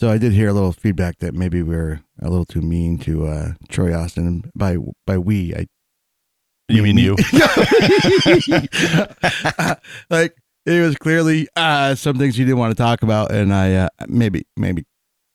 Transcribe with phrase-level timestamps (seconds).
[0.00, 3.26] So I did hear a little feedback that maybe we're a little too mean to
[3.26, 4.50] uh, Troy Austin.
[4.54, 4.76] By
[5.06, 5.66] by we, I
[6.68, 7.16] You mean you?
[10.10, 10.36] like
[10.66, 13.88] it was clearly uh, some things you didn't want to talk about, and I uh,
[14.08, 14.84] maybe maybe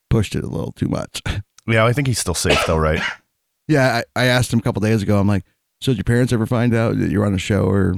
[0.09, 1.21] pushed it a little too much.
[1.67, 3.01] Yeah, I think he's still safe though, right?
[3.67, 5.19] yeah, I, I asked him a couple days ago.
[5.19, 5.45] I'm like,
[5.81, 7.95] so did your parents ever find out that you're on a show or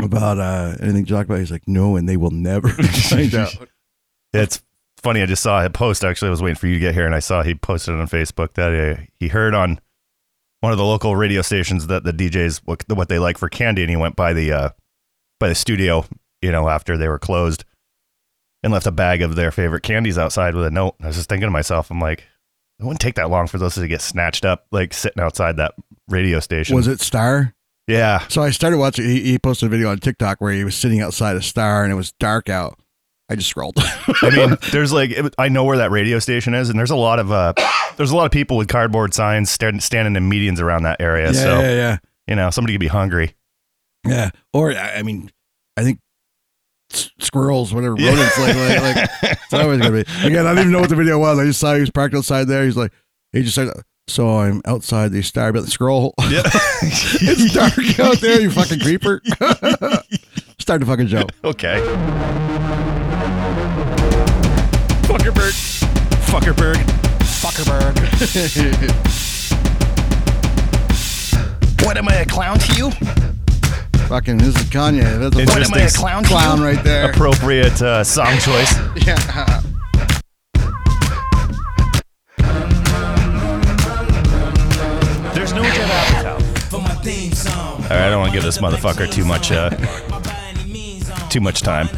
[0.00, 1.40] about uh, anything to talk about?
[1.40, 3.54] He's like, no, and they will never find out.
[4.32, 4.62] It's
[5.04, 5.22] funny.
[5.22, 6.04] I just saw a post.
[6.04, 8.08] Actually, I was waiting for you to get here, and I saw he posted on
[8.08, 9.80] Facebook that uh, he heard on
[10.60, 13.82] one of the local radio stations that the DJs what, what they like for candy,
[13.82, 14.68] and he went by the uh,
[15.38, 16.04] by the studio,
[16.42, 17.64] you know, after they were closed,
[18.62, 20.96] and left a bag of their favorite candies outside with a note.
[21.00, 22.24] I was just thinking to myself, I'm like,
[22.80, 25.74] it wouldn't take that long for those to get snatched up, like sitting outside that
[26.08, 26.74] radio station.
[26.74, 27.54] Was it Star?
[27.86, 28.26] Yeah.
[28.28, 29.04] So I started watching.
[29.04, 31.92] He, he posted a video on TikTok where he was sitting outside a Star and
[31.92, 32.78] it was dark out.
[33.30, 33.74] I just scrolled.
[33.78, 36.96] I mean, there's like it- I know where that radio station is, and there's a
[36.96, 37.54] lot of uh,
[37.96, 41.26] there's a lot of people with cardboard signs stand, standing in medians around that area.
[41.26, 41.96] yeah, so yeah, yeah.
[42.26, 43.34] you know, somebody could be hungry.
[44.06, 44.30] Yeah.
[44.52, 45.30] Or I I mean,
[45.76, 46.00] I think
[47.18, 48.10] squirrels, whatever Yeah.
[48.10, 50.00] rodents, like, like, like it's always gonna be.
[50.26, 51.38] Again, I didn't even know what the video was.
[51.38, 52.64] I just saw he was parked outside there.
[52.66, 52.92] He's like,
[53.32, 53.68] he just said,
[54.06, 56.12] "So I'm outside the star building scroll.
[56.28, 56.42] Yeah.
[56.82, 59.22] it's dark out there, you fucking creeper."
[60.58, 61.26] Start the fucking show.
[61.42, 61.80] okay.
[66.34, 66.74] Fuckerberg.
[67.20, 67.94] Fuckerberg.
[71.86, 72.90] what am I a clown to you?
[74.08, 75.20] fucking, this is Kanye.
[75.20, 75.78] That's a Interesting.
[75.78, 76.64] fucking clown, to clown you?
[76.64, 77.10] right there.
[77.12, 78.74] Appropriate uh, song choice.
[79.06, 79.60] Yeah.
[85.34, 86.40] There's no Judd Apatow.
[87.54, 89.70] All right, I don't want to give this motherfucker too much, uh,
[91.28, 91.88] too much time.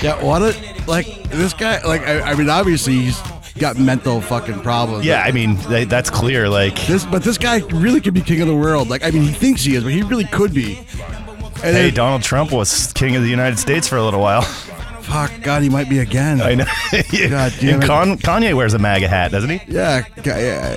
[0.00, 1.80] Yeah, what a like this guy.
[1.82, 3.20] Like, I, I mean, obviously he's
[3.58, 5.04] got mental fucking problems.
[5.04, 6.48] Yeah, I mean th- that's clear.
[6.48, 8.88] Like, This, but this guy really could be king of the world.
[8.88, 10.78] Like, I mean, he thinks he is, but he really could be.
[10.78, 14.42] And hey, then, Donald Trump was king of the United States for a little while.
[15.08, 16.40] fuck, God, he might be again.
[16.40, 16.64] I know.
[16.92, 17.86] God damn and it.
[17.86, 19.60] Con- Kanye wears a MAGA hat, doesn't he?
[19.66, 20.76] Yeah, yeah.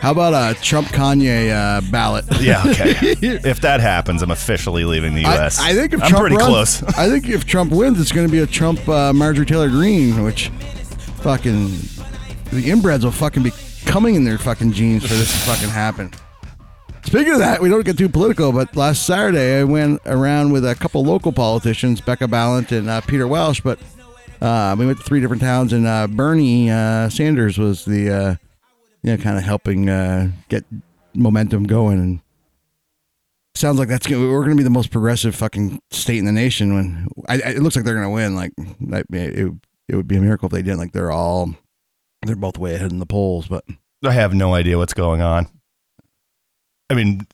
[0.00, 2.24] How about a Trump Kanye uh, ballot?
[2.40, 2.62] Yeah.
[2.66, 2.92] Okay.
[3.22, 5.58] if that happens, I'm officially leaving the I, U.S.
[5.58, 6.82] I think if I'm Trump pretty runs, close.
[6.96, 10.22] I think if Trump wins, it's going to be a Trump uh, Marjorie Taylor Greene,
[10.22, 10.48] which
[11.22, 13.52] fucking the inbreds will fucking be
[13.84, 16.12] coming in their fucking jeans for this to fucking happen.
[17.10, 20.64] Speaking of that, we don't get too political, but last Saturday I went around with
[20.64, 23.80] a couple local politicians, Becca Balint and uh, Peter Welch, but
[24.40, 28.34] uh, we went to three different towns, and uh, Bernie uh, Sanders was the, uh,
[29.02, 30.64] you know, kind of helping uh, get
[31.12, 32.20] momentum going, and
[33.56, 36.32] sounds like that's gonna, we're going to be the most progressive fucking state in the
[36.32, 36.74] nation.
[36.74, 38.52] When I, I- it looks like they're going to win, like
[39.10, 39.52] it,
[39.88, 40.78] it would be a miracle if they didn't.
[40.78, 41.56] Like they're all,
[42.24, 43.64] they're both way ahead in the polls, but
[44.04, 45.48] I have no idea what's going on.
[46.90, 47.26] I mean,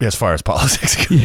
[0.00, 1.16] as far as politics go.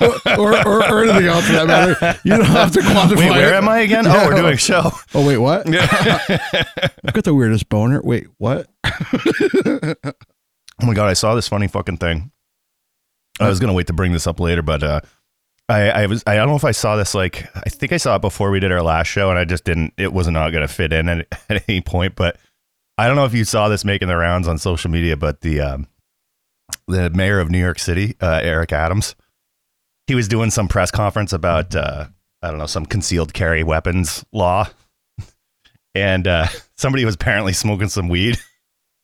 [0.38, 2.20] or, or, or anything else for that matter.
[2.24, 3.18] You don't have to quantify.
[3.18, 3.56] Wait, where it.
[3.56, 4.04] am I again?
[4.04, 4.22] Yeah.
[4.22, 4.90] Oh, we're doing a show.
[5.14, 5.66] Oh wait, what?
[5.74, 8.00] I've got the weirdest boner.
[8.02, 8.68] Wait, what?
[10.82, 12.32] Oh my god, I saw this funny fucking thing.
[13.40, 15.00] I was gonna wait to bring this up later, but uh,
[15.68, 18.16] I I was I don't know if I saw this like I think I saw
[18.16, 19.94] it before we did our last show, and I just didn't.
[19.96, 22.16] It was not gonna fit in at, at any point.
[22.16, 22.38] But
[22.98, 25.60] I don't know if you saw this making the rounds on social media, but the
[25.60, 25.86] um,
[26.86, 29.14] the mayor of New York City, uh, Eric Adams,
[30.06, 32.06] he was doing some press conference about uh,
[32.42, 34.68] I don't know some concealed carry weapons law,
[35.94, 36.46] and uh,
[36.76, 38.38] somebody was apparently smoking some weed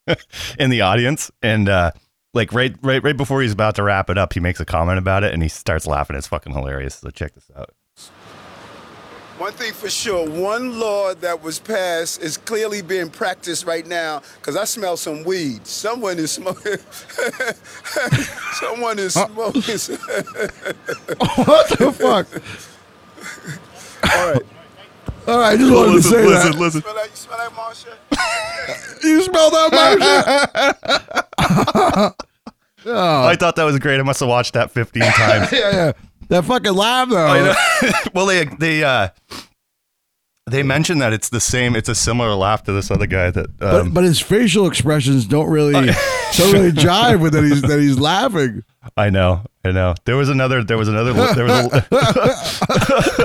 [0.58, 1.30] in the audience.
[1.42, 1.92] And uh
[2.32, 4.98] like right right right before he's about to wrap it up he makes a comment
[4.98, 6.16] about it and he starts laughing.
[6.16, 6.96] It's fucking hilarious.
[6.96, 7.70] So check this out
[9.40, 14.20] One thing for sure, one law that was passed is clearly being practiced right now
[14.36, 15.66] because I smell some weed.
[15.66, 16.76] Someone is smoking.
[18.52, 19.62] Someone is smoking.
[21.46, 22.26] what the fuck?
[24.12, 24.42] All right.
[25.26, 26.54] All right, I just wanted to say that.
[26.56, 29.02] listen Smell that, you smell that, Marsha?
[29.02, 29.72] You smell that,
[31.38, 32.14] Marsha?
[32.86, 35.92] oh, i thought that was great i must have watched that 15 times yeah, yeah.
[36.30, 37.44] That fucking laugh though.
[37.44, 37.54] Know.
[38.14, 39.08] well they they uh
[40.46, 43.56] they mentioned that it's the same it's a similar laugh to this other guy that
[43.58, 45.72] But, um, but his facial expressions don't really
[46.36, 48.64] don't really jive with that he's that he's laughing.
[48.96, 51.86] i know i know there was another there was another there was a,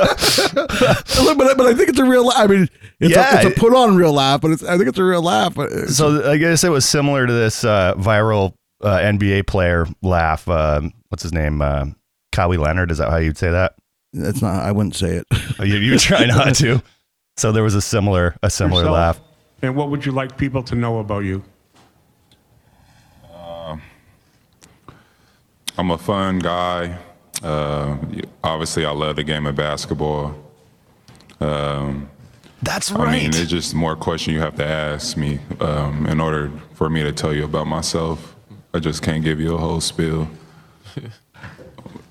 [1.24, 2.30] Look, but, but I think it's a real.
[2.36, 2.68] I mean,
[3.00, 3.40] it's, Yeah.
[3.42, 5.56] a, it's a put on real laugh, but it's I think it's a real laugh.
[5.56, 10.48] But so I guess it was similar to this uh, viral uh, NBA player laugh.
[10.48, 11.62] Um, what's his name?
[11.62, 11.86] Uh,
[12.36, 12.92] Kawhi Leonard.
[12.92, 13.76] Is that how you'd say that?
[14.14, 14.64] that's not.
[14.64, 15.28] I wouldn't say it.
[15.60, 16.82] Oh, You, you try not to.
[17.38, 18.94] So there was a similar a similar yourself?
[18.96, 19.20] laugh.
[19.62, 21.44] And what would you like people to know about you?
[25.78, 26.98] I'm a fun guy.
[27.44, 27.98] Uh,
[28.44, 30.34] obviously, I love the game of basketball.
[31.40, 33.10] That's right.
[33.10, 36.90] I mean, it's just more question you have to ask me um, in order for
[36.90, 38.36] me to tell you about myself.
[38.74, 40.30] I just can't give you a whole spiel.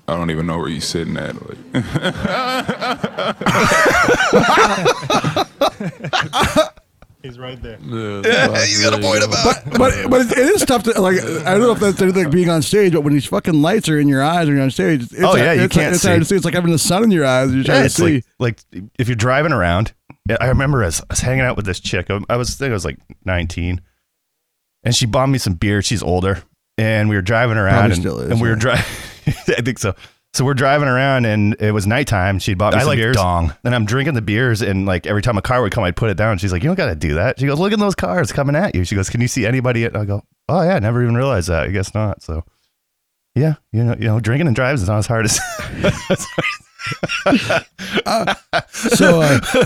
[0.07, 1.33] I don't even know where you're sitting at.
[1.35, 1.57] Like,
[7.23, 7.77] He's right there.
[7.77, 9.63] He's got a point about.
[9.65, 11.17] but but but it, it is tough to like.
[11.19, 13.89] I don't know if that's anything like being on stage, but when these fucking lights
[13.89, 16.03] are in your eyes when you're on stage, it's, Oh, yeah, you it's, can't it's
[16.03, 16.19] hard see.
[16.19, 16.35] to see.
[16.35, 17.51] It's like having the sun in your eyes.
[17.51, 18.21] You're trying Yeah, to it's see.
[18.39, 19.93] like like if you're driving around.
[20.29, 22.11] yeah, I remember as I was hanging out with this chick.
[22.11, 23.81] I I was I think I was like 19,
[24.83, 25.81] and she bought me some beer.
[25.81, 26.43] She's older,
[26.77, 28.85] and we were driving around, and, still is, and we were driving.
[29.57, 29.93] I think so.
[30.33, 32.39] So we're driving around, and it was nighttime.
[32.39, 33.15] She bought me I some like beers.
[33.15, 33.53] dong.
[33.63, 36.09] And I'm drinking the beers, and like every time a car would come, I'd put
[36.09, 36.37] it down.
[36.39, 38.55] She's like, "You don't got to do that." She goes, "Look at those cars coming
[38.55, 41.01] at you." She goes, "Can you see anybody?" And I go, "Oh yeah, I never
[41.01, 41.63] even realized that.
[41.63, 42.43] I guess not." So,
[43.33, 45.39] yeah, you know, you know, drinking and driving is not as hard as.
[48.69, 49.39] So, uh,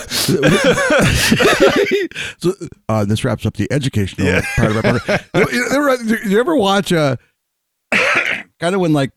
[2.37, 2.53] so
[2.87, 4.41] uh, this wraps up the educational Yeah.
[4.55, 5.19] part of our program.
[5.35, 7.17] You, you ever, do you ever watch uh,
[7.91, 9.11] kind of when like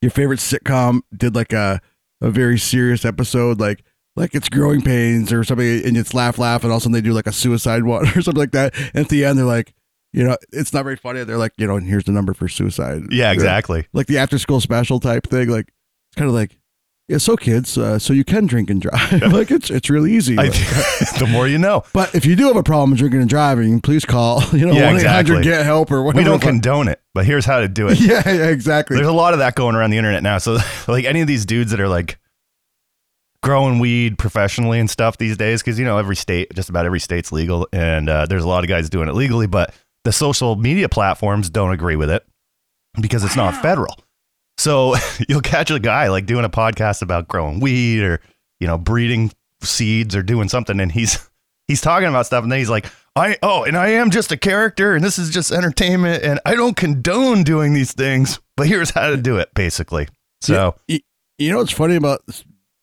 [0.00, 1.80] your favorite sitcom did like a
[2.20, 3.84] a very serious episode, like
[4.16, 6.92] like it's growing pains or something, and it's laugh laugh, and all of a sudden
[6.92, 8.74] they do like a suicide one or something like that.
[8.76, 9.74] And at the end, they're like,
[10.12, 11.22] you know, it's not very funny.
[11.24, 13.02] They're like, you know, and here's the number for suicide.
[13.10, 13.86] yeah, exactly.
[13.92, 15.48] Like the after school special type thing.
[15.48, 16.57] Like it's kind of like.
[17.08, 19.22] Yeah, so kids, uh, so you can drink and drive.
[19.32, 20.38] like it's it's really easy.
[20.38, 20.48] I,
[21.18, 21.82] the more you know.
[21.94, 24.42] but if you do have a problem drinking and driving, please call.
[24.58, 26.18] You know, one eight hundred get help or whatever.
[26.18, 28.00] We don't condone it, but here's how to do it.
[28.00, 28.96] Yeah, yeah, exactly.
[28.96, 30.38] There's a lot of that going around the internet now.
[30.38, 30.58] So,
[30.88, 32.18] like any of these dudes that are like
[33.42, 36.98] growing weed professionally and stuff these days, because you know every state, just about every
[36.98, 39.72] state's legal, and uh, there's a lot of guys doing it legally, but
[40.04, 42.26] the social media platforms don't agree with it
[43.00, 43.96] because it's not federal.
[44.58, 44.94] So
[45.28, 48.20] you'll catch a guy like doing a podcast about growing weed or
[48.60, 49.32] you know breeding
[49.62, 51.28] seeds or doing something, and he's
[51.66, 54.36] he's talking about stuff, and then he's like, I oh, and I am just a
[54.36, 58.90] character, and this is just entertainment, and I don't condone doing these things, but here's
[58.90, 60.08] how to do it, basically.
[60.40, 61.00] So you,
[61.38, 62.20] you know what's funny about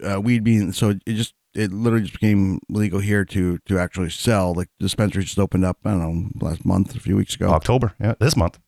[0.03, 4.09] uh, weed being so it just it literally just became legal here to to actually
[4.09, 4.53] sell.
[4.53, 5.77] Like dispensaries just opened up.
[5.85, 7.49] I don't know last month, a few weeks ago.
[7.49, 8.59] October, yeah, this month.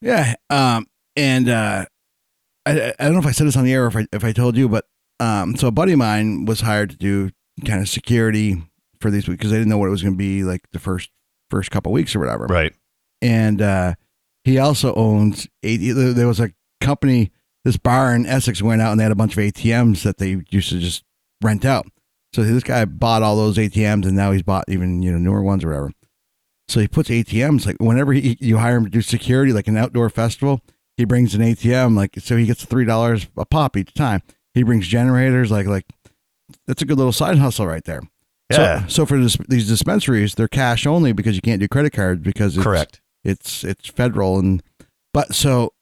[0.00, 0.34] Yeah.
[0.50, 0.86] Um.
[1.16, 1.86] And uh,
[2.66, 4.24] I I don't know if I said this on the air or if I if
[4.24, 4.84] I told you, but
[5.20, 5.56] um.
[5.56, 7.30] So a buddy of mine was hired to do
[7.66, 8.62] kind of security
[9.00, 11.10] for these because they didn't know what it was going to be like the first
[11.50, 12.46] first couple weeks or whatever.
[12.46, 12.72] Right.
[13.22, 13.94] and uh,
[14.44, 15.78] he also owns eight.
[15.78, 16.50] There was a
[16.80, 17.32] company,
[17.64, 20.42] this bar in Essex went out and they had a bunch of ATMs that they
[20.50, 21.04] used to just
[21.42, 21.86] rent out.
[22.34, 25.42] So this guy bought all those ATMs and now he's bought even you know newer
[25.42, 25.92] ones or whatever.
[26.68, 29.76] So he puts ATMs like whenever he, you hire him to do security, like an
[29.78, 30.60] outdoor festival,
[30.98, 34.20] he brings an ATM like so he gets three dollars a pop each time.
[34.52, 35.86] He brings generators like like
[36.66, 38.02] that's a good little side hustle right there.
[38.50, 38.82] Yeah.
[38.82, 42.22] So, so for this, these dispensaries, they're cash only because you can't do credit cards
[42.22, 43.00] because it's, Correct.
[43.22, 44.60] it's it's federal and
[45.14, 45.72] but so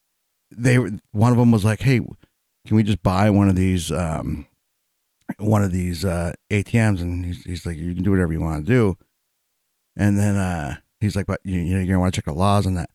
[0.50, 2.00] they one of them was like hey
[2.66, 4.46] can we just buy one of these um
[5.38, 8.64] one of these uh atms and he's, he's like you can do whatever you want
[8.64, 8.96] to do
[9.96, 12.32] and then uh he's like but you, you know you're gonna want to check the
[12.32, 12.90] laws on that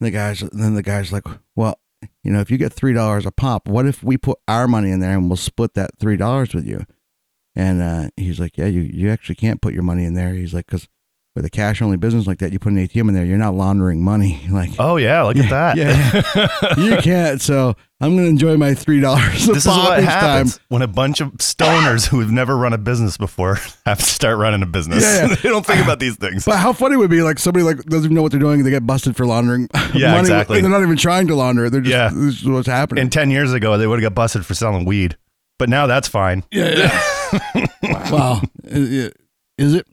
[0.00, 1.24] the guys then the guy's like
[1.56, 1.78] well
[2.22, 4.90] you know if you get three dollars a pop what if we put our money
[4.90, 6.84] in there and we'll split that three dollars with you?
[7.56, 10.34] And uh he's like yeah you you actually can't put your money in there.
[10.34, 10.88] He's like because
[11.36, 13.54] with a cash only business like that, you put an ATM in there, you're not
[13.54, 14.40] laundering money.
[14.50, 15.76] Like, Oh yeah, look at that.
[15.76, 17.40] yeah, you can't.
[17.40, 19.46] So I'm gonna enjoy my three dollars.
[19.46, 23.16] this is what happens when a bunch of stoners who have never run a business
[23.16, 23.56] before
[23.86, 25.04] have to start running a business.
[25.04, 25.34] Yeah, yeah.
[25.36, 26.44] they don't think about these things.
[26.44, 28.64] But how funny would it be like somebody like doesn't even know what they're doing,
[28.64, 30.56] they get busted for laundering Yeah, money, exactly.
[30.58, 31.70] and they're not even trying to launder it.
[31.70, 32.08] They're just Yeah.
[32.12, 33.02] this is what's happening.
[33.02, 35.16] and 10 years ago, they would have got busted for selling weed.
[35.58, 36.42] But now that's fine.
[36.50, 36.90] yeah,
[37.54, 37.66] yeah.
[38.10, 39.12] wow, is
[39.58, 39.86] is it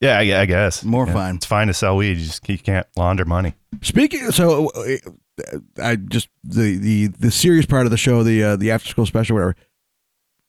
[0.00, 0.82] Yeah, I, I guess.
[0.84, 1.12] more Yeah.
[1.12, 1.36] fun?
[1.36, 2.18] It's fine to sell weed.
[2.18, 3.54] You just you can't launder money.
[3.82, 4.96] Speaking, so uh,
[5.82, 9.06] I just the the the serious part of the show, the uh, the after school
[9.06, 9.56] special, whatever.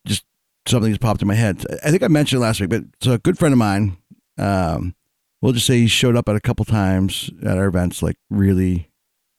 [0.08, 0.24] Just
[0.67, 1.63] something just popped in my head.
[1.84, 3.98] I think I mentioned it last week, but so a good friend of mine,
[4.38, 4.96] um,
[5.41, 8.89] we'll just say he showed up at a couple times at our events, like really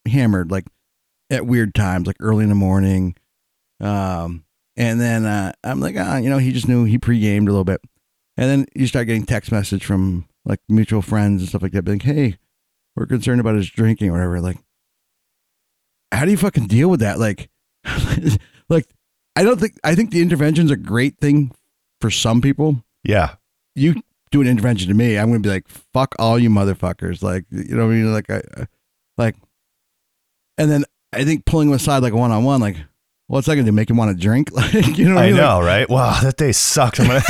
[0.07, 0.67] hammered, like
[1.31, 3.15] at weird times, like early in the morning.
[3.81, 4.45] Um,
[4.77, 7.65] and then uh, I'm like, ah, you know, he just knew he pre-gamed a little
[7.65, 7.81] bit,
[8.37, 11.83] and then you start getting text message from like mutual friends and stuff like that,
[11.85, 12.39] being, hey
[12.95, 14.41] we're concerned about his drinking or whatever.
[14.41, 14.59] Like,
[16.11, 17.19] how do you fucking deal with that?
[17.19, 17.49] Like,
[18.69, 18.87] like
[19.37, 21.53] I don't think I think the intervention's a great thing
[22.01, 22.85] for some people.
[23.05, 23.37] Yeah.
[23.75, 27.23] You do an intervention to me, I'm gonna be like, fuck all you motherfuckers.
[27.23, 28.13] Like, you know what I mean?
[28.13, 28.67] Like, I, I-
[29.19, 29.37] like,
[30.57, 32.77] and then I think pulling them aside like one on one, like,
[33.33, 33.73] what's that gonna do?
[33.73, 34.51] Make him want to drink?
[34.63, 35.15] Like, you know?
[35.15, 35.37] What I, I mean?
[35.37, 35.89] know, right?
[35.89, 37.01] Wow, that day sucked.
[37.01, 37.21] I'm gonna.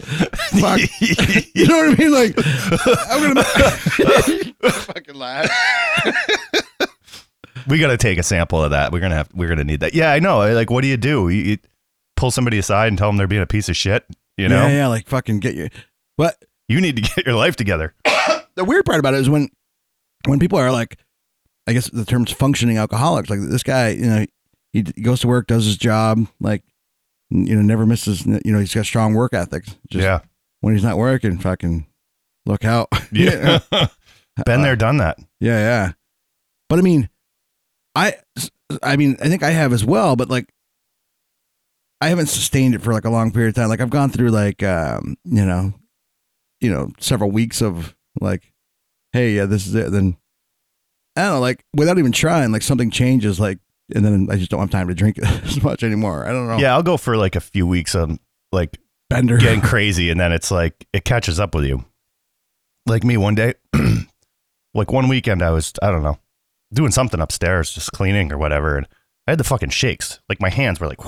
[0.00, 0.80] Fuck.
[1.54, 2.12] You know what I mean?
[2.12, 2.34] Like,
[3.10, 3.42] I'm gonna
[4.70, 5.50] fucking laugh.
[7.66, 8.92] we got to take a sample of that.
[8.92, 9.28] We're gonna have.
[9.34, 9.94] We're gonna need that.
[9.94, 10.38] Yeah, I know.
[10.54, 11.28] Like, what do you do?
[11.28, 11.58] You, you
[12.16, 14.06] pull somebody aside and tell them they're being a piece of shit.
[14.36, 15.68] You know, yeah, yeah, like fucking get you.
[16.16, 17.94] But you need to get your life together.
[18.54, 19.48] the weird part about it is when
[20.26, 20.98] when people are like
[21.66, 24.24] i guess the term's functioning alcoholics like this guy you know
[24.72, 26.62] he, goes to work does his job like
[27.30, 29.76] you know never misses you know he's got strong work ethics.
[29.90, 30.20] Just yeah,
[30.60, 31.86] when he's not working fucking
[32.46, 32.88] look out.
[33.12, 33.58] Yeah.
[34.46, 35.18] Been there, done that.
[35.40, 35.92] yeah yeah.
[36.70, 37.10] But i mean
[37.94, 38.14] i
[38.82, 40.48] i mean i think i have as well but like
[42.00, 43.68] i haven't sustained it for like a long period of time.
[43.68, 45.74] Like i've gone through like um you know
[46.62, 48.50] you know several weeks of like
[49.12, 49.90] hey yeah this is it.
[49.92, 50.16] Then
[51.16, 53.58] i don't know like without even trying like something changes like
[53.94, 56.58] and then i just don't have time to drink as much anymore i don't know
[56.58, 58.18] Yeah, I'll go for like a few weeks of
[58.50, 58.78] like
[59.10, 61.84] bender getting crazy, and then it's like it catches up with you.
[62.86, 63.54] Like me, one day,
[64.74, 66.18] like one weekend, I was I don't know
[66.72, 68.88] doing something upstairs, just cleaning or whatever, and
[69.26, 70.20] I had the fucking shakes.
[70.28, 71.00] Like my hands were like,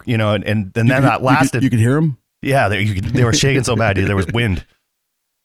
[0.06, 1.62] you know, and and, and then that lasted.
[1.62, 2.18] you could, you could hear them.
[2.42, 3.96] Yeah, they, you could, they were shaking so bad.
[3.96, 4.66] There was wind.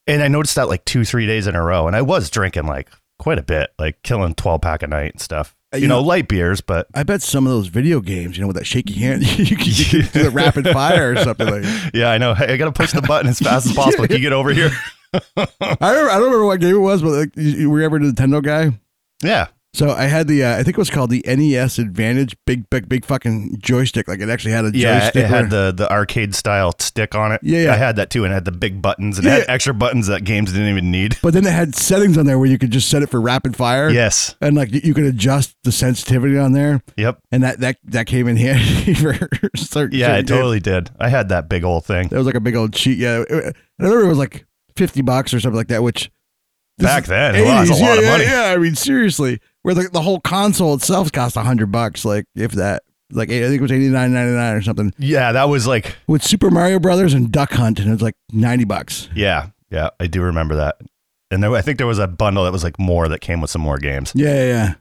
[0.07, 1.87] And I noticed that like two, three days in a row.
[1.87, 5.21] And I was drinking like quite a bit, like killing 12 pack a night and
[5.21, 5.55] stuff.
[5.73, 8.37] Uh, You, you know, know- light beers, but I bet some of those video games,
[8.37, 11.47] you know, with that shaky hand, you can, you do the rapid fire or something
[11.47, 11.61] like.
[11.63, 11.91] that.
[11.93, 12.33] yeah, I know.
[12.33, 14.07] Hey, I got to push the button as fast as possible.
[14.07, 14.71] Can you get over here?
[15.13, 17.85] I don't, I don't remember what game it was, but like, you, you were you
[17.85, 18.77] ever a Nintendo guy?
[19.23, 19.47] Yeah.
[19.79, 22.89] So I had the, uh, I think it was called the NES Advantage, big, big,
[22.89, 24.09] big fucking joystick.
[24.09, 24.99] Like it actually had a Yeah.
[24.99, 25.23] joystick.
[25.23, 27.39] It had the, the arcade style stick on it.
[27.43, 27.73] Yeah, yeah.
[27.73, 28.25] I had that too.
[28.25, 30.91] And it had the big buttons and it had extra buttons that games didn't even
[30.91, 31.15] need.
[31.23, 33.55] but then it had settings on there where you could just set it for rapid
[33.55, 33.89] fire.
[33.89, 34.35] Yes.
[34.41, 37.19] And like you- could adjust the sensitivity on there, Yep.
[37.31, 39.15] and that that that came in handy for
[39.55, 39.97] certain.
[39.97, 40.89] Yeah, it totally did.
[40.99, 42.09] I had that big old thing.
[42.09, 42.97] That was like a big old cheat.
[42.97, 44.45] Yeah, I remember it was like
[44.75, 45.83] fifty bucks or something like that.
[45.83, 46.11] Which
[46.79, 47.81] Back then, it was a 80s.
[47.81, 48.23] lot yeah, of yeah, money.
[48.23, 52.25] Yeah, I mean seriously, where the, the whole console itself cost a hundred bucks, like
[52.35, 52.83] if that.
[53.11, 55.95] Like I think it was eighty nine ninety nine or something Yeah, that was like,
[56.05, 59.09] with Super Mario Brothers and Duck Hunt, and it was like ninety bucks.
[59.15, 60.79] yeah, yeah, I do remember that.
[61.31, 63.49] And there, I think there was a bundle that was like more that came with
[63.49, 64.11] some more games.
[64.13, 64.73] Yeah, yeah, yeah.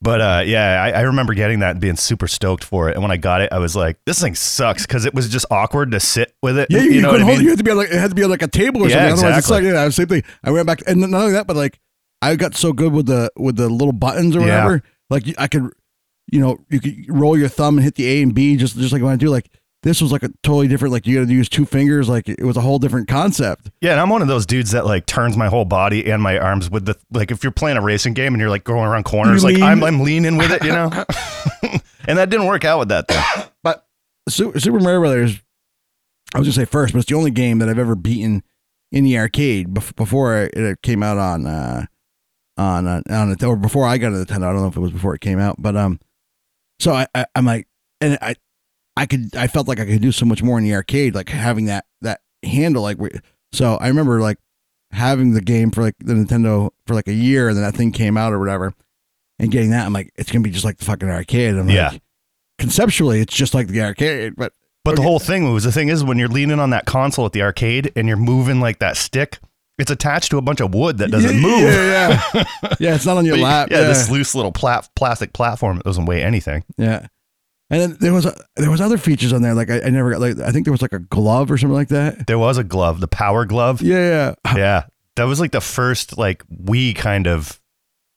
[0.00, 2.94] But uh, yeah, I, I remember getting that and being super stoked for it.
[2.94, 5.46] And when I got it, I was like, "This thing sucks" because it was just
[5.48, 6.66] awkward to sit with it.
[6.68, 7.38] Yeah, you, you know what couldn't I hold.
[7.38, 7.44] mean?
[7.44, 8.88] You had to be on like it had to be on like a table or
[8.88, 9.24] Yeah, something.
[9.26, 9.68] Otherwise, exactly.
[9.68, 10.24] it's like yeah, same thing.
[10.42, 11.78] I went back, and not only that, but like
[12.22, 14.64] I got so good with the with the little buttons or Yeah.
[14.64, 14.82] whatever.
[15.10, 15.70] Like I could,
[16.30, 18.92] you know, you could roll your thumb and hit the A and B just just
[18.92, 19.28] like when I do.
[19.28, 19.50] Like
[19.82, 20.92] this was like a totally different.
[20.92, 22.08] Like you got to use two fingers.
[22.08, 23.70] Like it was a whole different concept.
[23.80, 26.38] Yeah, and I'm one of those dudes that like turns my whole body and my
[26.38, 27.30] arms with the like.
[27.32, 29.64] If you're playing a racing game and you're like going around corners, like lean.
[29.64, 30.90] I'm I'm leaning with it, you know.
[32.06, 33.44] and that didn't work out with that thing.
[33.64, 33.84] But
[34.28, 35.40] Super, Super Mario Brothers,
[36.34, 38.44] I was gonna say first, but it's the only game that I've ever beaten
[38.92, 41.86] in the arcade bef- before it came out on uh,
[42.56, 44.44] on uh, on it or before I got a Nintendo.
[44.48, 45.98] I don't know if it was before it came out, but um,
[46.78, 47.66] so I, I I'm like,
[48.00, 48.34] and I
[48.96, 51.28] I could I felt like I could do so much more in the arcade, like
[51.30, 53.10] having that that handle, like we.
[53.52, 54.38] So I remember like
[54.90, 57.92] having the game for like the Nintendo for like a year, and then that thing
[57.92, 58.74] came out or whatever,
[59.38, 61.54] and getting that, I'm like, it's gonna be just like the fucking arcade.
[61.54, 61.88] I'm Yeah.
[61.90, 62.02] like,
[62.58, 64.52] conceptually, it's just like the arcade, but
[64.84, 67.32] But the whole thing was the thing is when you're leaning on that console at
[67.32, 69.38] the arcade and you're moving like that stick,
[69.78, 71.60] it's attached to a bunch of wood that doesn't yeah, move.
[71.60, 72.44] Yeah, yeah,
[72.80, 72.94] yeah.
[72.94, 73.68] It's not on your But lap.
[73.70, 76.64] yeah, Yeah, this loose little plat- plastic platform that doesn't weigh anything.
[76.76, 77.06] yeah.
[77.70, 78.24] And then there was
[78.56, 79.54] there was other features on there.
[79.54, 81.74] Like I, I never got like I think there was like a glove or something
[81.74, 82.26] like that.
[82.26, 83.80] There was a glove, the power glove.
[83.80, 84.54] Yeah, yeah.
[84.56, 84.82] Yeah.
[85.16, 87.60] That was like the first like Wii kind of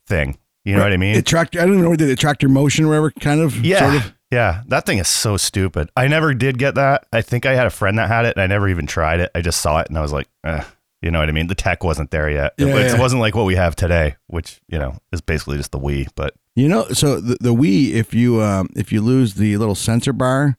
[0.07, 0.37] thing.
[0.63, 1.15] You know what I mean?
[1.15, 1.55] It tracked.
[1.57, 2.09] I don't even know what it did.
[2.09, 3.11] It tracked your motion, or whatever.
[3.11, 3.63] Kind of.
[3.65, 3.79] yeah.
[3.79, 4.13] Sort of.
[4.31, 4.63] Yeah.
[4.67, 5.89] That thing is so stupid.
[5.97, 7.05] I never did get that.
[7.13, 9.29] I think I had a friend that had it and I never even tried it.
[9.35, 10.63] I just saw it and I was like, eh,
[11.01, 11.47] you know what I mean?
[11.47, 12.53] The tech wasn't there yet.
[12.57, 15.71] It, Yeah, it wasn't like what we have today, which, you know, is basically just
[15.71, 16.07] the Wii.
[16.15, 19.75] But You know, so the, the Wii, if you um if you lose the little
[19.75, 20.57] sensor bar,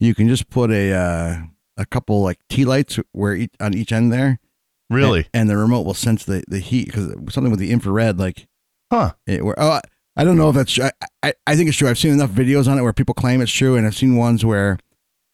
[0.00, 1.42] you can just put a uh,
[1.76, 4.38] a couple like tea lights where each, on each end there.
[4.90, 8.18] really, and, and the remote will sense the the heat because something with the infrared,
[8.18, 8.46] like
[8.90, 9.12] huh?
[9.26, 9.44] it.
[9.44, 9.80] Where, oh, I,
[10.16, 10.84] I don't know if that's true.
[10.84, 11.88] I, I I think it's true.
[11.88, 14.44] I've seen enough videos on it where people claim it's true, and I've seen ones
[14.44, 14.78] where,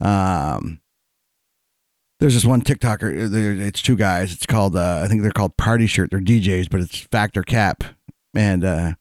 [0.00, 0.80] um,
[2.20, 3.28] there's this one TikToker.
[3.30, 4.32] there- It's two guys.
[4.32, 6.10] It's called uh, I think they're called Party Shirt.
[6.10, 7.84] They're DJs, but it's Factor Cap,
[8.34, 8.92] and uh,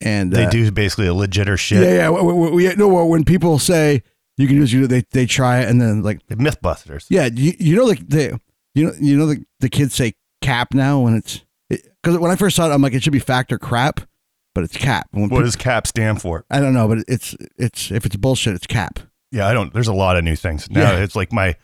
[0.00, 1.82] and They uh, do basically a legit or shit.
[1.82, 2.10] yeah, yeah.
[2.10, 4.02] We, we, we, no, well, when people say
[4.36, 7.06] you can just you they they try it and then like The Mythbusters.
[7.10, 8.40] yeah you, you know like the
[8.74, 12.36] you know you know the, the kids say cap now when it's because when I
[12.36, 14.00] first saw it I'm like it should be Factor crap
[14.54, 15.08] but it's cap.
[15.10, 16.44] When What peop- does CAP stand for?
[16.50, 19.00] I don't know but it's it's if it's bullshit it's cap.
[19.32, 19.74] Yeah, I don't.
[19.74, 20.92] There's a lot of new things now.
[20.92, 20.98] Yeah.
[21.00, 21.54] It's like my.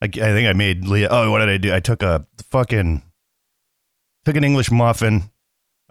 [0.00, 1.08] I, I think I made Leah.
[1.10, 1.74] Oh, what did I do?
[1.74, 3.02] I took a fucking.
[4.24, 5.30] Took an English muffin.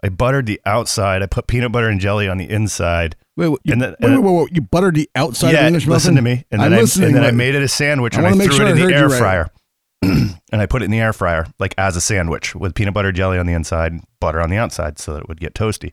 [0.02, 1.22] I buttered the outside.
[1.22, 3.16] I put peanut butter and jelly on the inside.
[3.36, 5.66] Wait, wait, you, And then- wait, wait, wait, wait, you buttered the outside yeah, of
[5.66, 5.94] English muffin?
[5.94, 6.24] listen muffin?
[6.24, 6.44] to me.
[6.50, 8.44] And I'm then, I, listening, and then I made it a sandwich I and I,
[8.44, 9.18] threw sure it in the air you right.
[9.18, 9.50] fryer.
[10.02, 13.10] and I put it in the air fryer, like as a sandwich with peanut butter
[13.10, 15.92] jelly on the inside, butter on the outside, so that it would get toasty.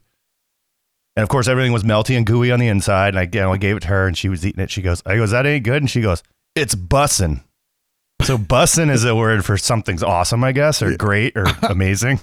[1.16, 3.16] And of course, everything was melty and gooey on the inside.
[3.16, 4.70] And I, you know, I gave it to her, and she was eating it.
[4.70, 6.22] She goes, "I goes, that ain't good." And she goes,
[6.56, 7.44] "It's bussin'."
[8.26, 12.20] So bussin' is a word for something's awesome, I guess, or great, or amazing.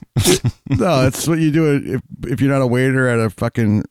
[0.69, 3.85] No, that's what you do if if you're not a waiter at a fucking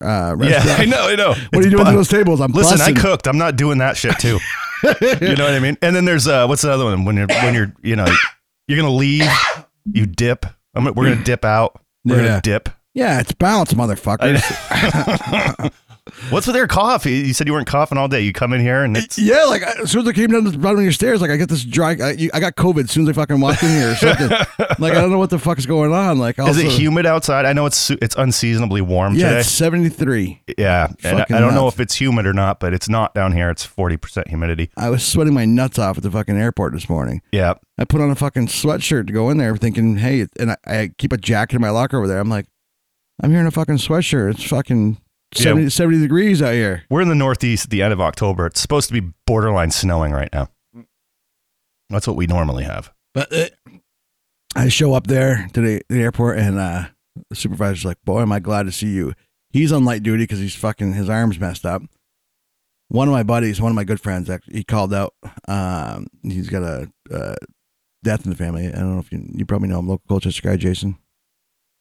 [0.00, 0.80] uh, yeah, restaurant.
[0.80, 1.28] I know, I know.
[1.30, 2.40] What are you doing to those tables?
[2.40, 3.26] I'm Listen, I cooked.
[3.26, 4.38] I'm not doing that shit too.
[4.84, 5.76] you know what I mean?
[5.82, 7.04] And then there's uh, what's the other one?
[7.04, 8.06] When you're when you're you know
[8.68, 9.28] you're gonna leave,
[9.92, 10.46] you dip.
[10.74, 11.80] I'm, we're gonna dip out.
[12.04, 12.26] We're Yeah.
[12.28, 12.68] gonna dip.
[12.94, 14.40] Yeah, it's balance, motherfuckers.
[16.30, 17.06] What's with your cough?
[17.06, 18.20] You- said you weren't coughing all day.
[18.22, 20.56] You come in here and it's yeah, like as soon as I came down the
[20.56, 21.96] bottom of your stairs, like I get this dry.
[22.02, 24.28] I, you- I got COVID as soon as I fucking walked in here or something.
[24.78, 26.18] like I don't know what the fuck is going on.
[26.18, 27.44] Like also, is it humid outside?
[27.44, 29.40] I know it's it's unseasonably warm Yeah, today.
[29.40, 30.42] it's 73.
[30.58, 33.32] yeah, and I, I don't know if it's humid or not, but it's not down
[33.32, 33.50] here.
[33.50, 34.70] It's forty percent humidity.
[34.76, 37.22] I was sweating my nuts off at the fucking airport this morning.
[37.32, 40.56] Yeah, I put on a fucking sweatshirt to go in there, thinking, hey, and I,
[40.66, 42.18] I keep a jacket in my locker over there.
[42.18, 42.46] I'm like,
[43.22, 44.30] I'm here in a fucking sweatshirt.
[44.32, 44.98] It's fucking
[45.34, 45.68] 70, Yeah.
[45.68, 46.84] 70 degrees out here.
[46.90, 48.46] we're in the Northeast at the end of October.
[48.46, 50.48] It's supposed to be borderline snowing right now.
[51.90, 52.92] That's what we normally have.
[53.14, 53.46] But uh,
[54.54, 56.86] I show up there to the, the airport, and uh,
[57.30, 59.12] the supervisor's like, "Boy, am I glad to see you."
[59.50, 61.82] He's on light duty because he's fucking his arms messed up.
[62.88, 65.14] One of my buddies, one of my good friends, actually, he called out.
[65.48, 67.34] Um, he's got a uh,
[68.02, 68.66] death in the family.
[68.68, 70.98] I don't know if you you probably know him, local Colchester guy, Jason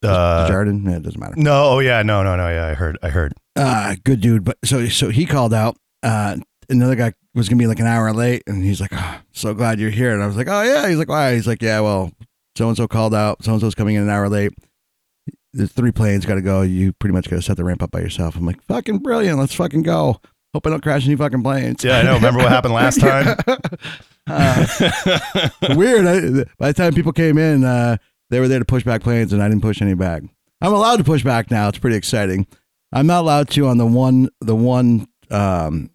[0.03, 0.83] Uh, Jordan.
[0.85, 1.33] Yeah, it doesn't matter.
[1.37, 2.67] no, oh yeah, no, no, no, yeah.
[2.67, 3.33] I heard, I heard.
[3.55, 4.43] Uh, good dude.
[4.43, 5.77] But so so he called out.
[6.03, 6.37] Uh,
[6.69, 9.79] another guy was gonna be like an hour late, and he's like, oh, "So glad
[9.79, 12.11] you're here." And I was like, "Oh yeah." He's like, "Why?" He's like, "Yeah, well,
[12.57, 13.43] so and so called out.
[13.43, 14.53] So and so's coming in an hour late.
[15.53, 16.61] There's three planes got to go.
[16.61, 19.39] You pretty much got to set the ramp up by yourself." I'm like, "Fucking brilliant.
[19.39, 20.19] Let's fucking go."
[20.53, 21.83] Hope I don't crash any fucking planes.
[21.83, 22.13] Yeah, I know.
[22.15, 23.35] Remember what happened last time?
[24.27, 24.65] Uh,
[25.75, 26.07] weird.
[26.07, 27.97] I, by the time people came in, uh,
[28.29, 30.23] they were there to push back planes, and I didn't push any back.
[30.61, 31.67] I'm allowed to push back now.
[31.67, 32.47] It's pretty exciting.
[32.91, 35.89] I'm not allowed to on the one, the one um,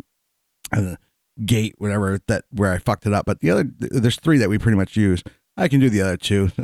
[0.73, 0.97] uh,
[1.45, 3.25] gate, whatever that where I fucked it up.
[3.27, 5.23] But the other, there's three that we pretty much use.
[5.57, 6.51] I can do the other two.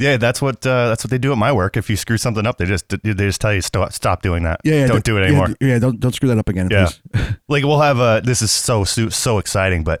[0.00, 1.76] Yeah, that's what uh, that's what they do at my work.
[1.76, 4.60] If you screw something up, they just they just tell you stop stop doing that.
[4.62, 5.48] yeah, yeah, don't do it yeah, anymore.
[5.48, 6.68] d- Yeah, don't don't screw that up again.
[6.70, 6.88] Yeah.
[7.12, 7.24] please.
[7.48, 10.00] Like we'll have a this is so so so exciting, but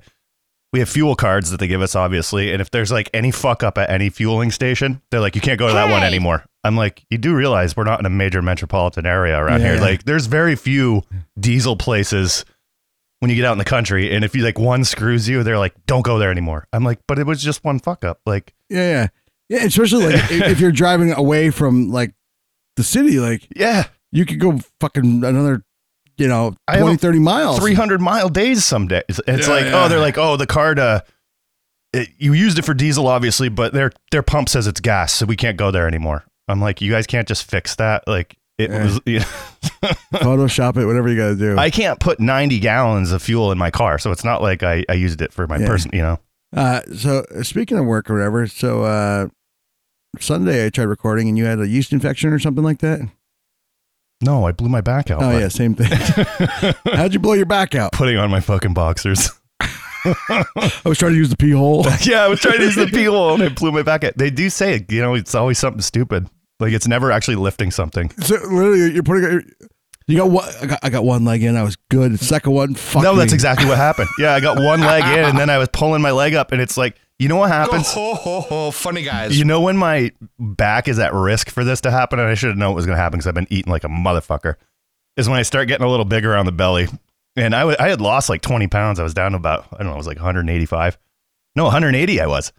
[0.72, 3.62] we have fuel cards that they give us obviously, and if there's like any fuck
[3.62, 6.44] up at any fueling station, they're like you can't go to that one anymore.
[6.64, 9.74] I'm like, you do realize we're not in a major metropolitan area around Yeah.
[9.74, 9.80] here.
[9.80, 11.02] Like there's very few
[11.38, 12.44] diesel places
[13.20, 15.58] when you get out in the country, and if you like one screws you, they're
[15.58, 16.68] like, don't go there anymore.
[16.72, 18.20] I'm like, but it was just one fuck up.
[18.26, 19.08] Like, yeah,
[19.48, 19.64] yeah, yeah.
[19.64, 22.12] Especially like if if you're driving away from like
[22.76, 25.64] the city, like yeah, you could go fucking another,
[26.18, 27.58] you know, I 20, 30 miles.
[27.58, 29.02] 300 mile days some days.
[29.26, 29.84] It's Yeah, like, yeah.
[29.84, 31.00] oh, they're like, oh, the card, uh,
[31.92, 35.24] it, you used it for diesel, obviously, but their their pump says it's gas, so
[35.26, 36.24] we can't go there anymore.
[36.48, 38.06] I'm like, you guys can't just fix that.
[38.06, 38.84] Like, it Yeah.
[38.84, 39.00] was.
[40.12, 41.56] Photoshop it, whatever you got to do.
[41.58, 44.84] I can't put 90 gallons of fuel in my car, so it's not like I,
[44.88, 45.66] I used it for my Yeah.
[45.66, 45.90] person.
[45.94, 46.18] You know,
[46.56, 49.28] Uh, so uh, speaking of work or whatever, so uh,
[50.18, 53.00] Sunday I tried recording and you had a yeast infection or something like that.
[54.20, 55.22] No, I blew my back out.
[55.22, 55.86] Oh yeah, same thing.
[56.92, 57.92] How'd you blow your back out?
[57.92, 59.30] putting on my fucking boxers.
[59.60, 60.44] I
[60.84, 61.84] was trying to use the pee hole.
[62.02, 64.16] yeah, I was trying to use the peel hole and I blew my back out.
[64.16, 66.28] They do say, you know, it's always something stupid.
[66.60, 68.10] Like it's never actually lifting something.
[68.22, 69.50] So literally, you're putting.
[70.08, 70.48] You got one.
[70.62, 71.56] I got, I got one leg in.
[71.56, 72.12] I was good.
[72.12, 74.08] The second one, fuck no, that's exactly what happened.
[74.18, 76.60] Yeah, I got one leg in, and then I was pulling my leg up, and
[76.60, 77.92] it's like, you know what happens?
[77.96, 79.38] Oh, ho, ho, funny guys.
[79.38, 82.50] You know when my back is at risk for this to happen, and I should
[82.50, 84.54] have known it was going to happen because I've been eating like a motherfucker.
[85.16, 86.86] Is when I start getting a little bigger on the belly,
[87.34, 89.00] and I I had lost like twenty pounds.
[89.00, 90.96] I was down to about I don't know, I was like 185.
[91.56, 92.20] No, 180.
[92.20, 92.52] I was.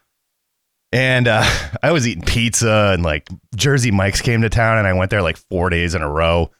[0.91, 1.45] And uh,
[1.83, 5.21] I was eating pizza, and like Jersey Mike's came to town, and I went there
[5.21, 6.51] like four days in a row.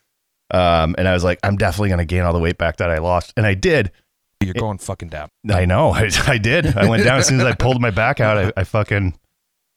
[0.52, 2.90] Um, and I was like, I'm definitely going to gain all the weight back that
[2.90, 3.92] I lost, and I did.
[4.42, 5.30] You're going fucking down.
[5.50, 5.90] I know.
[5.94, 6.78] I, I did.
[6.78, 8.38] I went down as soon as I pulled my back out.
[8.38, 9.18] I, I fucking,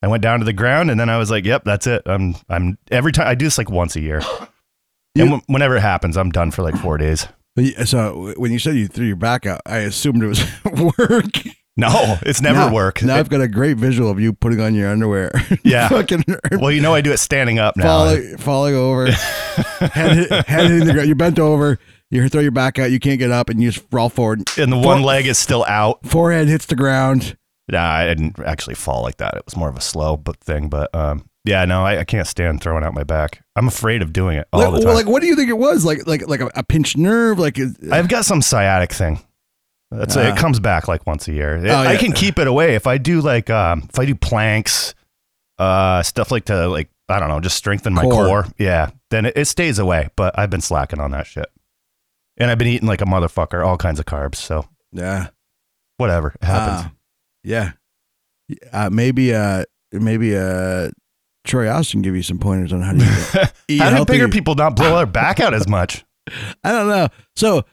[0.03, 2.35] I went down to the ground, and then I was like, "Yep, that's it." I'm,
[2.49, 4.21] I'm every time I do this like once a year,
[5.15, 7.27] You- and wh- whenever it happens, I'm done for like four days.
[7.85, 10.43] So when you said you threw your back out, I assumed it was
[10.99, 11.35] work.
[11.77, 13.03] No, it's never now, work.
[13.03, 15.33] Now It- I've got a great visual of you putting on your underwear.
[15.65, 15.89] Yeah.
[15.89, 17.85] fucking well, you know I do it standing up now.
[17.85, 21.09] falling, falling over, head, head hitting the ground.
[21.09, 21.79] You bent over.
[22.13, 22.91] You throw your back out.
[22.91, 24.43] You can't get up, and you just roll forward.
[24.59, 26.05] and the one leg is still out.
[26.07, 27.37] Forehead hits the ground.
[27.71, 29.35] Nah, I didn't actually fall like that.
[29.35, 30.69] It was more of a slow but thing.
[30.69, 33.43] But um, yeah, no, I, I can't stand throwing out my back.
[33.57, 34.87] I'm afraid of doing it all Like, the time.
[34.87, 35.85] well, like, what do you think it was?
[35.85, 37.39] Like, like, like a, a pinched nerve?
[37.39, 39.21] Like, is- I've got some sciatic thing.
[39.91, 40.21] That's Ah.
[40.29, 41.57] it comes back like once a year.
[41.57, 44.15] It- Oh, I can keep it away if I do like um if I do
[44.15, 44.95] planks,
[45.59, 48.27] uh stuff like to like I don't know, just strengthen my Core.
[48.27, 48.47] core.
[48.59, 50.09] Yeah, then it, it stays away.
[50.17, 51.47] But I've been slacking on that shit,
[52.37, 54.37] and I've been eating like a motherfucker, all kinds of carbs.
[54.37, 55.29] So yeah,
[55.97, 56.91] whatever, it happens.
[56.91, 56.93] Ah,
[57.45, 57.73] yeah.
[58.73, 60.91] Uh, maybe, uh, maybe, uh,
[61.45, 64.77] Troy Austin give you some pointers on how to eat, How do bigger people not
[64.77, 66.05] blow their back out as much?
[66.65, 67.09] I don't know.
[67.35, 67.65] So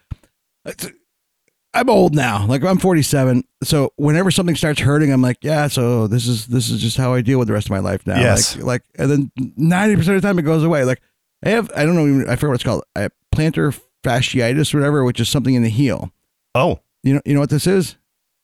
[1.73, 2.45] I'm old now.
[2.47, 3.43] Like I'm 47.
[3.63, 5.67] So whenever something starts hurting, I'm like, yeah.
[5.67, 8.07] So this is this is just how I deal with the rest of my life
[8.07, 8.19] now.
[8.19, 8.55] Yes.
[8.55, 10.83] Like, like and then 90 percent of the time it goes away.
[10.83, 11.01] Like
[11.45, 12.83] I have I don't know even I forget what it's called.
[12.95, 16.11] I have plantar fasciitis or whatever, which is something in the heel.
[16.55, 17.95] Oh, You know you know what this is?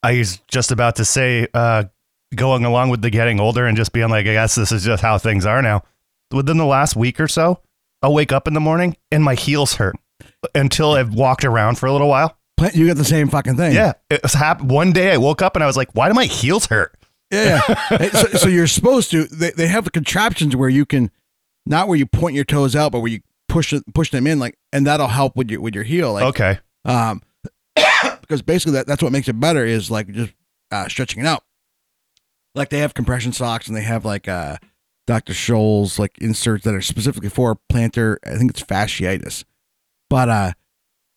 [0.02, 1.84] I was just about to say, uh,
[2.34, 5.02] going along with the getting older and just being like, I guess this is just
[5.02, 5.82] how things are now.
[6.32, 7.60] Within the last week or so,
[8.02, 9.96] I'll wake up in the morning and my heels hurt
[10.54, 12.36] until I've walked around for a little while.
[12.74, 13.74] You got the same fucking thing.
[13.74, 16.14] Yeah, it was hap- One day I woke up and I was like, why do
[16.14, 16.96] my heels hurt?
[17.30, 17.60] Yeah.
[18.12, 19.24] So, so you're supposed to.
[19.24, 21.10] They, they have the contraptions where you can,
[21.66, 23.20] not where you point your toes out, but where you
[23.56, 26.12] push push them in, like, and that'll help with your with your heel.
[26.12, 26.58] Like, okay.
[26.84, 27.22] um,
[28.20, 30.32] because basically that, that's what makes it better is like just
[30.70, 31.42] uh, stretching it out.
[32.54, 34.56] Like they have compression socks and they have like uh,
[35.06, 35.32] Dr.
[35.32, 38.16] Scholl's like inserts that are specifically for plantar.
[38.24, 39.44] I think it's fasciitis,
[40.10, 40.52] but uh,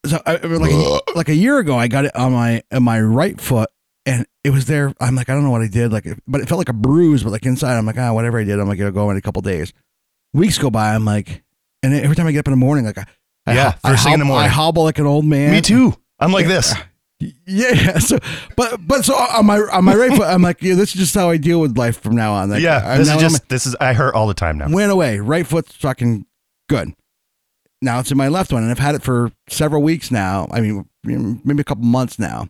[0.06, 3.02] so I, like a, like a year ago, I got it on my on my
[3.02, 3.70] right foot.
[4.06, 4.94] And it was there.
[5.00, 5.92] I'm like, I don't know what I did.
[5.92, 7.22] Like, but it felt like a bruise.
[7.22, 9.22] But like inside, I'm like, ah, whatever I did, I'm like, it'll go in a
[9.22, 9.72] couple days.
[10.34, 10.96] Weeks go by.
[10.96, 11.44] I'm like,
[11.84, 13.06] and every time I get up in the morning, like, I,
[13.48, 14.46] I Yeah, ho- I first thing in the morning.
[14.46, 15.52] I hobble like an old man.
[15.52, 15.94] Me too.
[16.20, 16.74] I'm like this.
[17.22, 18.00] Yeah, yeah.
[18.00, 18.18] So,
[18.56, 21.14] but but so on my on my right foot, I'm like, yeah, this is just
[21.16, 22.50] how I deal with life from now on.
[22.50, 24.70] Like, yeah, I'm this is I'm- just, this is, I hurt all the time now.
[24.70, 25.20] went away.
[25.20, 26.26] Right foot's fucking
[26.70, 26.94] good.
[27.82, 30.48] Now it's in my left one, and I've had it for several weeks now.
[30.52, 32.48] I mean, maybe a couple months now.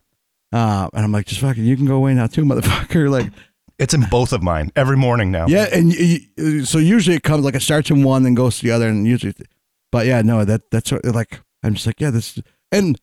[0.54, 3.10] Uh, and I'm like, just fucking, you can go away now too, motherfucker.
[3.12, 3.32] Like,
[3.80, 5.48] It's in both of mine every morning now.
[5.48, 8.60] yeah, and y y- so usually it comes like it starts in one, then goes
[8.60, 9.34] to the other, and usually,
[9.92, 12.38] but yeah, no, that that's what, like I'm just like, yeah, this,
[12.72, 13.00] and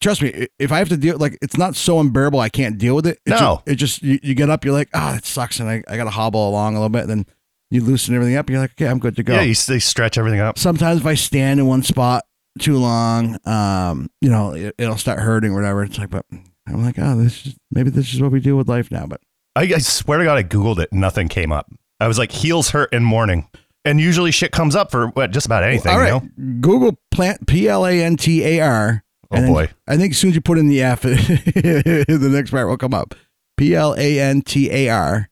[0.00, 2.94] trust me, if I have to deal, like, it's not so unbearable, I can't deal
[2.96, 3.18] with it.
[3.26, 3.62] It No.
[3.66, 5.96] ju- it just you, you get up, you're like, ah, it sucks, and I, I
[5.96, 7.26] got to hobble along a little bit, and then
[7.70, 9.34] you loosen everything up, and you're like, okay, I'm good to go.
[9.34, 10.58] Yeah, you, stretch everything up.
[10.58, 12.24] Sometimes if I stand in one spot
[12.58, 15.82] too long, um, you know, it, it'll start hurting or whatever.
[15.84, 16.24] It's like, but
[16.66, 19.20] I'm like, oh, this is maybe this is what we deal with life now, but.
[19.56, 20.92] I, I swear to God, I Googled it.
[20.92, 21.66] Nothing came up.
[21.98, 23.48] I was like, heels hurt in morning.
[23.84, 26.28] And usually shit comes up for what, just about anything, All you know?
[26.60, 29.02] Google plant P L A N T A R.
[29.30, 29.68] Oh, and boy.
[29.88, 32.94] I think as soon as you put in the F, the next part will come
[32.94, 33.14] up.
[33.56, 35.30] P L A N T A R.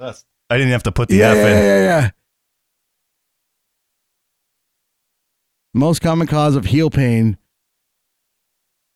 [0.00, 0.12] I
[0.50, 1.64] didn't have to put the Yeah, F yeah, in.
[1.64, 2.10] yeah, yeah.
[5.74, 7.36] Most common cause of heel pain.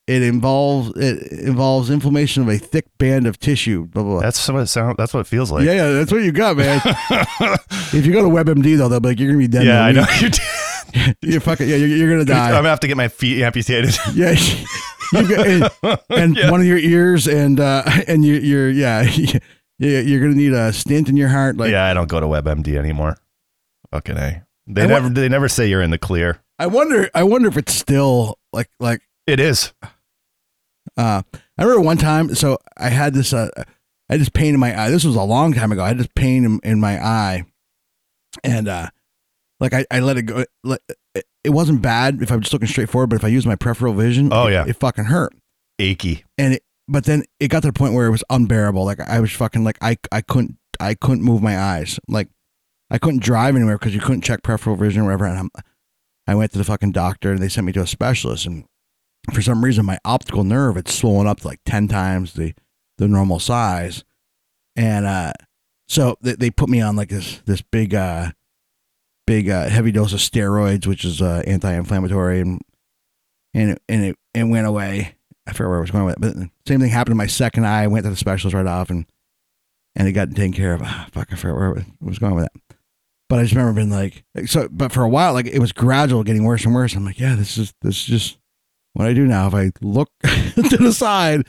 [0.07, 3.87] It involves it involves inflammation of a thick band of tissue.
[3.87, 4.13] Blah blah.
[4.15, 4.21] blah.
[4.23, 5.65] That's what it sound, That's what it feels like.
[5.65, 6.81] yeah, yeah, that's what you got, man.
[7.93, 9.93] if you go to WebMD though, they'll be like, "You're gonna be dead." yeah, I
[9.93, 10.03] know.
[10.03, 10.11] week.
[10.23, 11.17] You did.
[11.23, 11.77] You're fucking yeah.
[11.77, 12.49] You're, you're gonna die.
[12.49, 13.97] I'm gonna have to get my feet amputated.
[14.13, 14.35] Yeah,
[15.13, 15.71] got, and,
[16.11, 16.51] and Yeah.
[16.51, 19.03] one of your ears, and uh, and you, you're yeah,
[19.79, 21.57] yeah, you're gonna need a stent in your heart.
[21.57, 23.17] Like, yeah, I don't go to WebMD anymore.
[23.93, 24.45] Fucking a.
[24.67, 25.09] They I never.
[25.11, 26.41] they never say you're in the clear.
[26.59, 29.01] I wonder, I wonder if it's still like like.
[29.31, 29.73] It is.
[30.97, 31.23] Uh,
[31.57, 33.65] I remember one time, so I had this, uh, I
[34.15, 34.91] had this pain in my eye.
[34.91, 35.85] This was a long time ago.
[35.85, 37.45] I had this pain in, in my eye,
[38.43, 38.89] and uh,
[39.61, 40.45] like I, I let it go.
[40.65, 40.81] Let,
[41.15, 43.57] it, wasn't bad if I was just looking straight forward, but if I used my
[43.57, 44.65] peripheral vision, Oh, it- yeah.
[44.67, 45.33] it fucking hurt.
[45.79, 46.25] Achy.
[46.37, 48.85] and it, but then it got to the point where it was unbearable.
[48.85, 51.99] Like I was fucking like I I couldn't I couldn't move my eyes.
[52.09, 52.29] Like
[52.91, 55.25] I couldn't drive anywhere because you couldn't check peripheral vision or whatever.
[55.27, 55.51] And I'm,
[56.27, 58.45] I went to the fucking doctor and they sent me to a specialist.
[58.45, 58.65] And
[59.33, 62.55] for some reason, my optical nerve had swollen up to like ten times the
[62.99, 64.05] the normal size.
[64.77, 65.33] And uh,
[65.89, 68.31] so they, they put me on like this this big uh
[69.27, 72.61] big uh, heavy dose of steroids, which is uh, anti-inflammatory, and
[73.55, 75.15] and it, and it, it went away.
[75.47, 77.65] I forget where I was going with it, but same thing happened to my second
[77.65, 77.85] eye.
[77.85, 79.07] I went to the specialist right off, and
[79.95, 80.83] and it got taken care of.
[80.83, 82.77] Ah, fuck, I forget where I was going with that
[83.29, 84.69] But I just remember being like, so.
[84.71, 86.95] But for a while, like it was gradual, getting worse and worse.
[86.95, 88.39] I'm like, yeah, this is this is just
[88.95, 89.47] what I do now.
[89.49, 91.47] If I look to the side,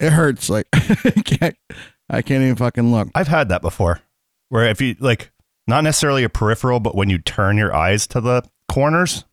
[0.00, 0.48] it hurts.
[0.48, 1.56] Like I can't,
[2.10, 3.08] I can't even fucking look.
[3.14, 4.00] I've had that before,
[4.48, 5.30] where if you like,
[5.66, 9.24] not necessarily a peripheral, but when you turn your eyes to the corners,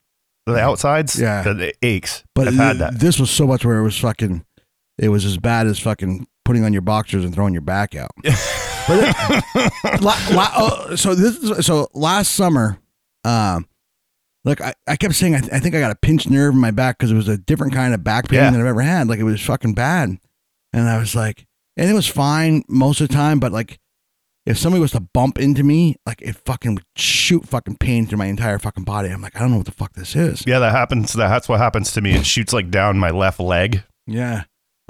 [0.45, 1.43] the outsides, Yeah.
[1.47, 2.23] it aches.
[2.35, 2.99] But I've had that.
[2.99, 4.43] this was so much where it was fucking,
[4.97, 8.11] it was as bad as fucking putting on your boxers and throwing your back out.
[8.87, 12.77] but la, la, oh, so this is, so last summer,
[13.23, 13.65] um,
[14.45, 16.59] look, I, I kept saying I, th- I think I got a pinched nerve in
[16.59, 18.51] my back because it was a different kind of back pain Yeah.
[18.51, 19.07] than I've ever had.
[19.07, 20.17] Like it was fucking bad,
[20.73, 21.45] and I was like,
[21.77, 23.79] and it was fine most of the time, but like.
[24.45, 28.17] If somebody was to bump into me, like it fucking would shoot fucking pain through
[28.17, 29.07] my entire fucking body.
[29.07, 30.43] I'm like, I don't know what the fuck this is.
[30.45, 31.13] Yeah, that happens.
[31.13, 32.11] That's what happens to me.
[32.15, 33.83] It shoots like down my left leg.
[34.05, 34.43] Yeah.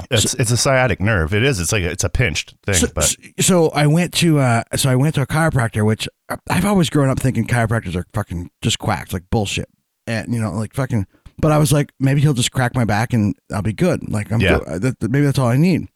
[0.10, 1.34] It's it's a sciatic nerve.
[1.34, 1.60] It is.
[1.60, 2.76] It's like it's a pinched thing.
[2.76, 6.08] So, but so I went to uh, so I went to a chiropractor, which
[6.50, 9.70] I've always grown up thinking chiropractors are fucking just quacks, like bullshit,
[10.08, 11.06] and you know, like fucking.
[11.40, 14.08] But I was like, maybe he'll just crack my back and I'll be good.
[14.10, 14.60] Like I'm, Yeah.
[14.60, 14.82] good.
[14.82, 15.88] That, that- maybe that's all I need.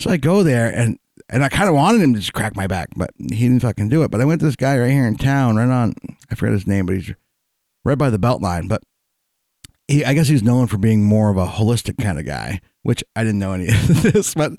[0.00, 2.66] So I go there and and I kind of wanted him to just crack my
[2.66, 4.10] back, but he didn't fucking do it.
[4.10, 5.94] But I went to this guy right here in town, right on,
[6.30, 7.12] I forget his name, but he's
[7.84, 8.68] right by the belt line.
[8.68, 8.82] But
[9.88, 13.02] he, I guess he's known for being more of a holistic kind of guy, which
[13.16, 14.52] I didn't know any of this, but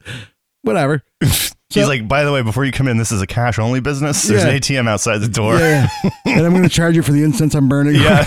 [0.62, 1.02] whatever.
[1.22, 3.80] he's So- like, by the way, before you come in, this is a cash only
[3.80, 4.24] business.
[4.24, 4.50] There's Yeah.
[4.50, 5.56] an ATM outside the door.
[5.58, 6.10] Yeah, yeah.
[6.26, 7.96] and I'm going to charge you for the incense I'm burning.
[7.96, 8.24] Yeah.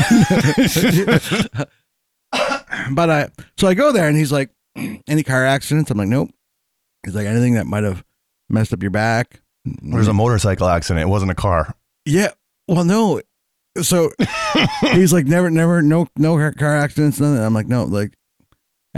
[2.93, 4.51] but I, so I go there and he's like,
[5.07, 5.91] any car accidents?
[5.91, 6.31] I'm like, nope.
[7.05, 8.05] He's like, anything that might have
[8.49, 9.41] messed up your back?
[9.65, 11.03] There's a motorcycle accident.
[11.03, 11.75] It wasn't a car.
[12.05, 12.31] yeah.
[12.67, 13.23] Well, no.
[13.81, 14.11] So
[14.93, 17.19] he's like, never, never, no, no car- car accidents.
[17.19, 17.43] Nothing.
[17.43, 18.13] I'm like, no, like,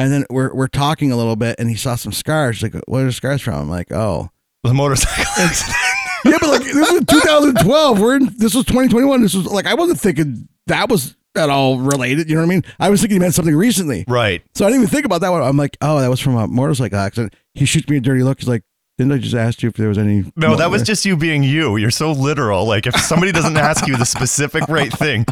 [0.01, 2.57] and then we're we're talking a little bit, and he saw some scars.
[2.61, 3.55] He's like, what are the scars from?
[3.55, 4.31] I'm like, oh,
[4.65, 5.77] The motorcycle accident.
[6.25, 8.01] yeah, but like this was 2012.
[8.01, 9.23] We're in, this was 2021.
[9.23, 12.29] This was like I wasn't thinking that was at all related.
[12.29, 12.65] You know what I mean?
[12.79, 14.05] I was thinking he meant something recently.
[14.09, 14.43] right.
[14.55, 15.43] So I didn't even think about that one.
[15.43, 17.35] I'm like, oh, that was from a motorcycle accident.
[17.55, 18.41] He shoots me a dirty look.
[18.41, 18.65] He's like,
[19.01, 20.31] didn't I just ask you if there was any?
[20.37, 21.79] No, that was just you being you.
[21.79, 22.67] You're so literal.
[22.67, 25.25] Like if somebody doesn't ask you the specific right thing,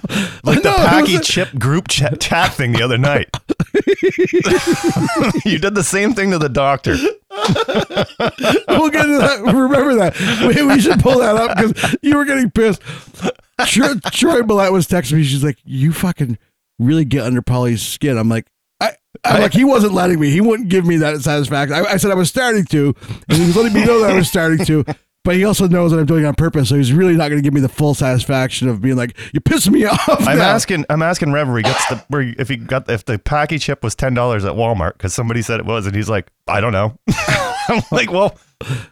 [0.43, 3.29] like the No, Packy Chip group chat, chat thing the other night.
[5.45, 6.93] you did the same thing to the doctor.
[8.69, 9.43] we'll get into that.
[9.45, 10.17] Remember that.
[10.49, 12.81] We, we should pull that up because you were getting pissed.
[13.67, 15.25] Troy, Troy Millette was texting me.
[15.25, 16.39] She's like, you fucking
[16.79, 18.17] really get under Polly's skin.
[18.17, 18.47] I'm like,
[19.25, 20.31] I, I'm like, he wasn't letting me.
[20.31, 21.75] He wouldn't give me that satisfaction.
[21.75, 22.95] I, I said I was starting to,
[23.29, 24.85] and he was letting me know that I was starting to.
[25.25, 27.37] But he also knows that I'm doing it on purpose, so he's really not going
[27.37, 30.45] to give me the full satisfaction of being like, "You're pissing me off." I'm now."
[30.45, 30.87] asking.
[30.89, 34.15] I'm asking Reverie gets the where if he got if the Packy chip was ten
[34.15, 36.97] dollars at Walmart because somebody said it was and he's like I don't know.
[37.69, 38.39] I'm like well,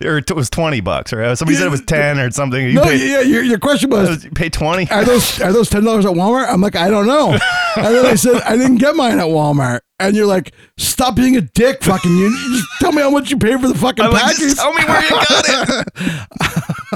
[0.04, 2.66] or it was twenty bucks or somebody said it was ten or something.
[2.66, 4.90] You No, paid, yeah, your, your question was, you paid twenty.
[4.90, 6.48] are those are those ten dollars at Walmart?
[6.50, 7.30] I'm like, I don't know.
[7.76, 9.80] And then I said, I didn't get mine at Walmart.
[9.98, 12.30] And you're like, stop being a dick, fucking you.
[12.30, 14.38] Just tell me how much you paid for the fucking I'm like, package.
[14.40, 15.48] just tell me where you got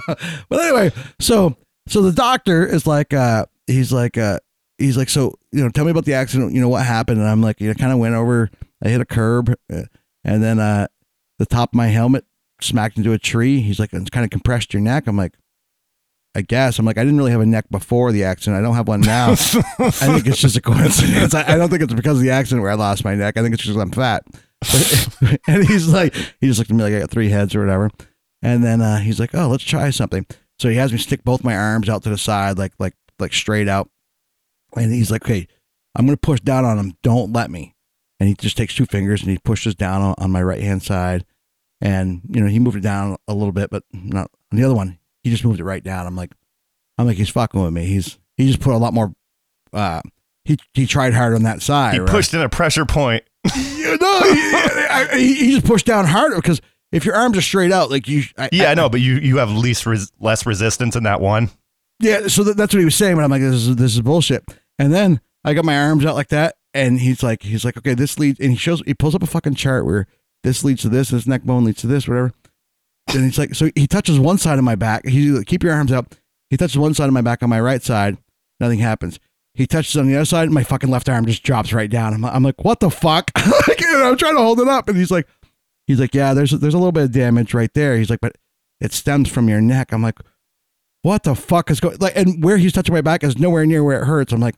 [0.09, 0.19] it.
[0.49, 1.57] but anyway, so
[1.89, 4.39] so the doctor is like, uh, he's like, uh,
[4.77, 6.53] he's like, so you know, tell me about the accident.
[6.53, 7.21] You know what happened?
[7.21, 8.51] And I'm like, you know, kind of went over.
[8.85, 9.83] I hit a curb, uh,
[10.25, 10.89] and then uh,
[11.39, 12.27] the top of my helmet
[12.61, 13.61] smacked into a tree.
[13.61, 15.07] He's like, it's kind of compressed your neck.
[15.07, 15.35] I'm like.
[16.35, 18.57] I guess I'm like I didn't really have a neck before the accident.
[18.59, 19.31] I don't have one now.
[19.33, 21.35] I think it's just a coincidence.
[21.35, 23.37] I, I don't think it's because of the accident where I lost my neck.
[23.37, 24.25] I think it's just 'cause I'm fat.
[25.49, 27.91] And he's like, he just looked at me like I got three heads or whatever.
[28.43, 30.25] And then uh, he's like, oh, let's try something.
[30.59, 33.33] So he has me stick both my arms out to the side, like like like
[33.33, 33.91] straight out.
[34.77, 35.49] And he's like, okay,
[35.97, 36.93] I'm gonna push down on him.
[37.03, 37.75] Don't let me.
[38.21, 40.83] And he just takes two fingers and he pushes down on, on my right hand
[40.85, 41.25] side.
[41.81, 44.75] And you know he moved it down a little bit, but not on the other
[44.75, 44.99] one.
[45.23, 46.07] He just moved it right down.
[46.07, 46.33] I'm like,
[46.99, 47.87] I'm like, he's fucking with me.
[47.87, 49.13] He's he just put a lot more.
[49.73, 50.01] Uh,
[50.45, 51.95] he he tried hard on that side.
[51.95, 52.09] He right?
[52.09, 53.25] pushed in a pressure point.
[53.81, 56.61] You know, he, he, he just pushed down harder because
[56.93, 59.39] if your arms are straight out, like you, I, Yeah, I know, but you you
[59.39, 61.51] have least res- less resistance in that one.
[61.99, 62.29] yeah.
[62.29, 64.45] So that, that's what he was saying, but I'm like, this is this is bullshit.
[64.79, 67.95] And then I got my arms out like that, and he's like, he's like, okay,
[67.95, 70.07] this leads, and he shows, he pulls up a fucking chart where
[70.45, 72.33] this leads to this, this neck bone leads to this, whatever.
[73.15, 75.07] And he's like, so he touches one side of my back.
[75.07, 76.15] He's like, keep your arms up.
[76.51, 78.19] He touches one side of my back on my right side,
[78.59, 79.19] nothing happens.
[79.55, 82.15] He touches on the other side, my fucking left arm just drops right down.
[82.15, 83.31] I'm, I'm like, what the fuck?
[83.37, 85.29] I'm trying to hold it up, and he's like,
[85.87, 87.97] he's like, yeah, there's there's a little bit of damage right there.
[87.97, 88.37] He's like, but
[88.81, 89.93] it stems from your neck.
[89.93, 90.19] I'm like,
[91.03, 91.99] what the fuck is going?
[91.99, 94.33] Like, and where he's touching my back is nowhere near where it hurts.
[94.33, 94.57] I'm like,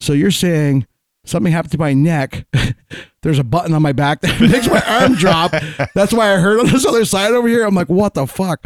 [0.00, 0.86] so you're saying
[1.26, 2.46] something happened to my neck?
[3.22, 5.52] there's a button on my back that makes my arm drop.
[5.94, 7.64] That's why I hurt on this other side over here.
[7.64, 8.64] I'm like, what the fuck?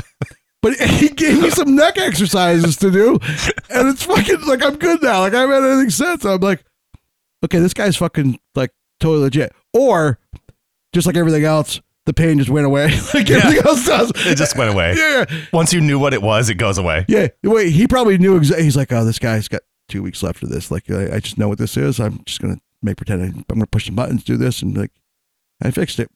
[0.63, 3.19] But he gave me some neck exercises to do,
[3.71, 5.21] and it's fucking like I'm good now.
[5.21, 6.25] Like I haven't had anything since.
[6.25, 6.65] I'm like,
[7.45, 9.53] okay, this guy's fucking like totally legit.
[9.73, 10.19] Or
[10.93, 12.91] just like everything else, the pain just went away.
[13.15, 14.13] like everything else does.
[14.15, 14.95] It just went away.
[14.97, 15.41] Yeah, yeah.
[15.53, 17.07] Once you knew what it was, it goes away.
[17.09, 17.71] Yeah, wait.
[17.71, 18.65] He probably knew exactly.
[18.65, 20.71] He's like, oh, this guy's got two weeks left of this.
[20.71, 22.01] Like, I, I just know what this is.
[22.01, 24.93] I'm just gonna make pretend I, I'm gonna push some buttons, do this, and like,
[25.63, 26.11] I fixed it.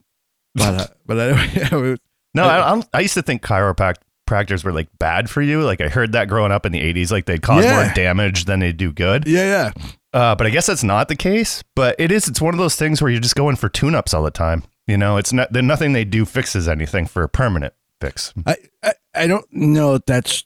[0.55, 1.97] But uh, but anyway,
[2.35, 5.63] No, I, I'm, I used to think chiropractors were like bad for you.
[5.63, 7.85] Like I heard that growing up in the 80s, like they'd cause Yeah.
[7.85, 9.27] more damage than they do good.
[9.27, 9.85] yeah, yeah.
[10.13, 11.63] Uh, but I guess that's not the case.
[11.75, 12.29] But it is.
[12.29, 14.63] It's one of those things where you're just going for tune-ups all the time.
[14.87, 15.51] You know, it's not.
[15.53, 18.33] Nothing they do fixes anything for a permanent fix.
[18.47, 20.45] I, I I don't know if that's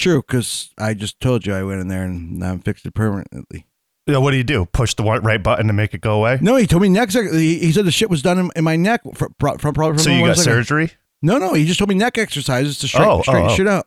[0.00, 3.66] true because I just told you I went in there and I'm fixed it permanently.
[4.06, 4.64] Know, what do you do?
[4.66, 6.38] Push the right button to make it go away.
[6.40, 7.10] No, he told me neck.
[7.12, 9.98] He, he said the shit was done in, in my neck from from, from, from
[9.98, 10.52] So you one got second.
[10.52, 10.90] surgery?
[11.22, 13.54] No, no, he just told me neck exercises to straighten, Oh, oh, straighten oh.
[13.54, 13.86] shit out.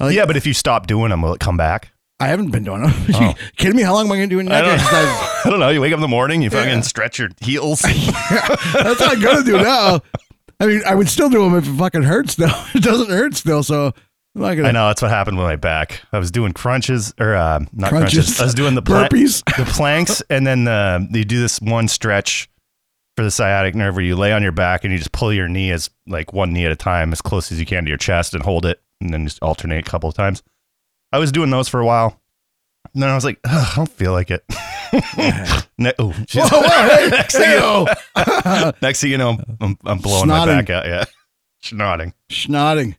[0.00, 1.90] I'm like, yeah, but if you stop doing them, will it come back?
[2.20, 2.92] I haven't been doing them.
[3.14, 3.34] Oh.
[3.56, 3.82] kidding me?
[3.82, 5.28] How long am I going to do I neck don't, exercises?
[5.44, 5.68] I don't know.
[5.68, 6.80] You wake up in the morning, you fucking Yeah.
[6.80, 7.80] stretch your heels.
[7.82, 10.00] That's what I'm gonna do now.
[10.60, 12.36] I mean, I would still do them if it fucking hurts.
[12.36, 14.02] Though it doesn't hurt still, so I'm not gonna.
[14.66, 16.02] I know that's what happened with my back.
[16.12, 18.26] I was doing crunches or uh, not crunches.
[18.26, 18.40] Crunches.
[18.40, 19.44] I was doing the pla- Burpees.
[19.56, 22.48] the planks, and then the, you do this one stretch
[23.16, 25.48] for the sciatic nerve where you lay on your back and you just pull your
[25.48, 27.98] knee as like one knee at a time as close as you can to your
[27.98, 30.42] chest and hold it, and then just alternate a couple of times.
[31.12, 32.20] I was doing those for a while.
[32.94, 34.44] And then I was like, "Ugh, I don't feel like it.
[35.78, 36.10] ne- oh.
[36.12, 37.86] Whoa, whoa, hey, next, thing you know,
[38.80, 40.86] next thing you know, I'm, I'm blowing my back out.
[40.86, 41.04] Yeah,
[41.62, 42.12] snotting.
[42.30, 42.96] Schnotting.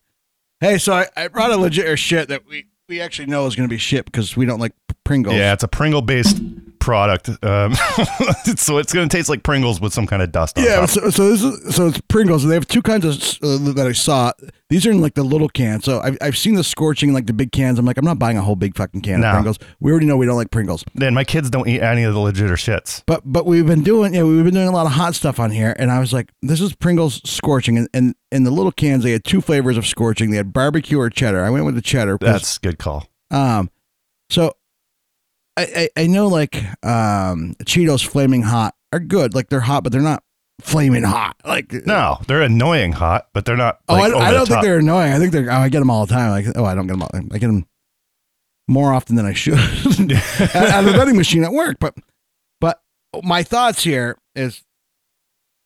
[0.62, 3.56] Hey, so I, I brought a legit or shit that we, we actually know is
[3.56, 4.74] going to be shit because we don't like
[5.06, 5.36] Pringles.
[5.36, 6.42] Yeah, it's a Pringle based
[6.80, 7.30] product.
[7.44, 7.74] Um,
[8.56, 10.90] so it's going to taste like Pringles with some kind of dust on Yeah, top.
[10.90, 12.46] so, so this is so it's Pringles.
[12.46, 13.14] They have two kinds of
[13.44, 14.32] uh, that I saw.
[14.70, 15.84] These are in like the little cans.
[15.86, 17.80] So I've, I've seen the scorching in like the big cans.
[17.80, 19.28] I'm like, I'm not buying a whole big fucking can No.
[19.28, 19.60] of Pringles.
[19.80, 20.84] We already know we don't like Pringles.
[20.94, 23.04] Then my kids don't eat any of the legit or shits.
[23.08, 25.52] But but we've been doing yeah we've been doing a lot of hot stuff on
[25.52, 29.04] here, and I was like, this is Pringles scorching, and, and in the little cans
[29.04, 30.32] they had two flavors of scorching.
[30.32, 31.44] They had barbecue or cheddar.
[31.44, 32.18] I went with the cheddar.
[32.18, 33.08] 'cause, That's a good call.
[33.32, 33.72] um,
[34.30, 34.54] so
[35.60, 39.92] I, I I know like um Cheetos flaming hot are good, like they're hot, but
[39.92, 40.24] they're not
[40.62, 41.36] flaming hot.
[41.46, 43.80] Like No, they're annoying hot, but they're not.
[43.88, 45.14] oh, I, I don't think they're annoying.
[45.14, 45.52] I think they're.
[45.52, 46.32] Oh, I get them all the time.
[46.32, 47.10] Like oh, I don't get them all.
[47.14, 47.66] I get them
[48.68, 51.78] more often than I should at, at the vending machine at work.
[51.80, 51.96] But
[52.62, 52.82] but
[53.24, 54.64] my thoughts here is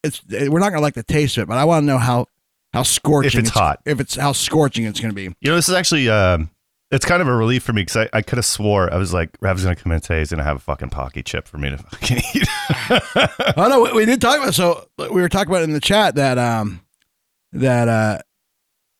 [0.03, 2.27] it's we're not gonna like the taste of it, but I want to know how
[2.73, 3.79] how scorching if it's hot.
[3.86, 5.23] If it's how scorching it's gonna be.
[5.23, 6.10] You know, this is actually.
[6.10, 6.49] Um,
[6.93, 9.13] it's kind of a relief for me because I, I could have swore I was
[9.13, 10.19] like, Rav's gonna come in today.
[10.19, 12.47] He's gonna have a fucking Paqui chip for me to fucking eat.
[13.58, 16.15] Oh no, we, we did talk about so we were talking about in the chat
[16.15, 16.82] that um
[17.51, 18.19] that uh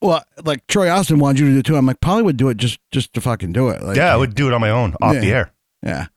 [0.02, 1.76] well like Troy Austin wanted you to do it too.
[1.76, 3.82] I'm like probably would do it just just to fucking do it.
[3.84, 5.54] Like, yeah, I would do it on my own off the air.
[5.84, 6.08] Yeah.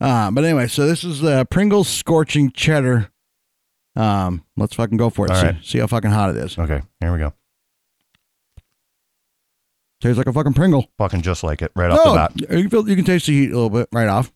[0.00, 3.10] Uh, but anyway, so this is uh, Pringles scorching cheddar.
[3.96, 5.34] Um, let's fucking go for it.
[5.34, 5.64] See, right.
[5.64, 6.56] see how fucking hot it is.
[6.56, 7.32] Okay, here we go.
[10.00, 10.86] Tastes like a fucking Pringle.
[10.98, 12.32] Fucking just like it right off the bat.
[12.56, 14.32] you can feel you can taste the heat a little bit right off.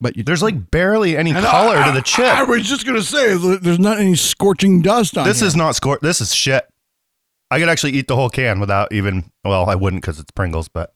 [0.00, 2.26] But you, There's like barely any I color I- to the chip.
[2.26, 5.46] I was just gonna say there's not any scorching dust on This here.
[5.48, 5.98] is not score.
[6.02, 6.66] This is shit.
[7.50, 9.30] I could actually eat the whole can without even.
[9.44, 10.92] Well, I wouldn't because it's Pringles, but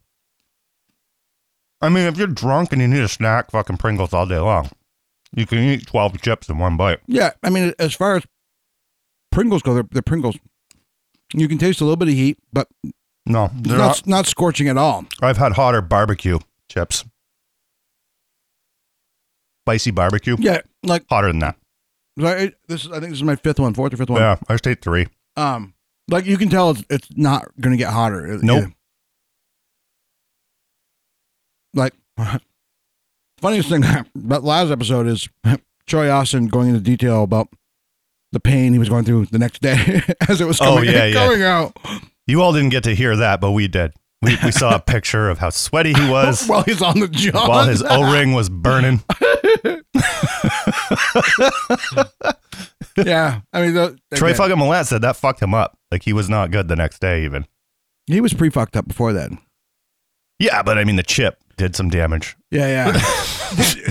[1.81, 4.69] I mean, if you're drunk and you need a snack, fucking Pringles all day long.
[5.35, 7.01] You can eat twelve chips in one bite.
[7.07, 8.25] Yeah, I mean, as far as
[9.31, 10.37] Pringles go, they're, they're Pringles.
[11.35, 12.69] You can taste a little bit of heat, but
[13.27, 14.07] No, not, not.
[14.07, 15.05] not scorching at all.
[15.21, 16.38] I've had hotter barbecue
[16.71, 17.05] chips,
[19.64, 21.57] spicy barbecue, Yeah, like hotter than that.
[22.21, 22.85] I, this.
[22.85, 24.21] is I think this is my fifth one, fourth or fifth one.
[24.21, 25.07] Yeah, I just ate three.
[25.37, 25.75] Um,
[26.09, 28.38] like you can tell it's, it's not going to get hotter.
[28.43, 28.71] Nope.
[31.75, 31.93] like
[33.41, 33.85] funniest thing
[34.17, 35.29] about last episode is
[35.87, 37.49] Troy Austin going into detail about
[38.33, 41.05] the pain he was going through the next day as it was Oh, coming, yeah,
[41.07, 41.14] yeah.
[41.14, 41.77] coming out
[42.27, 43.93] You all didn't get to hear that, but we did.
[44.21, 47.49] We, we saw a picture of how sweaty he was while he's on the job.
[47.49, 49.01] while his O ring was burning.
[52.97, 55.79] yeah, I mean, the, Troy again, fucking Millette said that fucked him up.
[55.91, 57.47] Like he was not good the next day, even.
[58.07, 59.39] he was pre fucked up before then.
[60.39, 62.37] Yeah, but I mean, the chip did some damage.
[62.51, 62.93] Yeah, yeah.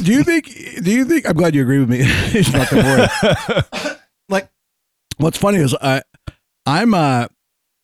[0.01, 0.45] do, you think?
[0.83, 1.27] Do you think?
[1.27, 1.99] I'm glad you agree with me.
[1.99, 3.09] Not the
[3.83, 3.96] word.
[4.29, 4.49] Like,
[5.17, 6.01] what's funny is I,
[6.65, 7.27] I'm uh,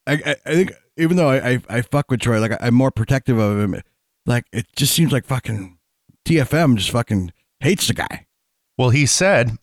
[0.05, 2.91] I, I, I think even though I, I, I fuck with Troy, like I'm more
[2.91, 3.81] protective of him.
[4.25, 5.77] Like it just seems like fucking
[6.25, 8.27] TFM just fucking hates the guy.
[8.77, 9.57] Well, he said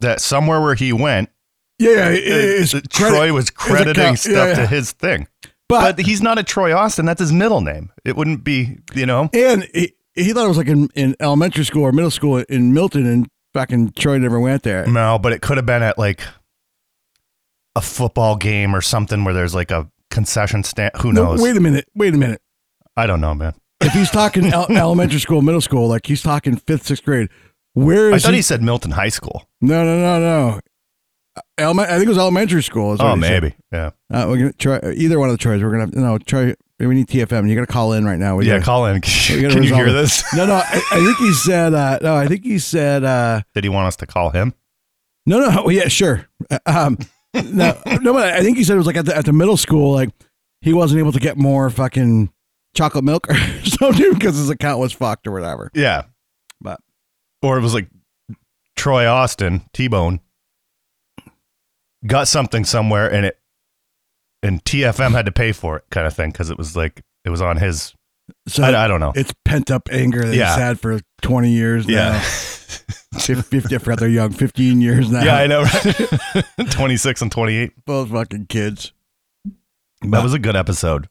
[0.00, 1.30] that somewhere where he went,
[1.78, 2.08] Yeah, yeah.
[2.10, 2.22] it-
[2.62, 4.54] it's Uh, credit- Troy was crediting count- stuff yeah, yeah.
[4.54, 5.28] to his thing.
[5.68, 7.06] But, But he's not a Troy Austin.
[7.06, 7.90] That's his middle name.
[8.04, 9.30] It wouldn't be, you know.
[9.32, 12.74] and he, he thought it was like in, in elementary school or middle school in
[12.74, 14.86] Milton, and fucking Troy never went there.
[14.86, 16.20] No, but it could have been at like
[17.76, 20.92] a football game or something where there's like a concession stand.
[21.00, 21.40] Who No, knows?
[21.42, 21.88] wait a minute.
[21.94, 22.42] Wait a minute.
[22.96, 23.54] I don't know, man.
[23.80, 27.28] If he's talking el- elementary school, middle school, like he's talking fifth, sixth grade,
[27.74, 28.36] where I is thought he?
[28.38, 29.48] he said Milton High School.
[29.60, 30.60] no, no, no, no.
[31.56, 32.92] Element, I think it was elementary school.
[32.92, 33.42] is what Oh, he said.
[33.42, 33.54] maybe.
[33.72, 33.90] Yeah.
[34.12, 35.62] Uh, we're gonna try either one of the Troys.
[35.62, 36.54] We're gonna no Troy.
[36.88, 37.48] We need TFM.
[37.48, 38.36] You got to call in right now.
[38.36, 39.00] We Yeah, gotta- call in.
[39.02, 39.92] Can you hear it.
[39.92, 40.24] this?
[40.34, 40.54] No, no.
[40.54, 41.74] I, I think he said.
[41.74, 43.04] Uh, no, I think he said.
[43.04, 44.54] Uh, Did he want us to call him?
[45.26, 45.68] no, no.
[45.68, 46.26] Yeah, sure.
[46.50, 46.98] Uh, Um,
[47.34, 48.12] no, no.
[48.12, 49.92] But I think he said it was like at the, at the middle school.
[49.92, 50.10] Like
[50.60, 52.32] he wasn't able to get more fucking
[52.74, 55.70] chocolate milk or something because his account was fucked or whatever.
[55.74, 56.02] Yeah.
[56.60, 56.80] But
[57.42, 57.88] Or it was like
[58.76, 60.20] Troy Austin, T Bone,
[62.06, 63.38] got something somewhere and it,
[64.42, 67.30] and TFM had to pay for it kind of thing because it was like, it
[67.30, 67.94] was on his,
[68.48, 69.12] so I, I don't know.
[69.14, 70.48] it's pent up anger that Yeah.
[70.54, 72.12] he's had for twenty years Yeah.
[72.12, 72.20] now.
[73.20, 74.32] Fif- Fifty, I forgot they're young.
[74.32, 75.22] Fifteen years now.
[75.22, 75.62] yeah, I know.
[75.62, 76.70] Right?
[76.70, 77.84] 26 and 28.
[77.84, 78.92] Both fucking kids.
[80.02, 81.08] That was a good episode.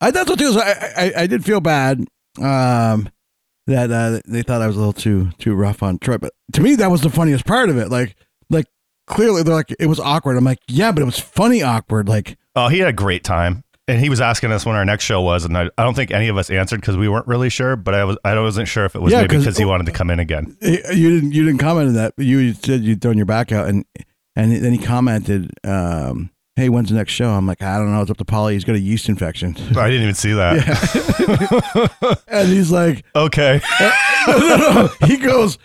[0.00, 0.52] I thought so too.
[0.52, 2.00] So I, I I did feel bad
[2.40, 3.08] um,
[3.66, 6.60] that uh, they thought I was a little too too rough on Troy, but to
[6.60, 7.88] me that was the funniest part of it.
[7.88, 8.14] Like
[8.50, 8.66] like
[9.06, 10.36] clearly they're like it was awkward.
[10.36, 12.08] I'm like yeah, but it was funny awkward.
[12.08, 13.64] Like Oh, he had a great time.
[13.86, 16.10] And he was asking us when our next show was, and I, I don't think
[16.10, 17.74] any of us answered because we weren't really sure.
[17.74, 19.86] But I was I wasn't sure if it was Yeah, maybe 'cause- because he wanted
[19.86, 20.54] to come in again.
[20.60, 22.12] eh, you didn't you didn't comment on that.
[22.14, 23.86] But you said you'd thrown your back out, and
[24.36, 28.02] and then he commented, um, "Hey, when's the next show?" I'm like, I don't know.
[28.02, 28.52] It's up to Polly.
[28.52, 32.20] He's got a yeast infection, I didn't even see that.
[32.28, 33.60] and he's like, okay.
[35.06, 35.56] He goes,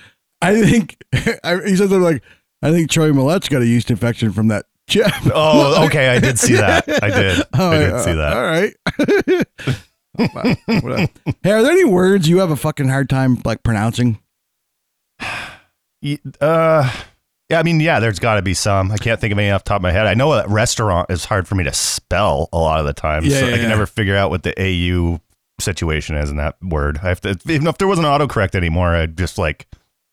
[0.41, 0.95] I think
[1.43, 2.23] I, he said something like,
[2.61, 5.11] I think Troy Millette's got a yeast infection from that chip.
[5.33, 6.09] Oh, okay.
[6.09, 6.85] I did see that.
[7.03, 7.43] I did.
[7.53, 8.33] Oh, I did yeah, see that.
[8.33, 9.47] All right.
[10.15, 14.19] Hey, are there any words you have a fucking hard time like pronouncing?
[16.39, 16.91] Uh,
[17.49, 18.91] yeah, I mean, yeah, there's got to be some.
[18.91, 20.05] I can't think of any off the top of my head.
[20.05, 23.23] I know that restaurant is hard for me to spell a lot of the time.
[23.23, 23.69] Yeah, so yeah, I can yeah.
[23.69, 25.19] never figure out what the AU
[25.59, 26.99] situation is in that word.
[27.01, 29.67] I have to, even if there wasn't autocorrect anymore, I'd just like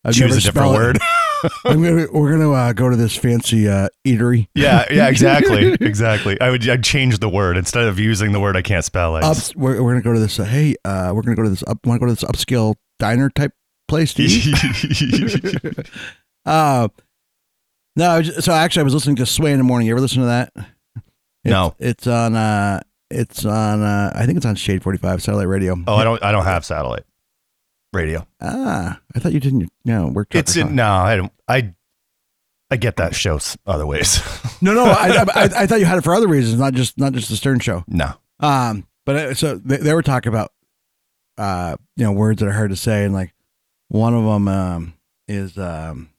[0.05, 0.99] I've choose a different word.
[1.65, 4.49] I'm gonna we're gonna uh, go to this fancy uh, eatery.
[4.55, 5.73] yeah, yeah, exactly.
[5.81, 6.41] Exactly.
[6.41, 9.17] I would, I'd change the word instead of using the word I can't spell.
[9.17, 10.39] I Up, we're, we're gonna go to this.
[10.39, 11.63] Uh, hey, uh, we're gonna go to this.
[11.67, 13.53] Up, want to go to this upscale diner type
[13.89, 15.79] place to eat?
[16.45, 16.89] uh,
[17.97, 18.23] no.
[18.23, 19.87] Just- so actually, I was listening to Sway in the morning.
[19.89, 20.53] You ever listen to that?
[20.57, 20.65] It's,
[21.45, 21.75] No.
[21.79, 22.37] It's on.
[22.37, 22.81] Uh,
[23.11, 23.83] it's on.
[23.83, 25.77] Uh, I think it's on Shade Forty Five satellite radio.
[25.87, 27.05] oh, I don't, I don't have satellite
[27.93, 28.27] radio.
[28.41, 29.61] Ah, I thought you didn't.
[29.61, 30.31] You know, work.
[30.31, 31.75] truck It's in, no, I don't, I,
[32.71, 34.21] I get that show s- other ways.
[34.63, 34.85] No, no.
[34.85, 37.31] I, I, I, I thought you had it for other reasons, not just not just
[37.31, 37.83] the Stern Show.
[37.89, 38.13] no.
[38.41, 40.53] Um, but uh, so they, they were talking about,
[41.39, 43.33] uh, you know, words that are hard to say, and like
[43.89, 44.95] one of them um
[45.29, 46.11] is um,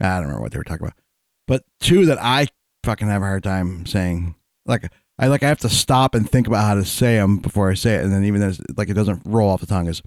[0.00, 0.98] I don't remember what they were talking about,
[1.46, 2.46] but two that I
[2.84, 4.34] fucking have a hard time saying.
[4.64, 7.70] Like I like I have to stop and think about how to say them before
[7.70, 10.00] I say it, and then even as like it doesn't roll off the tongue is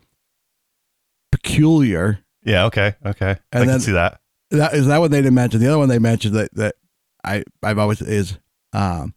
[1.32, 2.20] peculiar.
[2.44, 2.66] Yeah.
[2.66, 2.96] Okay.
[3.06, 3.36] Okay.
[3.52, 4.20] I then- can see that.
[4.52, 5.60] That is that what they didn't mention.
[5.60, 6.76] The other one they mentioned that that
[7.24, 8.38] I I've always is
[8.72, 9.14] um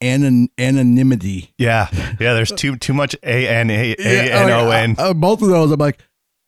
[0.00, 1.52] anon, anonymity.
[1.56, 1.86] Yeah.
[2.18, 2.34] Yeah.
[2.34, 4.96] There's too, too much A N A A Yeah, N O like, N.
[4.98, 6.00] uh, uh, both of those, I'm like,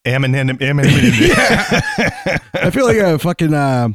[0.05, 0.59] Aminim,
[2.55, 3.89] I feel like a fucking uh,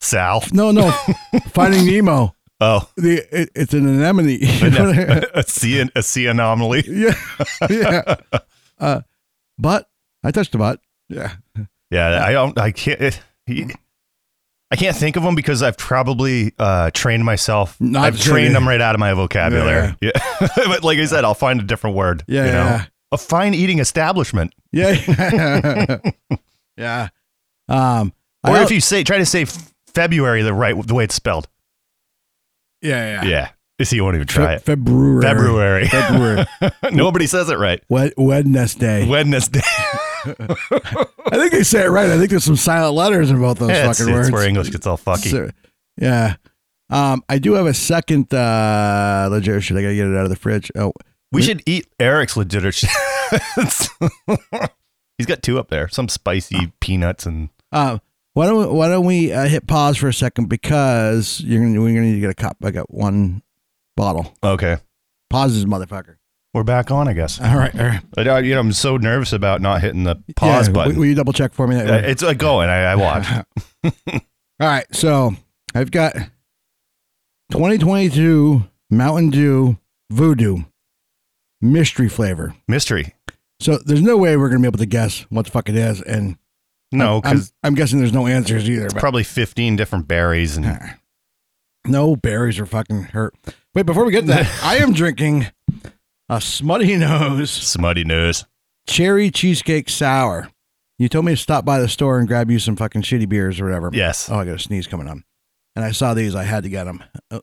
[0.00, 0.42] Sal.
[0.52, 0.90] no, no,
[1.50, 2.34] Finding Nemo.
[2.60, 4.28] Oh, The it, it's an anemone.
[4.30, 4.98] You know what
[5.36, 6.84] I- a C, a C anomaly.
[6.88, 7.14] yeah,
[7.68, 8.16] yeah.
[8.78, 9.00] Uh,
[9.58, 9.88] but
[10.22, 10.80] I touched the butt.
[11.08, 11.32] Yeah,
[11.90, 12.58] Yeah, I don't.
[12.58, 13.00] I can't.
[13.00, 13.70] It, he,
[14.70, 17.76] I can't think of them because I've probably uh, trained myself.
[17.80, 19.94] Not I've to- trained them right out of my vocabulary.
[20.00, 20.10] Yeah,
[20.56, 22.24] but like I said, I'll find a different word.
[22.26, 22.58] Yeah, you know?
[22.64, 22.84] yeah.
[23.12, 24.54] a fine eating establishment.
[24.72, 25.98] yeah, yeah.
[26.76, 27.08] yeah.
[27.68, 29.44] Um, Or I- if you say try to say
[29.94, 31.46] February the right the way it's spelled.
[32.82, 33.48] yeah, yeah, Yeah,
[33.82, 34.62] so you won't even try Fe- it.
[34.62, 35.86] February, February.
[35.88, 36.44] February,
[36.92, 37.82] Nobody says it right.
[37.88, 39.08] Wed- Wednesday.
[39.08, 39.60] Wednesday.
[40.26, 42.08] I think they say it right.
[42.10, 44.30] I think there's some silent letters in both those Yeah, fucking it's words.
[44.30, 45.30] where English gets all fucky.
[45.30, 45.50] So-
[46.00, 46.36] yeah.
[46.90, 49.76] Um, I do have a second uh legit shit.
[49.76, 50.70] I gotta get it out of the fridge.
[50.76, 50.92] Oh,
[51.32, 52.90] We should eat Eric's legit shit.
[55.18, 55.88] He's got two up there.
[55.88, 57.98] Some spicy peanuts and uh,
[58.34, 61.80] why don't we, why don't we uh, hit pause for a second because you're gonna
[61.80, 62.56] we're gonna need to get a cup.
[62.64, 63.42] I got one
[63.96, 64.32] bottle.
[64.42, 64.76] okay.
[65.30, 66.16] Pause this motherfucker.
[66.52, 67.40] We're back on, I guess.
[67.40, 68.00] All right, all right.
[68.12, 70.92] But, uh, you know, I'm so nervous about not hitting the pause Yeah, button.
[70.94, 71.80] Will, will you double check for me?
[71.80, 72.68] Uh, it's like going.
[72.68, 73.26] I, I watch.
[74.12, 74.20] All
[74.60, 75.32] right, so
[75.74, 76.14] I've got
[77.50, 79.78] 2022 Mountain Dew
[80.12, 80.66] VooDEW
[81.60, 82.54] mystery flavor.
[82.68, 83.14] Mystery.
[83.60, 86.00] So there's no way we're gonna be able to guess what the fuck it is,
[86.02, 86.36] and
[86.92, 88.84] No, I'm, because I'm guessing there's no answers either.
[88.86, 90.78] it's but- probably 15 different berries and
[91.86, 93.34] No berries are fucking hurt.
[93.74, 95.46] Wait, before we get to that, I am drinking
[96.28, 98.44] a Smuttynose smutty nose.
[98.86, 100.48] cherry cheesecake sour.
[100.98, 103.60] You told me to stop by the store and grab you some fucking shitty beers
[103.60, 103.90] or whatever.
[103.92, 104.30] Yes.
[104.30, 105.24] Oh, I got a sneeze coming on.
[105.74, 106.36] And I saw these.
[106.36, 107.02] I had to get them.
[107.32, 107.40] Oh,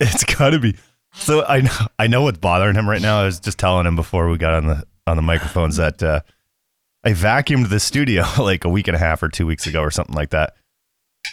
[0.00, 0.74] It's got to be.
[1.12, 3.20] So I know, I know what's bothering him right now.
[3.20, 6.20] I was just telling him before we got on the on the microphones that uh,
[7.04, 9.90] I vacuumed the studio like a week and a half or two weeks ago or
[9.92, 10.54] something like that.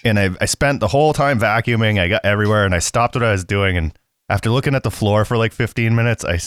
[0.04, 2.00] And I, I spent the whole time vacuuming.
[2.00, 3.78] I got everywhere and I stopped what I was doing.
[3.78, 3.98] And
[4.30, 6.40] after looking at the floor for like 15 minutes, I,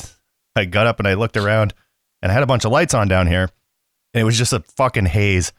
[0.59, 1.75] I got up and I looked around
[2.23, 3.49] and I had a bunch of lights on down here.
[4.15, 5.53] And it was just a fucking haze.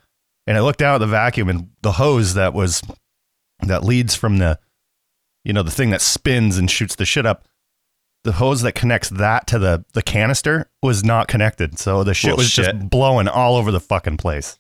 [0.48, 2.82] And I looked down at the vacuum and the hose that was,
[3.62, 4.60] that leads from the,
[5.44, 7.48] you know, the thing that spins and shoots the shit up.
[8.24, 12.38] The hose that connects that to the the canister was not connected, so the shit
[12.38, 12.76] was Bullshit.
[12.76, 14.60] just blowing all over the fucking place.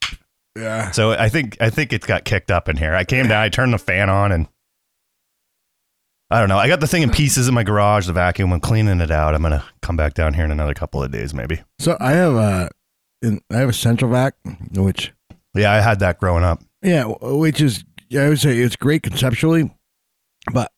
[0.58, 0.92] Yeah.
[0.92, 2.94] So I think I think it got kicked up in here.
[2.96, 4.48] I came down, I turned the fan on, and
[6.30, 6.58] I don't know.
[6.58, 8.54] I got the thing in pieces in my garage, the vacuum.
[8.54, 9.36] I'm cleaning it out.
[9.36, 11.62] I'm gonna come back down here in another couple of days, maybe.
[11.80, 12.70] So I have a,
[13.22, 14.36] in, I have a central vac,
[14.76, 15.12] which
[15.54, 16.62] Yeah, I had that growing up.
[16.82, 17.84] yeah, which is
[18.18, 19.72] I would say it's great conceptually,
[20.54, 20.72] but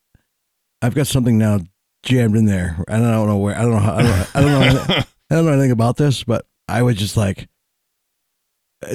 [0.82, 1.60] I've got something now
[2.04, 2.84] jammed in there.
[2.88, 3.56] and I don't know where.
[3.58, 3.80] I don't know.
[3.80, 4.36] How, I don't.
[4.36, 5.04] I don't know.
[5.30, 7.48] I don't know anything about this, but I was just like,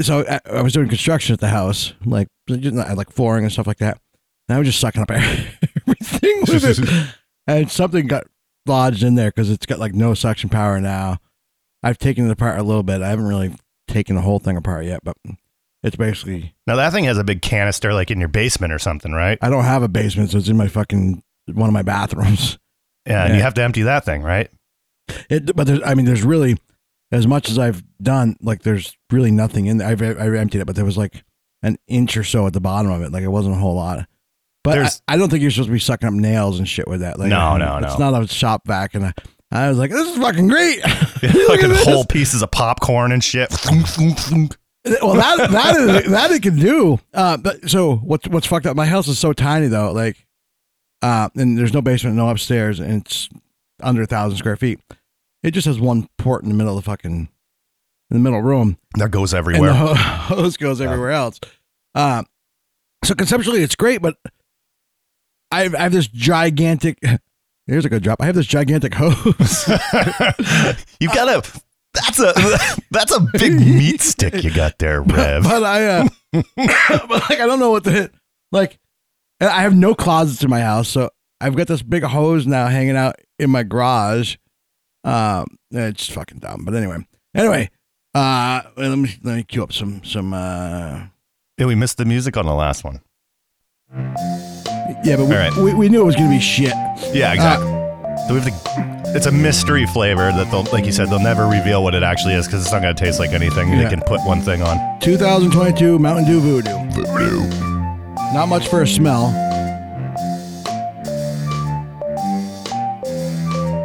[0.02, 3.78] so I, I was doing construction at the house, like like flooring and stuff like
[3.78, 3.98] that.
[4.48, 7.14] And I was just sucking up everything with it,
[7.46, 8.24] and something got
[8.66, 11.18] lodged in there because it's got like no suction power now.
[11.82, 13.02] I've taken it apart a little bit.
[13.02, 13.54] I haven't really
[13.86, 15.16] taken the whole thing apart yet, but
[15.82, 19.12] it's basically Now that thing has a big canister, like in your basement or something,
[19.12, 19.38] right?
[19.42, 21.22] I don't have a basement, so it's in my fucking
[21.52, 22.58] one of my bathrooms.
[23.06, 23.36] Yeah, and Yeah.
[23.36, 24.50] you have to empty that thing, right?
[25.30, 26.58] It, but there's, I mean, there's really
[27.12, 28.36] as much as I've done.
[28.40, 29.88] Like, there's really nothing in there.
[29.88, 31.24] I've, I've emptied it, but there was like
[31.62, 33.12] an inch or so at the bottom of it.
[33.12, 34.06] Like, it wasn't a whole lot.
[34.64, 34.78] But
[35.08, 37.18] I, I don't think you're supposed to be sucking up nails and shit with that.
[37.18, 38.10] Like, No, no, it's no.
[38.10, 39.12] not a shop vac, and I,
[39.50, 40.82] I was like, this is fucking great.
[40.82, 43.48] Fucking whole pieces of popcorn and shit.
[43.70, 46.98] well, that that is, that it can do.
[47.14, 48.76] Uh, but so what's what's fucked up?
[48.76, 49.92] My house is so tiny though.
[49.92, 50.26] Like,
[51.02, 53.28] uh, and there's no basement, no upstairs, and it's
[53.82, 54.80] under a thousand square feet.
[55.42, 57.28] It just has one port in the middle of the fucking
[58.10, 59.72] in the middle room, that goes and everywhere.
[59.72, 61.40] the hose goes everywhere else.
[61.94, 62.22] Uh,
[63.04, 64.16] so conceptually, it's great, but
[65.50, 66.98] I have, I have this gigantic.
[67.66, 68.22] Here's a good drop.
[68.22, 69.68] I have this gigantic hose.
[71.00, 71.60] you got a
[71.92, 72.32] that's a
[72.90, 75.42] that's a big meat stick you got there, Rev.
[75.42, 78.14] but I, uh, but like, I don't know what to hit.
[78.52, 78.78] Like,
[79.40, 81.10] I have no closets in my house, so
[81.40, 84.36] I've got this big hose now hanging out in my garage.
[85.08, 86.98] Um, it's fucking dumb, but anyway,
[87.34, 87.70] anyway,
[88.14, 90.32] uh, let me let me cue up some some.
[90.34, 91.06] uh
[91.58, 93.00] Yeah, we missed the music on the last one.
[95.04, 95.56] Yeah, but we, All right.
[95.56, 96.74] we, we knew it was gonna be shit.
[97.14, 97.66] Yeah, exactly.
[98.26, 101.46] so we have to, it's a mystery flavor that they'll, like you said, they'll never
[101.46, 103.84] reveal what it actually is because it's not going to taste like anything Yeah.
[103.84, 104.76] they can put one thing on.
[105.00, 106.92] 2022 Mountain Dew VooDEW.
[106.92, 108.34] VooDEW.
[108.34, 109.30] Not much for a smell.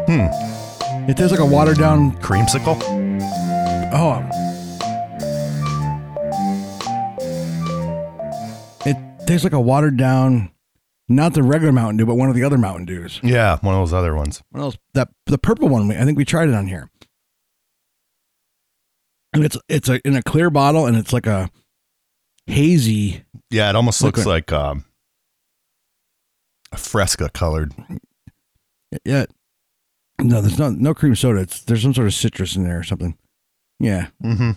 [0.07, 0.27] Hmm.
[1.05, 2.13] It tastes like a watered down.
[2.21, 2.81] Creamsicle?
[3.93, 4.23] Oh.
[8.85, 8.97] It
[9.27, 10.51] tastes like a watered down,
[11.09, 13.19] not the regular Mountain Dew, but one of the other Mountain Dews.
[13.23, 14.41] Yeah, one of those other ones.
[14.51, 15.91] One of those, that the purple one.
[15.91, 16.89] I think we tried it on here.
[19.33, 21.49] And it's it's a in a clear bottle, and it's like a
[22.47, 23.23] hazy.
[23.49, 24.29] Yeah, it almost looks Okay.
[24.29, 24.85] like um,
[26.71, 27.73] a fresca colored.
[29.03, 29.25] Yeah.
[30.21, 31.41] No, there's no no cream soda.
[31.41, 33.17] It's there's some sort of citrus in there or something.
[33.79, 34.07] Yeah.
[34.23, 34.51] Mm-hmm.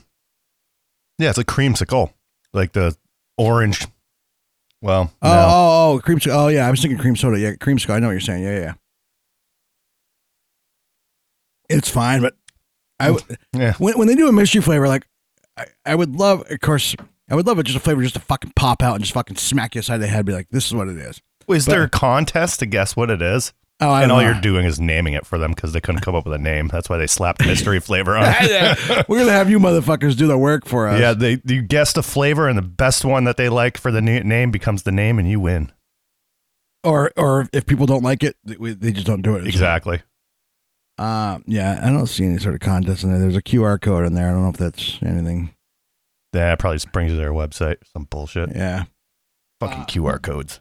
[1.18, 2.12] Yeah, it's a creamsicle,
[2.52, 2.94] like the
[3.38, 3.86] orange.
[4.82, 5.46] Well, Oh, no.
[5.48, 6.18] oh, oh, cream.
[6.30, 6.66] Oh, yeah.
[6.66, 7.38] I was thinking cream soda.
[7.38, 7.78] Yeah, cream.
[7.88, 8.44] I know what you're saying.
[8.44, 8.72] Yeah, yeah.
[11.68, 12.34] It's fine, but
[13.00, 13.72] I w- Yeah.
[13.78, 15.06] when when they do a mystery flavor, like
[15.56, 16.94] I, I would love, of course,
[17.28, 19.36] I would love it just a flavor just to fucking pop out and just fucking
[19.36, 21.20] smack you aside the head, be like, this is what it is.
[21.48, 23.52] is but- there a contest to guess what it is?
[23.78, 24.30] Oh, I and all know.
[24.30, 26.68] you're doing is naming it for them because they couldn't come up with a name.
[26.68, 29.08] That's why they slapped mystery flavor on it.
[29.08, 30.98] We're gonna have you motherfuckers do the work for us.
[30.98, 34.00] Yeah, they you guess the flavor, and the best one that they like for the
[34.00, 35.72] name becomes the name, and you win.
[36.84, 39.46] Or or if people don't like it, they, just don't do it.
[39.46, 40.00] Exactly.
[40.98, 43.18] Uh, yeah, I don't see any sort of contest in there.
[43.18, 44.30] There's a QR code in there.
[44.30, 45.50] I don't know if that's anything.
[46.32, 47.76] That probably just brings you to their website.
[47.92, 48.54] Some bullshit.
[48.54, 48.84] Yeah.
[49.60, 50.60] Fucking QR codes.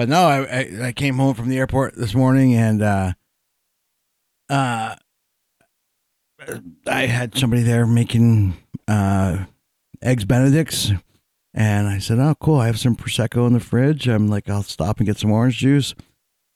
[0.00, 3.12] But no, I, I I came home from the airport this morning and uh,
[4.48, 4.96] uh,
[6.86, 8.56] I had somebody there making
[8.88, 9.44] uh,
[10.00, 10.90] eggs Benedicts,
[11.52, 12.60] and I said, "Oh, cool!
[12.60, 14.08] I have some prosecco in the fridge.
[14.08, 15.94] I'm like, I'll stop and get some orange juice."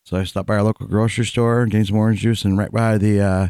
[0.07, 2.72] So I stopped by our local grocery store and gained some orange juice, and right
[2.72, 3.49] by the uh,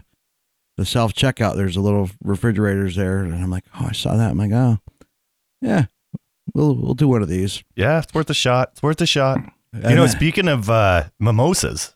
[0.76, 4.32] the self checkout, there's a little refrigerators there, and I'm like, "Oh, I saw that."
[4.32, 4.78] I'm like, "Oh,
[5.60, 5.84] yeah,
[6.52, 8.70] we'll we'll do one of these." Yeah, it's worth a shot.
[8.72, 9.38] It's worth a shot.
[9.74, 11.94] You know, speaking of uh, mimosas,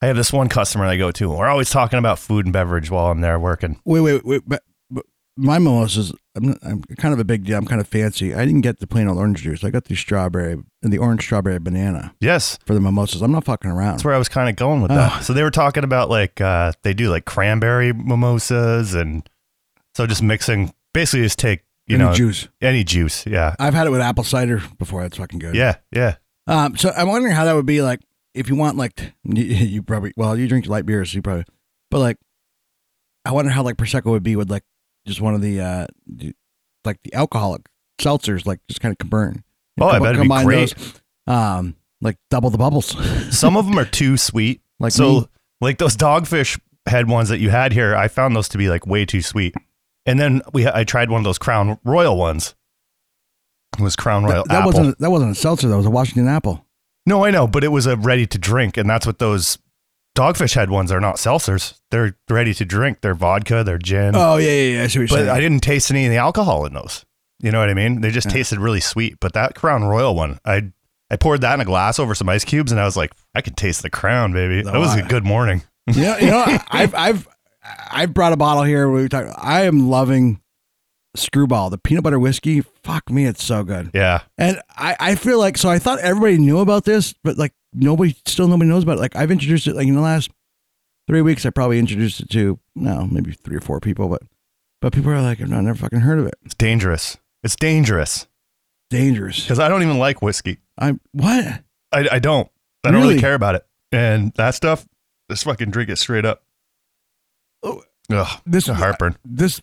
[0.00, 1.30] I have this one customer I go to.
[1.30, 3.80] and We're always talking about food and beverage while I'm there working.
[3.84, 4.42] Wait, wait, wait.
[4.46, 5.04] But, but
[5.36, 7.58] my mimosas, I'm, I'm kind of a big deal.
[7.58, 8.34] I'm kind of fancy.
[8.34, 9.62] I didn't get the plain old orange juice.
[9.62, 10.52] I got the strawberry
[10.82, 13.22] and the orange strawberry banana Yes, for the mimosas.
[13.22, 13.92] I'm not fucking around.
[13.92, 15.22] that's where I was kind of going with that.
[15.24, 19.28] So they were talking about like uh, they do like cranberry mimosas, and
[19.94, 22.48] so just mixing, basically just take you Any know juice.
[22.60, 23.26] any juice.
[23.26, 25.02] Yeah, I've had it with apple cider before.
[25.02, 25.54] That's fucking good.
[25.54, 26.16] yeah, yeah.
[26.46, 26.76] Um.
[26.76, 28.00] So I'm wondering how that would be like
[28.34, 31.44] if you want like you, you probably well you drink light beers so you probably
[31.90, 32.18] but like
[33.24, 34.64] I wonder how like prosecco would be with like
[35.06, 35.86] just one of the uh
[36.84, 37.62] like the alcoholic
[38.00, 39.44] seltzers like just kind of burn.
[39.80, 40.74] Oh, I bet it'd be Combine great.
[40.76, 42.88] those, um, like double the bubbles.
[43.36, 44.60] Some of them are too sweet.
[44.78, 45.26] Like so, me.
[45.60, 48.86] like those dogfish head ones that you had here, I found those to be like
[48.86, 49.54] way too sweet.
[50.04, 52.54] And then we, I tried one of those Crown Royal ones.
[53.80, 55.68] Was Crown Royal that, that wasn't that wasn't a seltzer.
[55.68, 56.66] That was a Washington apple.
[57.06, 59.58] no, I know, but it was a ready to drink, and that's what those
[60.16, 61.00] dogfish head ones are.
[61.00, 63.00] Not seltzers; they're ready to drink.
[63.00, 64.14] They're vodka, they're gin.
[64.14, 64.80] Oh yeah, yeah, yeah.
[64.82, 65.28] I but saying.
[65.30, 67.04] I didn't taste any of the alcohol in those.
[67.40, 68.02] You know what I mean?
[68.02, 68.34] They just Yeah.
[68.34, 69.16] tasted really sweet.
[69.20, 70.70] But that Crown Royal one, I
[71.10, 73.40] I poured that in a glass over some ice cubes, and I was like, I
[73.40, 74.62] could taste the Crown, baby.
[74.62, 75.62] That was a Oh, good morning.
[75.88, 77.28] you know, you know, I've I've
[77.90, 78.88] I've brought a bottle here.
[78.90, 79.26] We talk.
[79.38, 80.40] I am loving
[81.14, 82.62] Screwball, the peanut butter whiskey.
[82.82, 83.90] Fuck me, it's so good.
[83.92, 84.22] Yeah.
[84.38, 88.16] And I, I feel like so I thought everybody knew about this, but like nobody
[88.26, 89.00] still nobody knows about it.
[89.00, 90.30] Like I've introduced it like in the last
[91.06, 91.44] three weeks.
[91.44, 94.22] I probably introduced it to no maybe three or four people, but
[94.80, 96.34] but people are like I've not never fucking heard of it.
[96.44, 97.18] It's dangerous.
[97.42, 98.26] It's dangerous
[98.90, 99.40] Dangerous.
[99.42, 100.58] because I don't even like whiskey.
[100.78, 101.62] I'm what?
[101.92, 102.48] I, I don't.
[102.84, 103.20] I don't really Really?
[103.20, 103.66] care about it.
[103.90, 104.86] And that stuff,
[105.30, 106.42] just fucking drink it straight up.
[107.62, 107.82] Oh.
[108.10, 109.16] Ugh, This heartburn.
[109.24, 109.60] This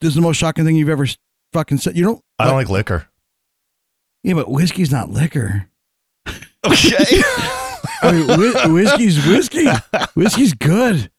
[0.00, 1.06] this is the most shocking thing you've ever
[1.52, 1.96] fucking said.
[1.96, 2.24] You don't.
[2.38, 3.06] I don't like liquor.
[4.22, 5.68] Yeah, but whiskey's not liquor.
[6.66, 6.96] Okay.
[8.02, 9.66] I mean, whi- whiskey's whiskey.
[10.16, 11.12] Whiskey's good.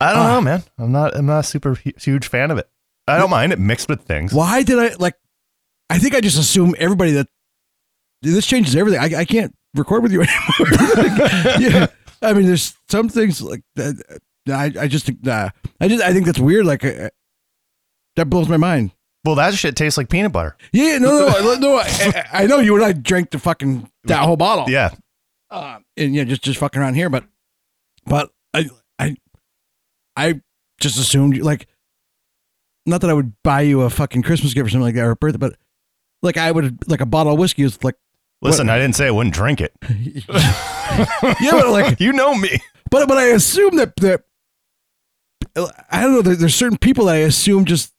[0.00, 0.34] I don't Ah.
[0.34, 0.62] know, man.
[0.78, 1.16] I'm not.
[1.16, 2.68] I'm not a super huge fan of it.
[3.08, 4.34] I don't mind it mixed with things.
[4.34, 5.14] Why did I like?
[5.88, 7.26] I think I just assume everybody that
[8.20, 9.00] this changes everything.
[9.00, 10.20] I, I can't record with you
[10.58, 10.94] anymore.
[10.96, 11.86] Like, yeah,
[12.20, 14.20] I mean, there's some things like that.
[14.48, 15.48] I I just think nah,
[15.80, 16.66] I just I think that's weird.
[16.66, 17.08] Like uh,
[18.16, 18.92] that blows my mind.
[19.24, 20.56] Well, that shit tastes like peanut butter.
[20.72, 21.76] Yeah, no, no, no.
[21.76, 24.68] I, I- I know you and I drank the fucking that whole bottle.
[24.68, 24.90] Yeah.
[25.50, 27.08] uh, and yeah, just just fucking around here.
[27.08, 27.24] But
[28.04, 29.16] but I I
[30.16, 30.40] I
[30.80, 31.68] just assumed like
[32.84, 35.12] not that I would buy you a fucking Christmas gift or something like that or
[35.12, 35.54] a birthday, but
[36.22, 37.94] like I would like a bottle of whiskey is like
[38.44, 39.72] Listen, I didn't say I wouldn't drink it.
[39.88, 42.58] yeah, but like you know me.
[42.90, 44.22] but but I assume that that
[45.90, 46.22] I don't know.
[46.22, 47.92] There, there's certain people that I assume just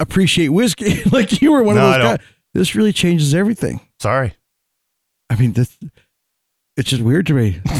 [0.00, 1.04] appreciate whiskey.
[1.12, 2.26] like you were one No, of those guys.
[2.54, 3.80] This really changes everything.
[4.00, 4.34] Sorry.
[5.30, 5.78] I mean, this
[6.76, 7.60] it's just weird to me.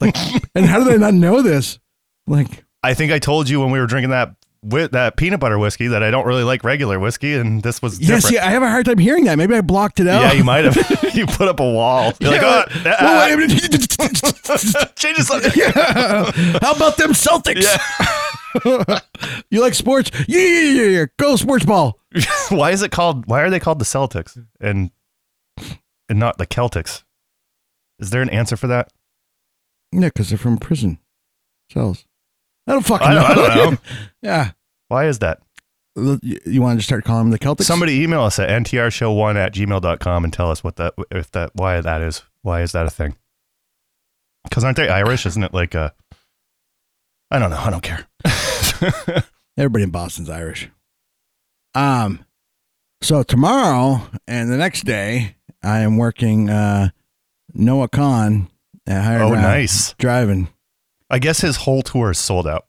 [0.00, 0.16] Like,
[0.56, 1.78] and how did I not know this?
[2.26, 2.64] Like.
[2.82, 5.86] I think I told you when we were drinking that wi- that peanut butter whiskey
[5.88, 8.68] that I don't really like regular whiskey, and this was Yeah, see, I have a
[8.68, 9.36] hard time hearing that.
[9.38, 10.22] Maybe I blocked it out.
[10.22, 10.76] Yeah, you might have.
[11.14, 12.12] you put up a wall.
[12.20, 12.64] You're like, Yeah.
[12.68, 13.48] oh, Well, ah, I mean-
[14.96, 15.56] change the subject.
[15.56, 16.58] Yeah.
[16.62, 17.66] How about them Celtics?
[19.50, 20.10] you like sports?
[20.28, 21.04] Yeah, yeah, yeah, yeah.
[21.18, 21.98] Go sports ball.
[22.50, 23.26] why is it called?
[23.26, 24.90] Why are they called the Celtics and
[26.08, 27.04] and not the Celtics?
[27.98, 28.92] Is there an answer for that?
[29.92, 30.98] Yeah, because they're from prison
[31.72, 32.06] cells.
[32.70, 33.34] I don't fucking I know.
[33.34, 33.78] don't- I don't know.
[34.22, 34.50] yeah.
[34.88, 35.40] Why is that?
[35.96, 37.64] You, you want to just start calling them the Celtics?
[37.64, 41.80] Somebody email us at ntrshow1 at gmail.com and tell us what that if that why
[41.80, 42.22] that is.
[42.42, 43.16] Why is that a thing?
[44.44, 45.26] Because aren't they Irish?
[45.26, 45.92] Isn't it like a
[47.30, 47.58] I don't know.
[47.58, 48.06] I don't care.
[49.56, 50.68] Everybody in Boston's Irish.
[51.74, 52.24] Um,
[53.02, 56.90] so tomorrow and the next day, I am working uh,
[57.52, 58.48] Noah Kahan
[58.86, 59.94] at Higher oh, Ground nice.
[59.94, 60.48] driving.
[61.10, 62.66] I guess his whole tour is sold out.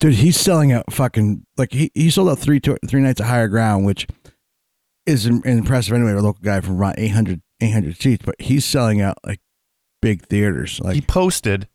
[0.00, 3.26] Dude, he's selling out fucking like he, he sold out three tour, three nights at
[3.28, 4.06] Higher Ground, which
[5.06, 6.12] is impressive anyway.
[6.12, 9.40] A local guy from around 800, 800 seats, but he's selling out like
[10.02, 10.80] big theaters.
[10.80, 11.68] Like he posted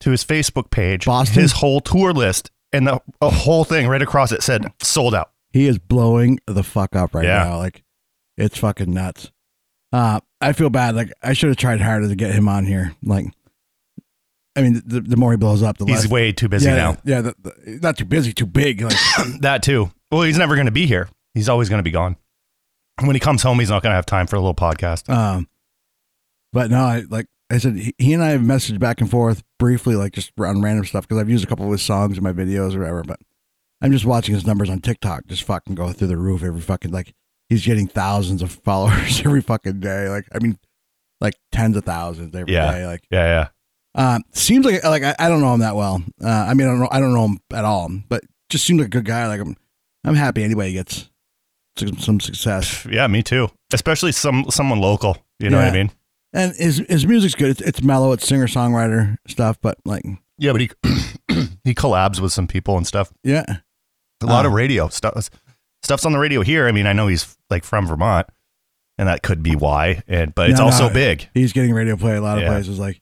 [0.00, 1.40] to his Facebook page Boston?
[1.40, 5.30] his whole tour list and the a whole thing right across it said sold out.
[5.52, 7.44] he is blowing the fuck up right Yeah.
[7.44, 7.58] now.
[7.58, 7.82] Like
[8.36, 9.30] it's fucking nuts.
[9.92, 10.96] Uh, I feel bad.
[10.96, 12.94] Like I should have tried harder to get him on here.
[13.02, 13.26] Like,
[14.54, 16.12] I mean, the, the more he blows up, the less He's less.
[16.12, 16.96] way too busy yeah, now.
[17.04, 18.82] Yeah, the, the- not too busy, too big.
[18.82, 18.96] Like,
[19.40, 19.90] That too.
[20.10, 21.08] Well, he's never going to be here.
[21.34, 22.16] He's always going to be gone.
[23.02, 25.08] When he comes home, he's not going to have time for a little podcast.
[25.08, 25.48] um,
[26.52, 29.42] but no, I like I said, he, he and I have messaged back and forth
[29.58, 32.22] briefly, like just on random stuff because I've used a couple of his songs in
[32.24, 33.02] my videos or whatever.
[33.02, 33.20] But
[33.80, 36.90] I'm just watching his numbers on TikTok just fucking go through the roof every fucking
[36.90, 37.14] like
[37.48, 40.10] he's getting thousands of followers every fucking day.
[40.10, 40.58] Like I mean,
[41.22, 42.80] like tens of thousands every day.
[42.80, 42.86] Yeah.
[42.86, 43.48] Like Yeah, yeah.
[43.94, 46.02] Um, seems like like I, I don't know him that well.
[46.22, 48.78] Uh, I mean, I don't know I don't know him at all, but just seems
[48.78, 49.26] like a good guy.
[49.28, 49.56] Like I'm,
[50.04, 51.10] I'm happy anybody gets
[51.76, 52.86] some, some success.
[52.90, 53.48] Yeah, me too.
[53.72, 55.18] Especially some someone local.
[55.38, 55.90] You know what I mean?
[56.32, 57.50] And his his music's good.
[57.50, 58.12] It's, it's mellow.
[58.12, 60.02] It's singer songwriter stuff, but like
[60.38, 60.70] Yeah, but he
[61.64, 63.12] he collabs with some people and stuff.
[63.22, 63.44] yeah,
[64.22, 64.56] A lot of Uh.
[64.56, 65.28] radio stuff.
[65.82, 66.66] Stuff's on the radio here.
[66.66, 68.26] I mean, I know he's like from Vermont,
[68.96, 70.02] and that could be why.
[70.08, 70.94] And but it's also no.
[70.94, 71.28] big.
[71.34, 72.50] he's getting radio play a lot of Yeah.
[72.50, 72.78] places.
[72.78, 73.01] Like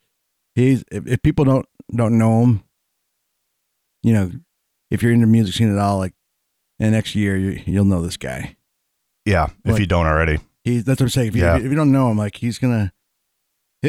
[0.60, 2.62] he's if, if people don't don't know him,
[4.02, 4.30] you know,
[4.90, 6.14] if you're in the music scene at all, like
[6.78, 8.56] in the next year you, you'll know this guy.
[9.24, 10.38] Yeah, if Like- you don't already.
[10.64, 11.28] He's that's what I'm saying.
[11.28, 11.56] If you, Yeah.
[11.56, 12.92] if you don't know him, like he's gonna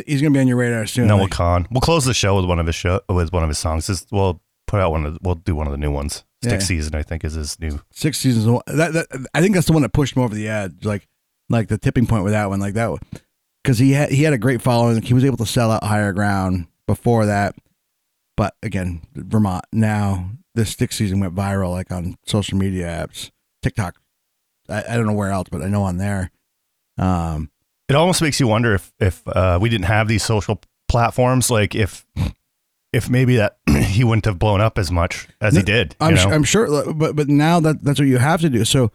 [0.05, 1.07] he's gonna be on your radar soon.
[1.07, 1.67] Noah like, Kahan.
[1.69, 3.88] We'll close the show with one of his show with one of his songs.
[3.88, 6.24] This, we'll put out one of the, we'll do one of the new ones.
[6.41, 6.59] Stick Yeah.
[6.59, 7.82] season, I think, is his new.
[7.91, 8.45] six seasons.
[8.67, 10.86] That, that I think that's the one that pushed him over the edge.
[10.86, 11.07] Like
[11.49, 12.61] like the tipping point with that one.
[12.61, 12.89] Like that
[13.64, 15.01] because he had he had a great following.
[15.01, 17.55] He was able to sell out higher ground before that.
[18.38, 23.32] But again, Vermont now this stick season went viral like on social media apps,
[23.62, 23.95] TikTok.
[24.70, 26.32] I, I don't know where else, but I know on there.
[26.97, 27.51] Um,
[27.89, 31.76] It almost makes you wonder if if uh, we didn't have these social platforms, like
[31.76, 32.05] if
[32.93, 35.95] if maybe that he wouldn't have blown up as much as he did.
[35.99, 36.24] I'm you know?
[36.24, 38.66] su- I'm sure, but but now that that's what you have to do.
[38.66, 38.91] So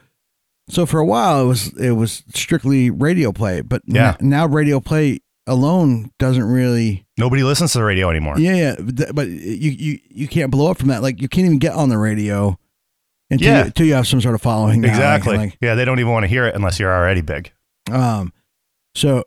[0.69, 4.17] so for a while it was it was strictly radio play, but Yeah.
[4.21, 7.07] n- now radio play alone doesn't really.
[7.19, 8.39] Nobody listens to the radio anymore.
[8.39, 11.03] Yeah, yeah, but- but you you you can't blow up from that.
[11.03, 12.59] Like you can't even get on the radio
[13.31, 13.59] until Yeah.
[13.61, 14.81] you, until you have some sort of following.
[14.81, 14.89] now.
[14.89, 15.37] Like- exactly.
[15.37, 17.53] Like, yeah, they don't even want to hear it unless you're already big.
[17.91, 18.33] um,
[18.95, 19.23] so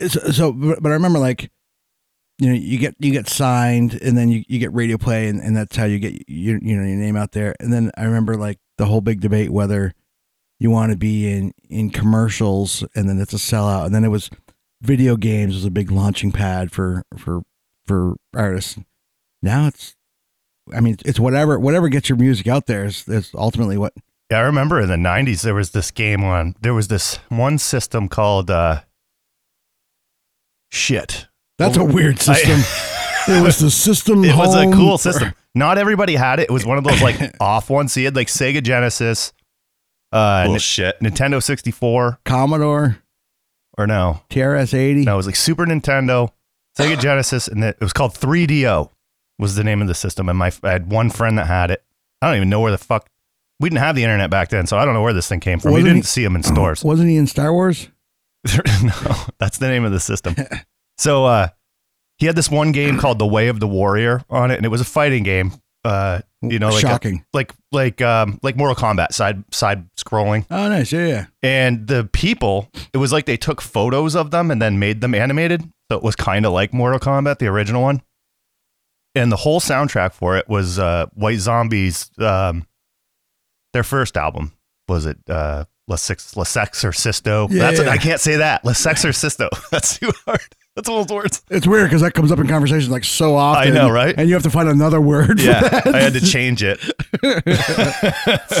[0.00, 1.50] so, so but, but I remember like.
[2.38, 5.38] You know, you get you get signed, and then you, you get radio play, and,
[5.40, 7.54] and that's how you get your you know your name out there.
[7.60, 9.92] And then I remember like the whole big debate whether
[10.62, 13.86] you want to be in in commercials, and then it's a sellout.
[13.86, 14.30] And then it was
[14.80, 17.42] video games was a big launching pad for for
[17.84, 18.78] for artists.
[19.42, 19.96] Now it's,
[20.72, 23.92] I mean, it's whatever whatever gets your music out there is, is ultimately what.
[24.30, 26.54] Yeah, I remember in the '90s there was this game on.
[26.60, 28.82] There was this one system called uh,
[30.70, 31.26] shit.
[31.58, 32.60] That's a weird system.
[33.28, 34.24] it was the system.
[34.24, 35.34] It was a cool system.
[35.56, 36.44] Not everybody had it.
[36.44, 37.92] It was one of those like off ones.
[37.92, 39.32] So you had like Sega Genesis,
[40.12, 41.00] uh, Bullshit.
[41.00, 42.98] Nintendo 64, Commodore
[43.78, 45.04] or no, TRS eighty.
[45.04, 46.30] no, it was like Super Nintendo,
[46.78, 48.90] Sega Genesis, and it was called 3DO.
[49.38, 51.82] Was the name of the system, and my I had one friend that had it.
[52.20, 53.08] I don't even know where the fuck
[53.58, 55.58] we didn't have the internet back then, so I don't know where this thing came
[55.58, 55.72] from.
[55.72, 56.84] Wasn't we didn't he- see them in stores.
[56.84, 57.88] Wasn't he in Star Wars?
[58.82, 60.36] no, that's the name of the system.
[60.98, 61.48] So uh,
[62.18, 64.68] he had this one game called The Way of the Warrior on it, and it
[64.68, 65.52] was a fighting game.
[65.84, 67.24] Uh, you know, like a- shocking.
[67.32, 70.46] like like um like Mortal Kombat side side scrolling.
[70.50, 70.92] oh, nice.
[70.92, 71.26] Yeah, yeah.
[71.42, 75.14] And the people, it was like they took photos of them and then made them
[75.14, 75.62] animated.
[75.90, 78.02] So it was kind of like Mortal Kombat, the original one.
[79.14, 82.10] And the whole soundtrack for it was uh, White Zombies.
[82.18, 82.66] Um,
[83.72, 84.52] their first album
[84.88, 87.48] was it uh, La Six La Sexorcisto?
[87.50, 87.90] Yeah, That's yeah.
[87.90, 88.64] I can't say that.
[88.64, 89.48] La Sexorcisto.
[89.70, 90.40] That's too hard.
[90.74, 91.42] That's all those words.
[91.50, 93.72] It's weird because that comes up in conversations like so often.
[93.72, 94.14] I know, right?
[94.16, 95.38] And you have to find another word.
[95.38, 95.94] for Yeah, that.
[95.94, 96.78] I had to change it.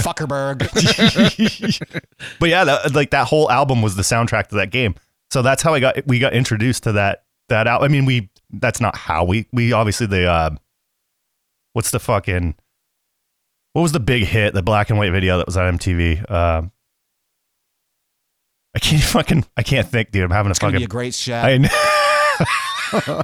[0.02, 0.58] Fuckerberg.
[2.38, 4.94] but yeah, that, like that whole album was the soundtrack to that game.
[5.30, 7.82] So that's how I got we got introduced to that that out.
[7.82, 10.50] I mean, we that's not how we we obviously the uh
[11.72, 12.54] what's the fucking
[13.72, 16.30] what was the big hit the black and white video that was on MTV?
[16.30, 16.72] Um,
[18.74, 20.24] I can't fucking I can't think, dude.
[20.24, 21.44] I'm having a It's gonna be fucking a great shot.
[21.44, 21.68] I know.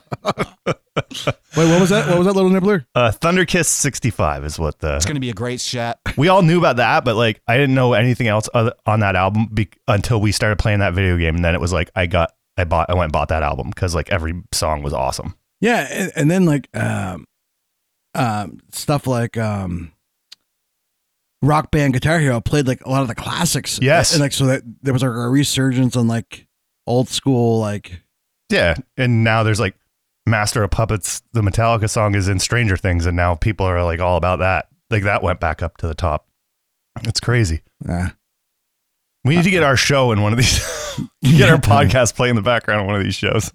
[1.56, 2.08] Wait, what was that?
[2.08, 2.86] What was that little nibbler?
[2.94, 5.98] uh, Thunder Kiss 65 is what the It's gonna be a great shot.
[6.16, 9.16] we all knew about that, but like I didn't know anything else other, on that
[9.16, 12.06] album be- until we started playing that video game, and then it was like I
[12.06, 15.34] got I bought I went and bought that album because like every song was awesome.
[15.60, 17.24] Yeah, and, and then like um,
[18.14, 19.92] um, stuff like um,
[21.42, 23.78] Rock Band Guitar Hero played like a lot of the classics.
[23.80, 24.12] Yes.
[24.12, 26.46] and like so that there was like a resurgence on like
[26.86, 28.02] old school like
[28.50, 29.76] Yeah, and now there's like
[30.26, 31.22] Master of Puppets.
[31.32, 34.68] The Metallica song is in Stranger Things, and now people are like all about that.
[34.90, 36.26] Like that went back up to the top.
[37.04, 37.60] It's crazy.
[37.88, 38.08] uh,
[39.24, 40.58] We need to get our show in one of these.
[41.22, 43.52] get our podcast play in the background of one of these shows.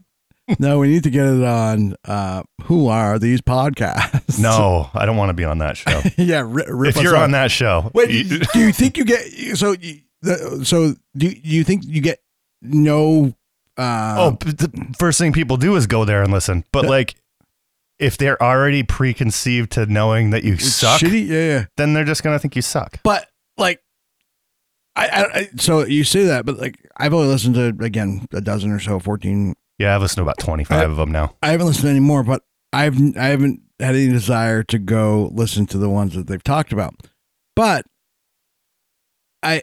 [0.60, 1.96] no, we need to get it on.
[2.06, 4.23] Uh, who are these podcasts?
[4.40, 6.02] No, I don't want to be on that show.
[6.18, 6.42] yeah.
[6.46, 7.24] Ri- rip if us you're off.
[7.24, 9.22] on that show, Wait, you- do you think you get
[9.58, 9.72] so?
[9.74, 12.20] you- the- So do you, think you get
[12.62, 13.34] no?
[13.78, 16.64] Uh, oh, but the first thing people do is go there and listen.
[16.72, 17.16] But like,
[18.00, 21.28] if they're already preconceived to knowing that you suck, Shitty.
[21.28, 21.66] Yeah, yeah.
[21.78, 23.00] then they're just gonna think you suck.
[23.04, 23.28] But
[23.58, 23.82] like,
[24.96, 28.42] I, I, I so you say that, but like, I've only listened to again a
[28.42, 29.56] dozen or so, fourteen.
[29.80, 31.34] Yeah, I've listened to about 25 of them now.
[31.42, 35.30] I haven't listened to any more, but I've I haven't had any desire to go
[35.34, 36.96] listen to the ones that they've talked about.
[37.56, 37.86] But
[39.42, 39.62] I,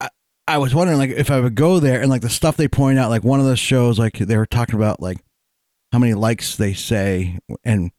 [0.00, 0.08] I
[0.46, 2.98] I was wondering like if I would go there and like the stuff they point
[2.98, 5.18] out, like one of the shows, like they were talking about like
[5.92, 7.90] how many likes they say and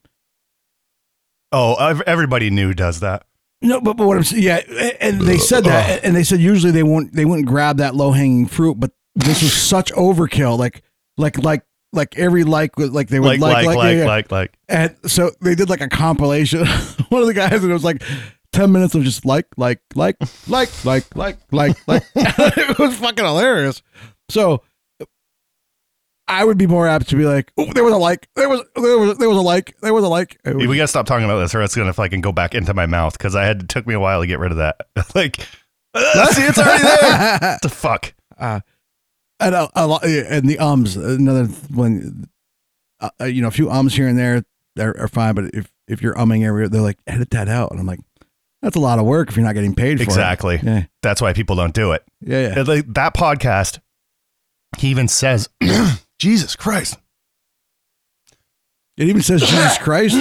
[1.51, 3.23] Oh, ev- everybody new does that.
[3.63, 4.57] no, but, but what I'm saying, yeah,
[5.01, 8.11] and they said that, and they said usually they won't they wouldn't grab that low
[8.11, 10.83] hanging fruit, but this was such overkill, like
[11.17, 11.63] like like
[11.93, 14.05] like every like was like they would Like, like, like, yeah, yeah.
[14.05, 14.53] like, like.
[14.67, 16.65] And so they did like a compilation.
[17.09, 18.03] One of the guys, and it was like
[18.53, 20.17] 10 minutes of just like, like, like,
[20.47, 22.03] like, like, like, like, like.
[22.15, 23.81] it was fucking hilarious.
[24.29, 24.63] So
[26.27, 28.61] I would be more apt to be like, oh, there was a like, there was,
[28.75, 30.37] there was, there was a like, there was a like.
[30.45, 32.85] Was- We gotta stop talking about this, or it's gonna fucking go back into my
[32.85, 34.77] mouth because I had it took me a while to get rid of that.
[35.15, 35.39] like,
[35.95, 37.57] uh, see, it's already there.
[37.63, 38.13] The fuck?
[38.37, 38.59] uh,
[39.39, 42.27] and a, a lot, and the ums, another one,
[42.99, 44.43] uh, uh, you know, a few ums here and there
[44.79, 47.71] are, are fine, but if, if you're umming every, they're like, edit that out.
[47.71, 47.99] And I'm like,
[48.61, 50.55] that's a lot of work if you're not getting paid for Exactly.
[50.55, 50.63] it.
[50.63, 50.83] Yeah.
[51.01, 52.03] That's why people don't do it.
[52.21, 52.55] Yeah.
[52.55, 52.61] Yeah.
[52.63, 53.79] Like, that podcast,
[54.77, 55.49] he even says,
[56.19, 56.97] "Jesus Christ."
[58.97, 60.17] It even says Jesus Christ.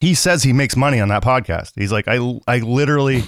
[0.00, 1.72] he says he makes money on that podcast.
[1.74, 3.24] He's like, I, I literally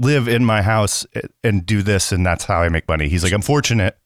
[0.00, 1.06] live in my house
[1.44, 3.08] and do this, and that's how I make money.
[3.08, 3.96] He's like, I'm fortunate,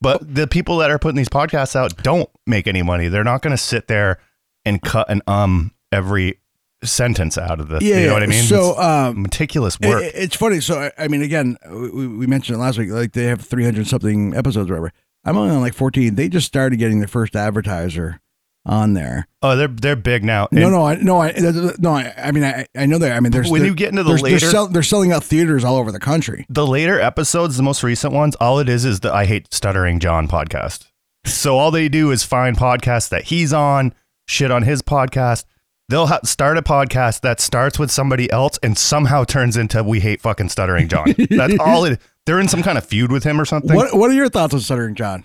[0.00, 3.08] but the people that are putting these podcasts out don't make any money.
[3.08, 4.18] They're not going to sit there
[4.64, 6.40] and cut an um every
[6.84, 7.82] sentence out of this.
[7.82, 8.12] Yeah, you know yeah.
[8.14, 8.44] what I mean?
[8.44, 10.02] So, um, meticulous work.
[10.02, 10.60] it- it's funny.
[10.60, 12.90] So, I, I mean, again, we, we mentioned it last week.
[12.90, 14.92] Like they have 300 something episodes, or whatever.
[15.24, 16.14] I'm only on like 14.
[16.16, 18.20] They just started getting their first advertiser
[18.64, 19.26] on there.
[19.42, 20.46] oh, they're they're big now.
[20.52, 21.90] No, And no, I, no, I, no.
[21.94, 23.12] I, I mean, I, I know that.
[23.16, 25.24] I mean, there's When you get into the they're, they're, later- sell, they're selling out
[25.24, 26.46] theaters all over the country.
[26.48, 29.98] the later episodes, the most recent ones, all it is is the I Hate Stuttering
[29.98, 30.86] John podcast.
[31.26, 33.94] So all they do is find podcasts that he's on,
[34.28, 35.44] shit on his podcast.
[35.88, 40.00] They'll ha- start a podcast that starts with somebody else and somehow turns into We
[40.00, 41.14] Hate Fucking Stuttering John.
[41.30, 42.00] That's all it.
[42.26, 43.74] They're in some kind of feud with him or something.
[43.76, 45.24] What What are your thoughts on Stuttering John?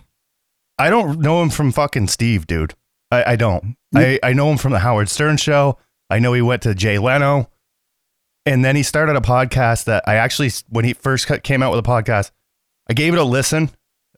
[0.80, 2.74] I don't know him from fucking Steve, dude.
[3.12, 3.78] I, I don't.
[3.96, 5.78] I, I know him from the Howard Stern show.
[6.10, 7.50] I know he went to Jay Leno.
[8.46, 11.74] And then he started a podcast that I actually, when he first cut- came out
[11.76, 12.32] with a podcast,
[12.90, 13.70] I gave it a listen.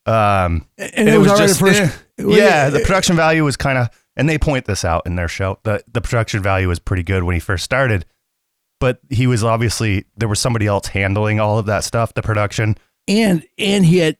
[0.06, 1.82] Um, And, it, was, already first.
[1.82, 1.90] eh.
[2.20, 5.28] Yeah, the it- production value was kind of, and they point this out in their
[5.28, 5.60] show.
[5.64, 8.06] The the production value was pretty good when he first started,
[8.80, 12.76] but he was obviously there was somebody else handling all of that stuff, the production.
[13.08, 14.18] and and he had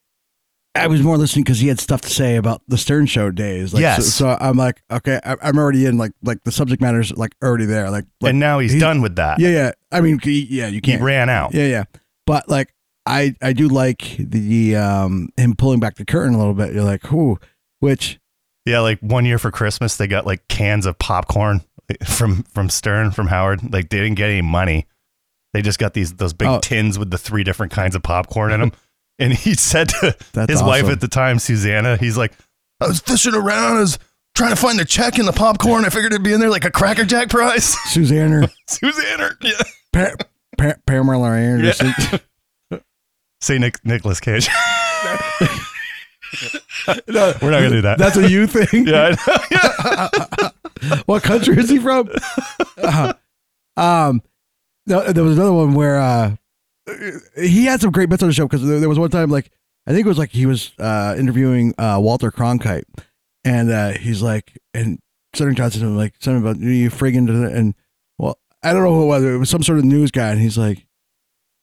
[0.84, 3.74] I was more listening because he had stuff to say about the Stern Show days.
[3.74, 4.06] Like, Yes.
[4.08, 5.98] So, so I'm like, okay, I, I'm already in.
[5.98, 7.90] Like, like the subject matter's like already there.
[7.90, 9.40] Like, like and now he's he- done with that.
[9.40, 9.72] Yeah, yeah.
[9.92, 11.02] I mean, he- yeah, you he can't.
[11.02, 11.54] ran out.
[11.54, 11.84] Yeah, yeah.
[12.26, 12.74] But like,
[13.06, 16.74] I I do like the um him pulling back the curtain a little bit.
[16.74, 17.40] You're like, who?
[17.80, 18.20] which
[18.66, 21.62] Yeah, like one year for Christmas, they got like cans of popcorn
[22.06, 23.72] from from Stern from Howard.
[23.74, 24.86] Like they didn't get any money.
[25.54, 26.60] They just got these those big Oh.
[26.60, 28.72] tins with the three different kinds of popcorn in them.
[29.20, 32.32] And he said to That's his wife at the time, Susanna, he's like,
[32.80, 34.00] I was fishing around, I was
[34.36, 35.84] trying to find the check in the popcorn.
[35.86, 37.66] I figured it'd be in there like a Cracker Jack prize.
[37.92, 39.52] Susanna, Susanna, yeah.
[39.92, 40.16] pa-
[40.58, 41.94] pa- Pamela Anderson.
[42.72, 42.78] Yeah.
[43.42, 44.48] Say Nick Nicholas Cage.
[47.08, 47.98] no, We're not gonna do that.
[47.98, 48.88] That's a you thing.
[48.88, 49.16] yeah,
[50.88, 51.02] know.
[51.06, 52.10] what country is he from?
[52.78, 53.14] Uh,
[53.78, 54.22] um,
[54.88, 56.36] no, there was another one where uh,
[57.36, 59.52] he had some great bits on the show because there, there was one time like
[59.88, 62.84] I think it was like he was uh, interviewing uh, Walter Cronkite,
[63.44, 65.00] and uh, he's like, and
[65.34, 67.74] Southern Johnson was like something about you friggin' and
[68.18, 69.24] well, I don't know who it was.
[69.24, 70.86] It was some sort of news guy, and he's like,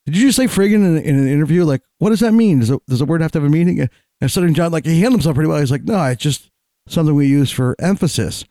[0.05, 1.63] "Did you just say friggin' in, in an interview?
[1.63, 2.59] Like, what does that mean?
[2.59, 3.87] Does it, does the word have to have a meaning?"
[4.19, 5.59] And Stuttering John, like, he handled himself pretty well.
[5.59, 6.49] He's like, "No, it's just
[6.87, 8.43] something we use for emphasis."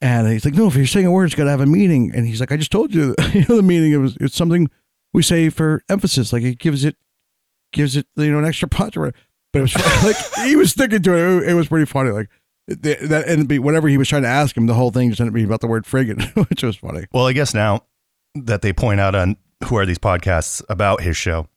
[0.00, 2.10] And he's like, no, if you're saying a word, it's got to have a meaning.
[2.12, 3.92] And he's like, I just told you, you know, the meaning.
[3.92, 4.68] It was, it's something
[5.12, 6.32] we say for emphasis.
[6.32, 6.96] Like it gives it,
[7.72, 9.12] gives it, you know, an extra punch or.
[9.52, 11.48] But it was like he was sticking to it.
[11.50, 12.10] It was pretty funny.
[12.10, 12.30] Like
[12.66, 14.66] the- that ended up be whatever he was trying to ask him.
[14.66, 17.04] The whole thing just ended up being about the word friggin', which was funny.
[17.12, 17.82] Well, I guess now
[18.34, 19.36] that they point out on
[19.66, 21.48] who are these podcasts about his show,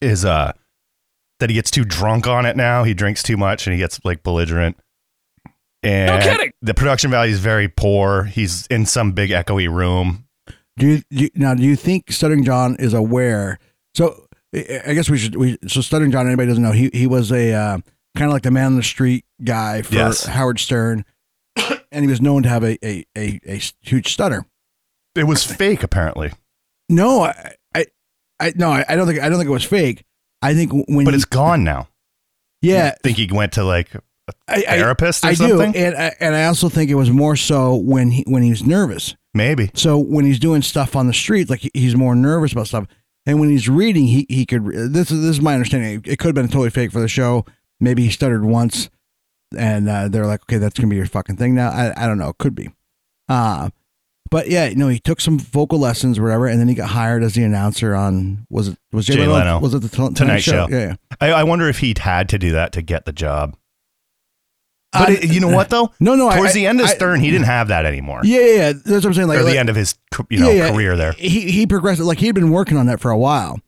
[0.00, 0.52] is uh
[1.40, 2.84] that he gets too drunk on it now.
[2.84, 4.76] He drinks too much and he gets like belligerent.
[5.82, 6.52] And No kidding.
[6.62, 8.22] The production value is very poor.
[8.24, 10.23] He's in some big echoey room.
[10.76, 11.54] Do you, do you now?
[11.54, 13.58] Do you think Stuttering John is aware?
[13.94, 15.36] So I I guess we should.
[15.36, 16.26] We so Stuttering John.
[16.26, 17.78] Anybody doesn't know he he was a uh,
[18.16, 20.24] kind of like the man on the street guy for Yes.
[20.26, 21.04] Howard Stern,
[21.92, 24.46] and he was known to have a a, a, a huge stutter.
[25.14, 26.32] It was fake, apparently,
[26.88, 27.86] No, I I,
[28.40, 30.04] I no, I, I don't think I don't think it was fake.
[30.42, 31.86] I think when but he- it's gone now.
[32.62, 33.90] yeah, I think he went to like
[34.48, 35.76] I, I, therapist or I do, something?
[35.76, 39.14] and I, and I also think it was more so when he when he's nervous.
[39.34, 39.70] Maybe.
[39.74, 42.86] So when he's doing stuff on the street, like he's more nervous about stuff,
[43.26, 44.64] and when he's reading, he he could.
[44.64, 46.02] This is this is my understanding.
[46.06, 47.44] It could have been totally fake for the show.
[47.80, 48.88] Maybe he stuttered once,
[49.56, 51.70] and uh, they're like, okay, that's gonna be your fucking thing now.
[51.70, 52.30] I I don't know.
[52.30, 52.70] It could be.
[53.28, 53.70] Uh
[54.30, 57.34] but yeah, no, he took some vocal lessons, whatever, and then he got hired as
[57.34, 59.60] the announcer on was it was Jay, Jay Leno, Leno.
[59.60, 60.66] was it the Tonight, Tonight Show.
[60.68, 60.94] Yeah, yeah.
[61.20, 63.56] I, I wonder if he'd had to do that to get the job.
[64.94, 65.92] But it, you know what though?
[66.00, 66.30] No, no.
[66.30, 68.20] Towards I- the end of I- Stern, he didn't have that anymore.
[68.24, 68.72] Yeah, yeah, yeah.
[68.72, 69.28] That's what I'm saying.
[69.28, 69.94] Like, or the like- end of his
[70.30, 70.70] you know Yeah, yeah.
[70.72, 71.12] career there.
[71.12, 73.60] he he progressed like he'd been working on that for a while,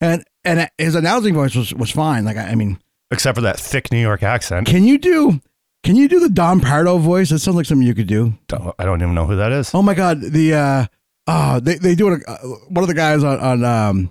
[0.00, 2.24] and and his announcing voice was was fine.
[2.24, 2.78] Like I, I mean,
[3.10, 4.66] Except for that thick New York accent.
[4.66, 5.40] can you do
[5.84, 7.30] can you do the Don Pardo voice?
[7.30, 8.34] That sounds like something you could do.
[8.48, 9.74] Don't- I don't even know who that is.
[9.74, 10.86] Oh my god, the uh
[11.28, 12.22] oh they they do it.
[12.26, 12.36] Uh,
[12.68, 14.10] one of the guys on on um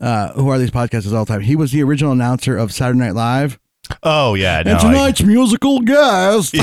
[0.00, 1.40] uh who are these podcasts all the time?
[1.40, 3.58] He was the original announcer of Saturday Night Live.
[4.02, 6.52] Oh yeah, no, and I- tonight's musical guest,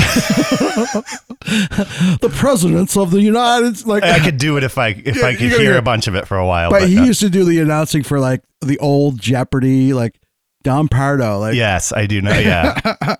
[1.44, 5.36] the presidents of the United like I, could do it if I if Yeah, I
[5.36, 6.70] could hear a bunch of it for a while.
[6.70, 10.20] but But, he uh, used to do the announcing for like the old Jeopardy, like
[10.64, 12.38] Don Pardo, like yes, I do know.
[12.38, 12.80] Yeah,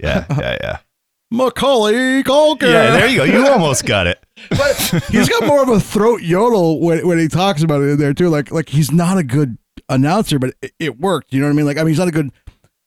[0.00, 0.78] yeah, yeah, yeah.
[1.30, 2.62] Macaulay Culkin.
[2.72, 3.24] Yeah, there you go.
[3.24, 4.24] You almost got it.
[4.50, 4.76] but
[5.10, 8.14] he's got more of a throat yodel when, when he talks about it in there
[8.14, 8.28] too.
[8.28, 9.58] Like like he's not a good
[9.88, 11.32] announcer, but it, it worked.
[11.32, 11.66] You know what I mean?
[11.66, 12.30] Like I mean, he's not a good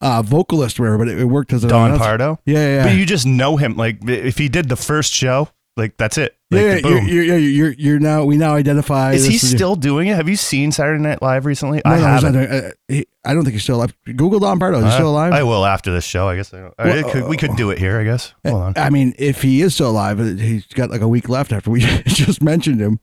[0.02, 2.04] uh, vocalist or whatever, but it, it worked as an Don announcer.
[2.04, 2.40] Pardo.
[2.46, 2.84] Yeah, yeah, yeah.
[2.86, 3.76] But you just know him.
[3.76, 6.36] Like if he did the first show, like that's it.
[6.52, 7.08] Like, yeah, yeah, boom.
[7.08, 9.12] you're, you're, you're, you're now we now identify.
[9.14, 10.16] is he still doing it?
[10.16, 11.80] Have you seen Saturday Night Live recently?
[11.86, 12.34] No, I no, haven't.
[12.34, 13.94] doing, uh, he, I don't think he's still alive.
[14.06, 14.80] Google Don Pardo.
[14.80, 15.32] Is he Uh, still alive?
[15.34, 16.28] I will after this show.
[16.28, 16.54] I guess.
[16.54, 18.00] I I- it could, we could do it here.
[18.00, 18.34] I guess.
[18.48, 18.74] Hold on.
[18.78, 21.70] I mean, if he is still alive, uh, he's got like a week left after
[21.70, 23.00] we just mentioned him.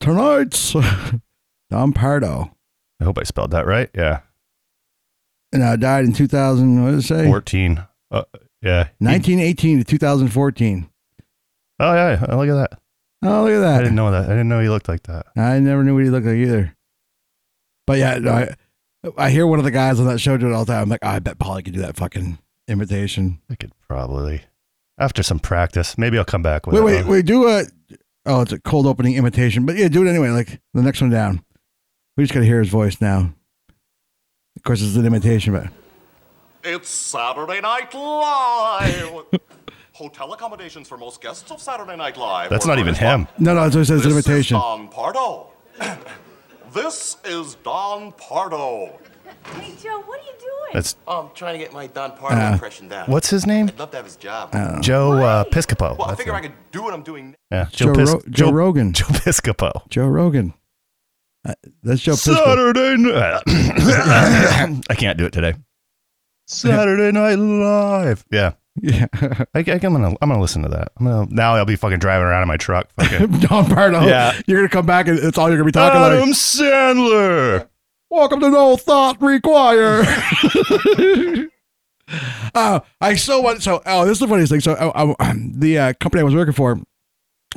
[0.00, 0.74] Tonight's
[1.70, 2.56] Don Pardo.
[3.00, 3.90] I hope I spelled that right.
[3.94, 4.20] Yeah,
[5.52, 7.26] And I died in 2000, what did it say?
[7.26, 7.84] fourteen.
[8.10, 8.24] Uh,
[8.62, 8.88] yeah.
[8.98, 10.88] 1918 to 2014.
[11.80, 12.24] Oh yeah.
[12.34, 12.78] Look at that.
[13.24, 13.74] Oh, look at that.
[13.80, 14.24] I didn't know that.
[14.24, 15.26] I didn't know he looked like that.
[15.36, 16.74] I never knew what he looked like either.
[17.86, 18.54] But yeah, no, I,
[19.16, 20.82] I hear one of the guys on that show do it all the time.
[20.82, 22.38] I'm like, oh, I bet Polly could do that fucking
[22.68, 23.40] imitation.
[23.50, 24.42] I could probably
[24.98, 25.98] after some practice.
[25.98, 27.04] Maybe I'll come back with Wait, it.
[27.04, 27.26] wait, wait.
[27.26, 27.64] Do a.
[28.24, 29.66] Oh, it's a cold opening imitation.
[29.66, 30.28] But yeah, do it anyway.
[30.30, 31.44] Like the next one down.
[32.16, 33.32] We just got to hear his voice now.
[34.56, 35.68] Of course, it's an imitation, but.
[36.64, 39.24] It's Saturday Night Live.
[39.94, 42.50] Hotel accommodations for most guests of Saturday Night Live.
[42.50, 43.26] That's not even him.
[43.38, 44.48] No, no, it's, it's an This is.
[44.50, 45.48] Don Pardo.
[46.72, 48.98] this is Don Pardo.
[49.56, 50.70] Hey, Joe, what are you doing?
[50.72, 53.08] That's I'm trying to get my Don Pardo Uh, impression down.
[53.10, 53.68] what's his name?
[53.68, 54.52] I'd love to have his job.
[54.82, 55.98] Joe uh, Piscopo.
[55.98, 56.36] well, I That's figure it.
[56.36, 57.34] I could do what I'm doing.
[57.50, 58.92] Yeah, Joe, Pis- Ro- Joe, Rogan.
[58.94, 59.88] Joe Piscopo.
[59.88, 60.54] Joe Rogan.
[61.44, 62.44] Uh, that's Joe Piscopo.
[62.44, 63.42] Saturday night.
[64.90, 65.54] I can't do it today.
[66.46, 68.24] Saturday Night Live.
[68.30, 69.06] Yeah, Yeah.
[69.12, 70.92] I, I, am gonna I'm gonna listen to that.
[70.98, 72.90] I'm gonna now I'll be fucking driving around in my truck.
[72.98, 74.02] Fucking Don Pardo.
[74.02, 74.38] Yeah.
[74.46, 76.12] You're going to come back and it's all you're going to be talking about.
[76.12, 77.68] Adam Sandler.
[78.10, 80.06] Welcome to No Thought Required.
[82.54, 84.60] uh, I so want so oh this is the funniest thing.
[84.60, 86.80] So uh, uh, the uh, company I was working for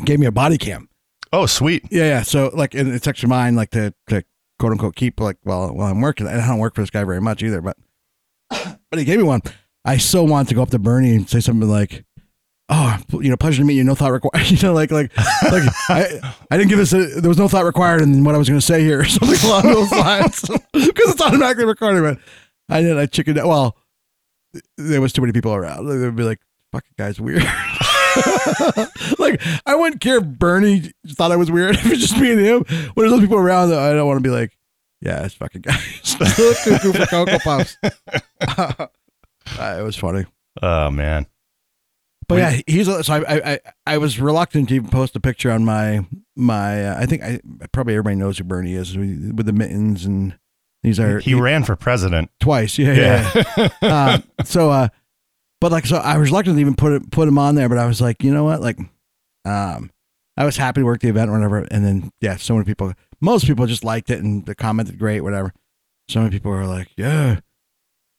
[0.03, 0.89] gave me a body cam.
[1.35, 1.83] Oh, sweet.
[1.91, 2.21] Yeah, yeah.
[2.21, 4.23] So like, and it's extra mine, like to to
[4.57, 6.27] quote unquote keep like while while I'm working.
[6.27, 7.75] And I don't work for this guy very much either, but
[8.49, 9.41] but he gave me one.
[9.83, 12.05] I so want to go up to Bernie and say something like.
[12.67, 13.83] Oh, you know, pleasure to meet you.
[13.83, 14.49] No thought required.
[14.49, 16.93] You know, like, like, like, I, I didn't give this.
[16.93, 19.05] A, there was no thought required in what I was going to say here, or
[19.05, 20.41] something along those lines,
[20.73, 22.01] because it's automatically recorded.
[22.01, 22.97] But I did.
[22.97, 23.45] I chickened out.
[23.45, 23.77] Well,
[24.79, 25.87] there was too many people around.
[25.87, 26.39] They would be like,
[26.71, 27.43] "Fucking guy's weird."
[29.19, 31.75] like, I wouldn't care if Bernie thought I was weird.
[31.85, 32.63] If it's just me and him,
[32.93, 34.57] when there's those people around, I don't want to be like,
[35.01, 36.15] "Yeah, it's fucking guys."
[36.63, 37.77] Cuckoo for Cocoa Puffs.
[39.59, 40.25] Uh, it was funny.
[40.61, 41.27] Oh man.
[42.27, 45.19] But yeah, he's a- so I, I I I was reluctant to even post a
[45.19, 46.05] picture on my
[46.35, 46.85] my.
[46.87, 47.39] Uh, I think I
[47.71, 50.37] probably everybody knows who Bernie is with with the mittens and
[50.81, 52.31] these are He ran for president.
[52.39, 52.77] twice.
[52.79, 53.43] Yeah, yeah.
[53.57, 53.69] yeah.
[53.81, 54.87] uh, so uh,
[55.65, 57.79] but like so I was reluctant to even put it put him on there, but
[57.79, 58.77] I was like, you know what, like,
[59.45, 59.89] um,
[60.37, 62.93] I was happy to work the event or whatever, and then yeah, so many people.
[63.19, 65.55] most people just liked it and they commented great, whatever.
[66.07, 67.39] So many people were like, "Yeah,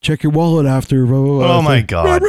[0.03, 1.59] check your wallet after." Blah, blah, blah.
[1.59, 2.20] Oh my like, God.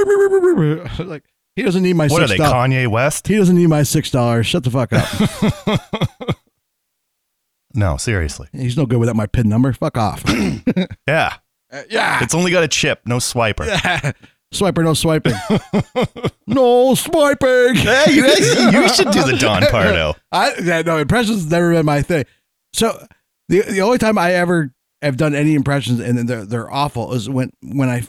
[1.00, 1.24] like
[1.56, 2.70] he doesn't need my What are six they, dollars.
[2.70, 3.28] Kanye West?
[3.28, 4.46] He doesn't need my six dollars.
[4.46, 6.38] Shut the fuck up.
[7.74, 8.50] no, seriously.
[8.52, 9.74] He's no good without my pin number.
[9.74, 10.24] Fuck off.
[11.08, 11.38] Yeah.
[11.90, 12.24] yeah.
[12.24, 13.66] It's only got a chip, no swiper.
[13.66, 14.12] Yeah.
[14.54, 15.34] Swiper, no swiping.
[16.48, 17.76] no swiping.
[17.76, 20.16] Hey, you, you should do the Don Pardo.
[20.32, 22.26] I yeah, no impressions never been my thing.
[22.74, 23.06] So
[23.50, 27.30] the the only time I ever have done any impressions and they're they're awful is
[27.30, 28.04] when when I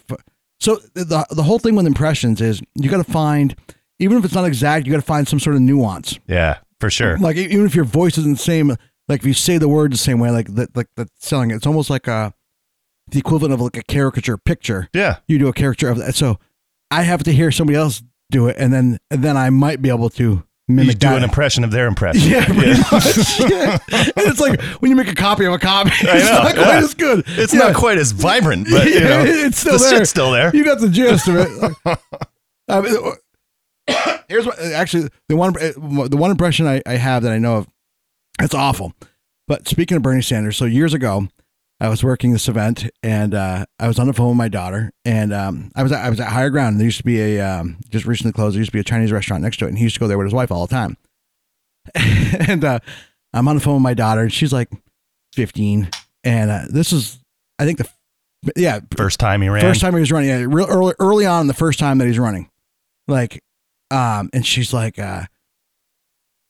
[0.60, 3.56] so the the whole thing with impressions is you got to find
[3.98, 6.18] even if it's not exact you got to find some sort of nuance.
[6.28, 7.18] Yeah, for sure.
[7.18, 8.76] Like even if your voice isn't the same,
[9.08, 11.56] like if you say the word the same way, like that like that's selling it.
[11.56, 12.32] It's almost like a
[13.10, 14.88] the equivalent of like a caricature picture.
[14.92, 15.18] Yeah.
[15.26, 16.14] You do a caricature of that.
[16.14, 16.38] So
[16.90, 19.88] I have to hear somebody else do it, and then and then I might be
[19.88, 22.30] able to mimic You do an impression of their impression.
[22.30, 23.40] Yeah, pretty much.
[23.50, 23.78] Yeah.
[23.90, 26.78] And it's like when you make a copy of a copy, it's not quite yeah.
[26.78, 27.24] as good.
[27.26, 27.60] It's Yeah.
[27.60, 29.98] not quite as vibrant, but you know, it's still the there.
[29.98, 30.54] shit's still there.
[30.54, 31.98] You got the gist of it.
[32.70, 33.12] Um, I mean,
[33.88, 37.32] uh, here's what uh, actually the one uh, the one impression I, I have that
[37.32, 37.68] I know of.
[38.42, 38.92] It's awful.
[39.46, 41.28] But speaking of Bernie Sanders, so years ago,
[41.80, 44.92] I was working this event and uh, I was on the phone with my daughter,
[45.04, 46.78] and um, I was at, I was at Higher Ground.
[46.78, 48.54] There used to be a um, just recently closed.
[48.54, 50.08] There used to be a Chinese restaurant next to it, and he used to go
[50.08, 50.96] there with his wife all the time.
[51.94, 52.80] and uh,
[53.32, 54.70] I'm on the phone with my daughter, and she's like
[55.34, 55.88] 15,
[56.24, 57.18] and uh, this is
[57.60, 57.88] I think the
[58.56, 59.62] yeah First time he ran.
[59.62, 62.18] First time he was running, yeah, real early, early on, the first time that he's
[62.18, 62.50] running,
[63.06, 63.40] like,
[63.92, 65.24] um, and she's like, uh,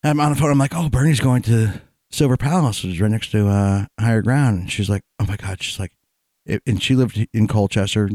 [0.02, 0.50] I'm on the phone.
[0.50, 4.60] I'm like, oh, Bernie's going to Silver Palace, is right next to uh, Higher Ground.
[4.60, 5.92] And she's like, oh my god, she's like,
[6.46, 8.08] it, and she lived in Colchester,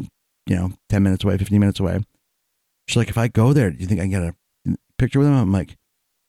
[0.47, 2.03] you know, ten minutes away, fifteen minutes away.
[2.87, 5.27] She's like, if I go there, do you think I can get a picture with
[5.27, 5.35] him?
[5.35, 5.77] I'm like,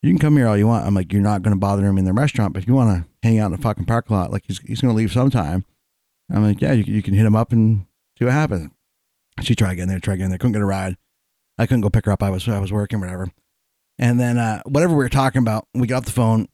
[0.02, 0.86] you can come here all you want.
[0.86, 2.90] I'm like, you're not going to bother him in the restaurant, but if you want
[2.90, 5.64] to hang out in the fucking parking lot, like he's he's going to leave sometime.
[6.30, 7.86] I'm like, yeah, you, you can hit him up and
[8.18, 8.70] see what happens.
[9.40, 10.96] She tried getting there, tried getting there, couldn't get a ride.
[11.58, 12.22] I couldn't go pick her up.
[12.22, 13.30] I was I was working, whatever.
[13.98, 16.48] And then uh, whatever we were talking about, we got off the phone,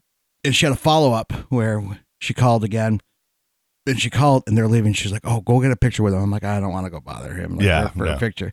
[0.45, 3.01] and she had a follow up where she called again.
[3.87, 4.93] And she called, and they're leaving.
[4.93, 6.91] She's like, "Oh, go get a picture with him." I'm like, "I don't want to
[6.91, 8.15] go bother him, like, Yeah, for, for no.
[8.15, 8.53] a picture."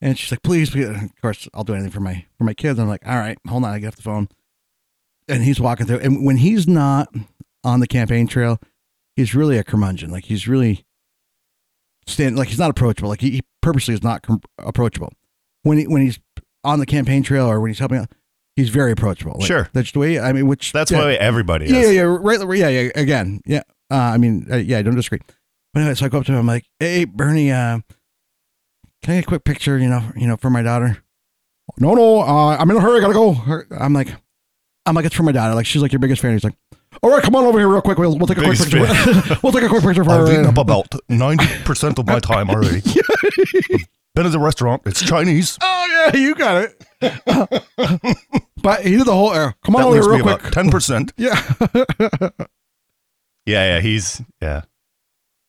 [0.00, 2.78] And she's like, "Please, please." Of course, I'll do anything for my for my kids.
[2.78, 4.28] I'm like, "All right, hold on." I get off the phone,
[5.28, 5.98] and he's walking through.
[5.98, 7.14] And when he's not
[7.62, 8.58] on the campaign trail,
[9.16, 10.10] he's really a curmudgeon.
[10.10, 10.84] Like he's really
[12.06, 13.10] stand like he's not approachable.
[13.10, 15.12] Like he, he purposely is not com- approachable.
[15.62, 16.18] When he when he's
[16.64, 18.10] on the campaign trail or when he's helping out,
[18.56, 19.36] he's very approachable.
[19.38, 19.68] Like, Sure.
[19.72, 20.18] that's the way.
[20.20, 21.86] I mean, which That's yeah, why everybody Yeah, is.
[21.94, 22.58] yeah, yeah, right.
[22.58, 22.90] Yeah, yeah.
[22.94, 23.62] Again, yeah.
[23.90, 24.78] Uh, I mean, uh, yeah.
[24.78, 25.20] I don't disagree.
[25.72, 26.38] But anyway, so I go up to him.
[26.38, 27.80] I'm like, "Hey, Bernie, uh,
[29.02, 29.78] can I get a quick picture?
[29.78, 30.98] You know, you know, for my daughter."
[31.78, 32.20] No, no.
[32.20, 32.98] Uh, I'm in a hurry.
[32.98, 33.36] I gotta go.
[33.78, 34.08] I'm like,
[34.86, 35.54] I'm like, it's for my daughter.
[35.54, 36.32] Like, she's like your biggest fan.
[36.32, 36.54] He's like,
[37.02, 37.98] all right, come on over here real quick.
[37.98, 38.80] We'll, we'll take a quick picture.
[39.42, 40.26] we'll take a quick picture for her.
[40.26, 42.82] I've eaten up about 90% of my time already.
[44.14, 44.82] Been at the restaurant.
[44.86, 45.58] It's Chinese.
[45.86, 46.84] Oh yeah, you got it.
[48.62, 49.32] but he did the whole.
[49.32, 49.54] air.
[49.64, 50.52] come on That over here real quick.
[50.52, 51.12] 10%.
[51.16, 51.40] Yeah.
[53.46, 53.80] Yeah, yeah.
[53.80, 54.62] He's, yeah.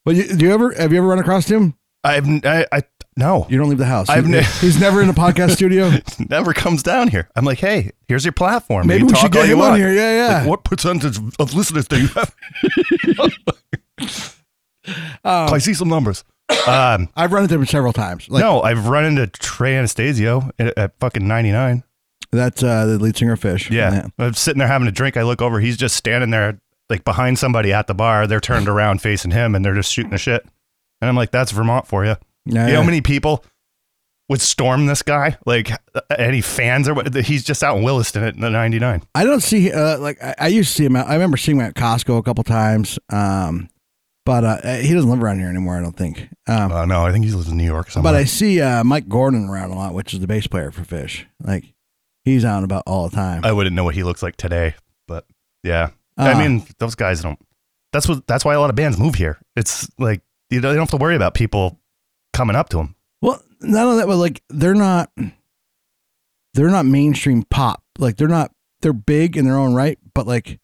[0.03, 1.75] but you, do you ever have you ever run across him?
[2.03, 2.81] I've, I, I,
[3.17, 3.47] no.
[3.49, 4.09] You don't leave the house.
[4.09, 5.91] I've ne- he's never in a podcast studio.
[6.29, 7.29] Never comes down here.
[7.35, 8.85] I'm like, hey, here's your platform.
[8.87, 9.79] Maybe You we talk should get him on want.
[9.79, 9.91] here.
[9.93, 10.37] Yeah, yeah.
[10.39, 12.35] Like, what percentage of listeners do you have?
[14.87, 16.23] Um, I see some numbers.
[16.67, 18.29] Um, I've run into him several times.
[18.29, 21.83] Like no, I've run into Trey Anastasio at, at fucking 99.
[22.31, 23.69] that's uh, the lead singer of Phish.
[23.69, 24.07] Yeah.
[24.19, 25.17] I'm sitting there having a drink.
[25.17, 25.59] I look over.
[25.59, 26.59] He's just standing there,
[26.89, 28.27] like behind somebody at the bar.
[28.27, 30.45] They're turned around facing him and they're just shooting the shit.
[31.01, 32.11] And I'm like, that's Vermont for you.
[32.11, 32.75] Yeah, You know yeah.
[32.77, 33.43] how many people
[34.29, 35.37] would storm this guy?
[35.45, 37.13] Like uh, any fans or what?
[37.15, 39.03] He's just out in Williston at the 99.
[39.13, 40.95] I don't see uh, like I, I used to see him.
[40.95, 42.97] Out, I remember seeing him at Costco a couple times.
[43.11, 43.69] Um,
[44.25, 45.77] but uh, he doesn't live around here anymore.
[45.77, 46.27] I don't think.
[46.47, 48.13] Um, Uh, no, I think he lives in New York somewhere.
[48.13, 50.81] but I see uh, Mike Gordon around a lot, which is the bass player for
[50.81, 51.25] Phish.
[51.43, 51.73] Like
[52.23, 53.45] he's out and about all the time.
[53.45, 54.75] I wouldn't know what he looks like today,
[55.07, 55.25] but
[55.63, 55.89] yeah.
[56.17, 57.39] Uh, I mean, those guys don't.
[57.93, 58.25] That's what.
[58.27, 59.37] That's why a lot of bands move here.
[59.55, 61.79] It's like you don't, don't have to worry about people
[62.33, 62.95] coming up to them.
[63.21, 65.11] Well, not only that, but like they're not
[66.53, 67.83] they're not mainstream pop.
[67.99, 70.59] Like they're not they're big in their own right, but like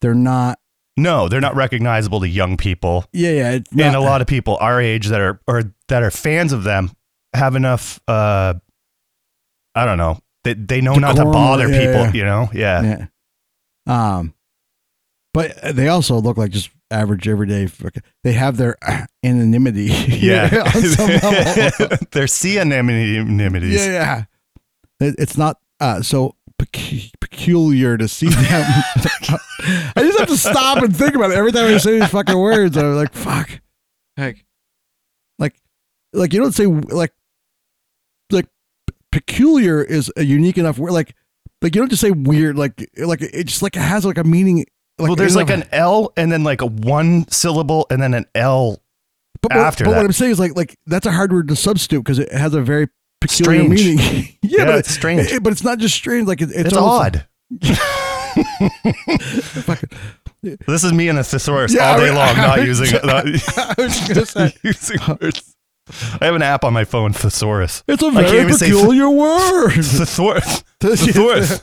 [0.00, 0.58] they're not
[0.96, 3.50] No, they're not recognizable to young people, yeah, yeah.
[3.52, 6.62] It's and a lot of people our age that are or that are fans of
[6.64, 6.92] them
[7.34, 8.00] have enough.
[8.06, 8.54] uh
[9.74, 10.20] I don't know.
[10.44, 12.02] They they know not to bother yeah, people.
[12.06, 12.12] yeah.
[12.12, 12.48] You know.
[12.52, 13.06] Yeah.
[13.86, 14.16] yeah.
[14.18, 14.34] Um
[15.32, 17.68] but they also look like just average everyday
[18.22, 18.76] they have their
[19.24, 20.62] anonymity Yeah.
[20.74, 21.88] on some level.
[22.12, 23.62] Their sea anemone.
[23.72, 24.24] yeah, yeah.
[25.00, 26.36] It, it's not uh so
[27.34, 28.38] peculiar to see them.
[28.46, 32.38] I just have to stop and think about it every time I say these fucking
[32.38, 32.76] words.
[32.76, 33.50] I'm like, fuck,
[34.16, 34.44] like,
[35.38, 35.54] like,
[36.12, 37.12] like you don't say like,
[38.30, 38.46] like
[39.10, 40.92] peculiar is a unique enough word.
[40.92, 41.14] Like,
[41.62, 42.56] like you don't just say weird.
[42.56, 44.66] Like, like it just like it has like a meaning.
[44.98, 48.26] Like, well, there's like an L and then like a one syllable and then an
[48.34, 48.80] L.
[49.42, 49.96] But, but, after but that.
[49.96, 52.54] what I'm saying is like like that's a hard word to substitute because it has
[52.54, 52.88] a very
[53.28, 53.84] peculiar Strange.
[53.84, 54.28] meaning.
[54.42, 55.32] yeah, Yeah, but it's strange.
[55.32, 56.26] it- but it's not just strange.
[56.28, 57.26] Like it, it's, It's, almost- odd.
[60.66, 63.00] This is me and a thesaurus Yeah, all day was- long, I not was- using
[63.04, 65.54] not I was gonna say using words.
[66.20, 67.82] I have an app on my phone, thesaurus.
[67.88, 69.72] it's a very even say peculiar word.
[69.72, 70.64] Thesaurus.
[70.80, 71.62] Thesaurus.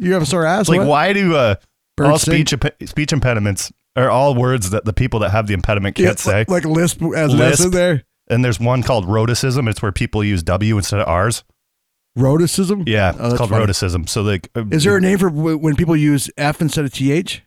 [0.00, 0.68] you have a sore ass.
[0.68, 0.88] like, what?
[0.88, 1.54] why do uh,
[2.00, 2.34] all sing?
[2.34, 6.18] speech imp- speech impediments are all words that the people that have the impediment can't
[6.18, 6.40] say?
[6.48, 7.72] Like, like lisp as an S in Lisp.
[7.72, 8.04] there.
[8.28, 9.68] And there's one called rhoticism.
[9.68, 11.44] It's where people use W instead of R's.
[12.16, 12.84] Rhoticism.
[12.86, 13.60] Yeah, Oh, it's called funny.
[13.60, 14.06] rhoticism.
[14.06, 17.42] So like, uh, Is there a name for when people use F instead of TH?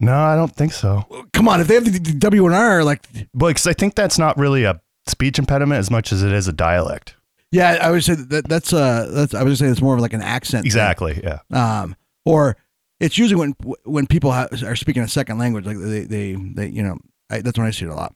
[0.00, 1.04] No, I don't think so.
[1.32, 3.04] Come on, if they have the W and R, like
[3.34, 6.46] Well, because I think that's not really a speech impediment as much as it is
[6.48, 7.16] a dialect.
[7.50, 10.12] yeah, I would say that that's uh that's I would say it's more of like
[10.12, 10.62] an accent.
[10.62, 10.66] thing.
[10.66, 11.20] Exactly.
[11.24, 11.38] Yeah.
[11.52, 12.56] um, or
[13.00, 13.54] it's usually when
[13.84, 16.98] when people ha- are speaking a second language, like they they, they you know
[17.30, 18.14] I, that's when I see it a lot.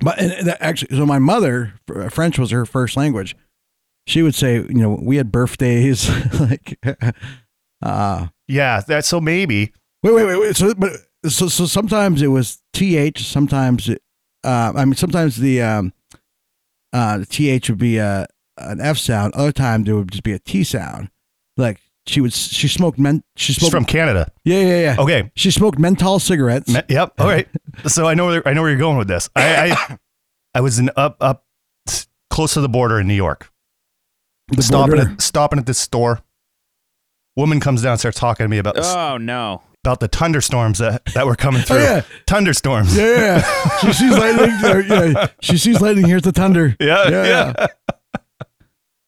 [0.00, 3.36] But and, that actually, so my mother uh, French was her first language.
[4.06, 6.08] She would say, you know, we had birthdays,
[6.40, 6.78] like,
[7.82, 8.80] uh, Yeah.
[8.86, 9.04] That.
[9.04, 9.72] So maybe.
[10.02, 10.56] wait, wait, wait, wait.
[10.56, 10.92] So, but
[11.28, 14.02] so so sometimes it was th, sometimes it,
[14.42, 15.92] uh, I mean, sometimes the um,
[16.92, 19.34] uh, the th would be a an f sound.
[19.34, 21.10] Other times it would just be a t sound.
[21.56, 23.22] Like she was she smoked men.
[23.36, 24.30] She She's smoked from Canada.
[24.44, 24.96] yeah, yeah, yeah.
[24.98, 25.30] Okay.
[25.36, 26.68] She smoked menthol cigarettes.
[26.72, 27.14] Me- Yep.
[27.18, 27.48] All right.
[27.86, 29.30] So I know where I know where you're going with this.
[29.36, 29.98] I I,
[30.56, 31.44] I was in up up
[32.30, 33.50] close to the border in New York.
[34.48, 35.12] The stopping border.
[35.12, 36.20] at stopping at this store.
[37.36, 39.62] Woman comes down, and starts talking to me about this, Oh no.
[39.84, 41.76] about the thunderstorms that, that were coming through.
[41.78, 42.00] Oh, yeah.
[42.26, 42.94] Thunderstorms.
[42.96, 43.78] Yeah, yeah, yeah.
[43.78, 44.50] she sees lightning.
[44.50, 46.06] uh, yeah, she sees lightning.
[46.06, 46.76] Here's the thunder.
[46.80, 47.54] Yeah, Yeah, yeah.
[47.56, 47.66] yeah.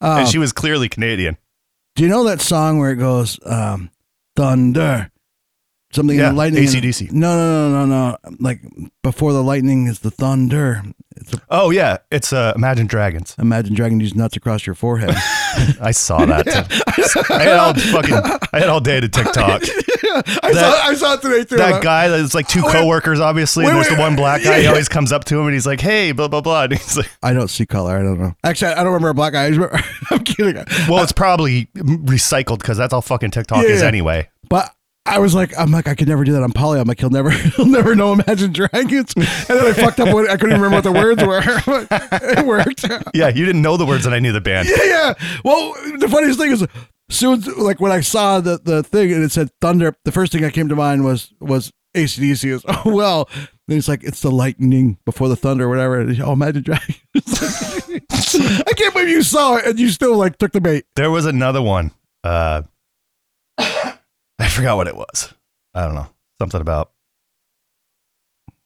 [0.01, 1.37] Uh, and she was clearly Canadian.
[1.95, 3.89] Do you know that song where it goes um,
[4.35, 5.09] thunder?
[5.91, 6.63] Something Yeah, in lightning.
[6.63, 7.11] AC/DC.
[7.11, 8.17] No, no, no, no, no.
[8.39, 8.61] Like
[9.03, 10.81] before the lightning is the thunder.
[11.23, 13.35] It's a, Oh yeah, it's uh, Imagine Dragons.
[13.39, 15.11] imagine dragging these nuts across your forehead.
[15.81, 16.47] I saw that.
[17.29, 18.13] I had all fucking.
[18.53, 19.61] I had all day to TikTok.
[20.43, 20.89] I That- saw.
[20.89, 21.57] I saw it today too.
[21.57, 23.65] That guy that's like two coworkers, obviously.
[23.65, 24.61] and Wait, there's the one black guy.
[24.61, 26.97] He always comes up to him and he's like, "Hey, blah blah blah." And he's
[26.97, 27.97] like, I don't see color.
[27.97, 28.35] I don't know.
[28.43, 29.45] Actually, I don't remember a black guy.
[29.45, 30.55] I just remember, I'm kidding.
[30.89, 33.87] "Well, it's probably recycled because that's all fucking TikTok Yeah, is yeah.
[33.87, 34.73] anyway." But
[35.05, 36.43] I was like, I'm like, I could never do that.
[36.43, 36.79] I'm poly.
[36.79, 39.13] I'm like, he'll never, he'll never know Imagine Dragons.
[39.15, 40.13] And then I fucked up.
[40.13, 41.41] What, I couldn't even remember what the words were.
[42.39, 42.85] it worked.
[43.13, 44.69] Yeah, you didn't know the words and I knew the band.
[44.69, 45.13] Yeah, yeah.
[45.43, 46.65] Well, the funniest thing is,
[47.09, 50.41] soon like when I saw the the thing and it said thunder, the first thing
[50.41, 52.45] that came to mind was was ACDC.
[52.45, 53.29] Is oh well.
[53.67, 56.01] Then it's like it's the lightning before the thunder or whatever.
[56.01, 56.97] And, oh, Imagine Dragons.
[57.15, 60.85] I can't believe you saw it and you still like took the bait.
[60.95, 61.91] There was another one.
[62.25, 62.63] Uh,
[64.43, 65.33] I forgot what it was.
[65.73, 66.07] I don't know.
[66.41, 66.91] Something about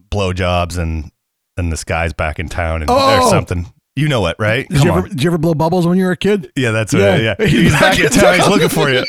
[0.10, 1.12] blowjobs and
[1.58, 3.20] and this guy's back in town and Oh!
[3.26, 3.66] or something.
[3.96, 4.68] You know it, right?
[4.70, 4.98] Did Come you, on.
[5.00, 6.52] ever, did you ever blow bubbles when you were a kid?
[6.56, 7.08] Yeah, that's Yeah.
[7.10, 7.22] right.
[7.40, 8.36] Yeah, he's back in town.
[8.36, 9.00] He's looking for you.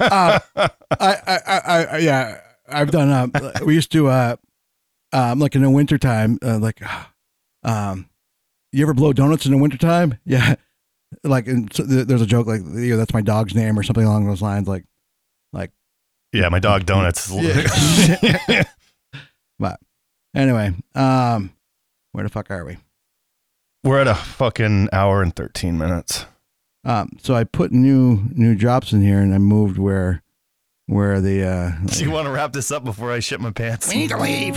[0.00, 3.10] uh, I, I, I, I, yeah, I've done.
[3.34, 4.36] Uh, we used to, uh,
[5.12, 6.80] um, like in the wintertime, uh, like,
[7.64, 8.08] um,
[8.72, 10.18] you ever blow donuts in the wintertime?
[10.24, 10.54] Yeah,
[11.22, 14.04] like, and so there's a joke like, you know, that's my dog's name or something
[14.04, 14.66] along those lines.
[14.68, 14.84] Like,
[15.52, 15.70] like,
[16.32, 17.30] Yeah, my dog donuts.
[17.34, 18.64] Yeah.
[19.58, 19.78] but
[20.34, 21.52] anyway, um,
[22.12, 22.78] where the fuck are we?
[23.84, 26.26] We're at a fucking hour and thirteen minutes.
[26.84, 30.22] Um, so I put new new drops in here, and I moved where
[30.86, 33.88] where the uh, Do you want to wrap this up before I shit my pants?
[33.88, 34.56] we need to leave.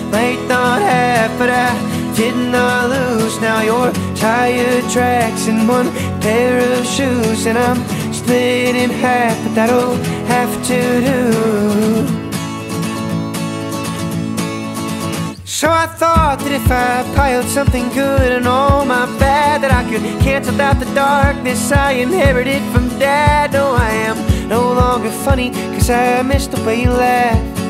[0.11, 1.71] might not have, but I
[2.15, 3.39] did not lose.
[3.39, 5.89] Now your tire tracks in one
[6.21, 7.79] pair of shoes, and I'm
[8.13, 9.95] split in half, but that'll
[10.27, 12.31] have to do.
[15.45, 19.83] So I thought that if I piled something good and all my bad, that I
[19.89, 23.53] could cancel out the darkness I inherited from dad.
[23.53, 24.17] No, I am
[24.49, 27.60] no longer funny, cause I miss the way you laugh.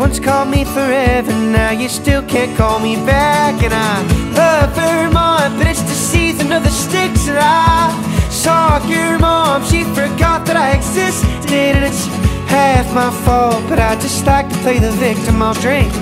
[0.00, 3.62] Once called me forever, now you still can't call me back.
[3.62, 4.00] And I
[4.32, 7.28] love Vermont, but it's the season of the sticks.
[7.28, 7.92] And I
[8.30, 11.52] saw your mom, she forgot that I existed.
[11.52, 12.06] And it's
[12.48, 15.42] half my fault, but I just like to play the victim.
[15.42, 15.92] I'll drink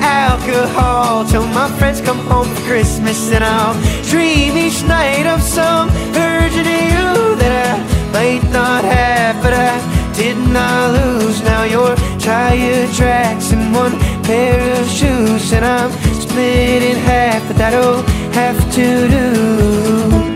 [0.00, 3.74] alcohol till my friends come home for Christmas, and I'll
[4.10, 9.78] dream each night of some of you that I might not have, but I
[10.16, 11.40] did not lose.
[11.44, 11.94] Now your
[12.26, 13.92] tire tracks and one
[14.24, 20.35] pair of shoes, and I'm split in half, but that'll have to do.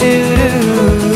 [0.00, 1.09] do do.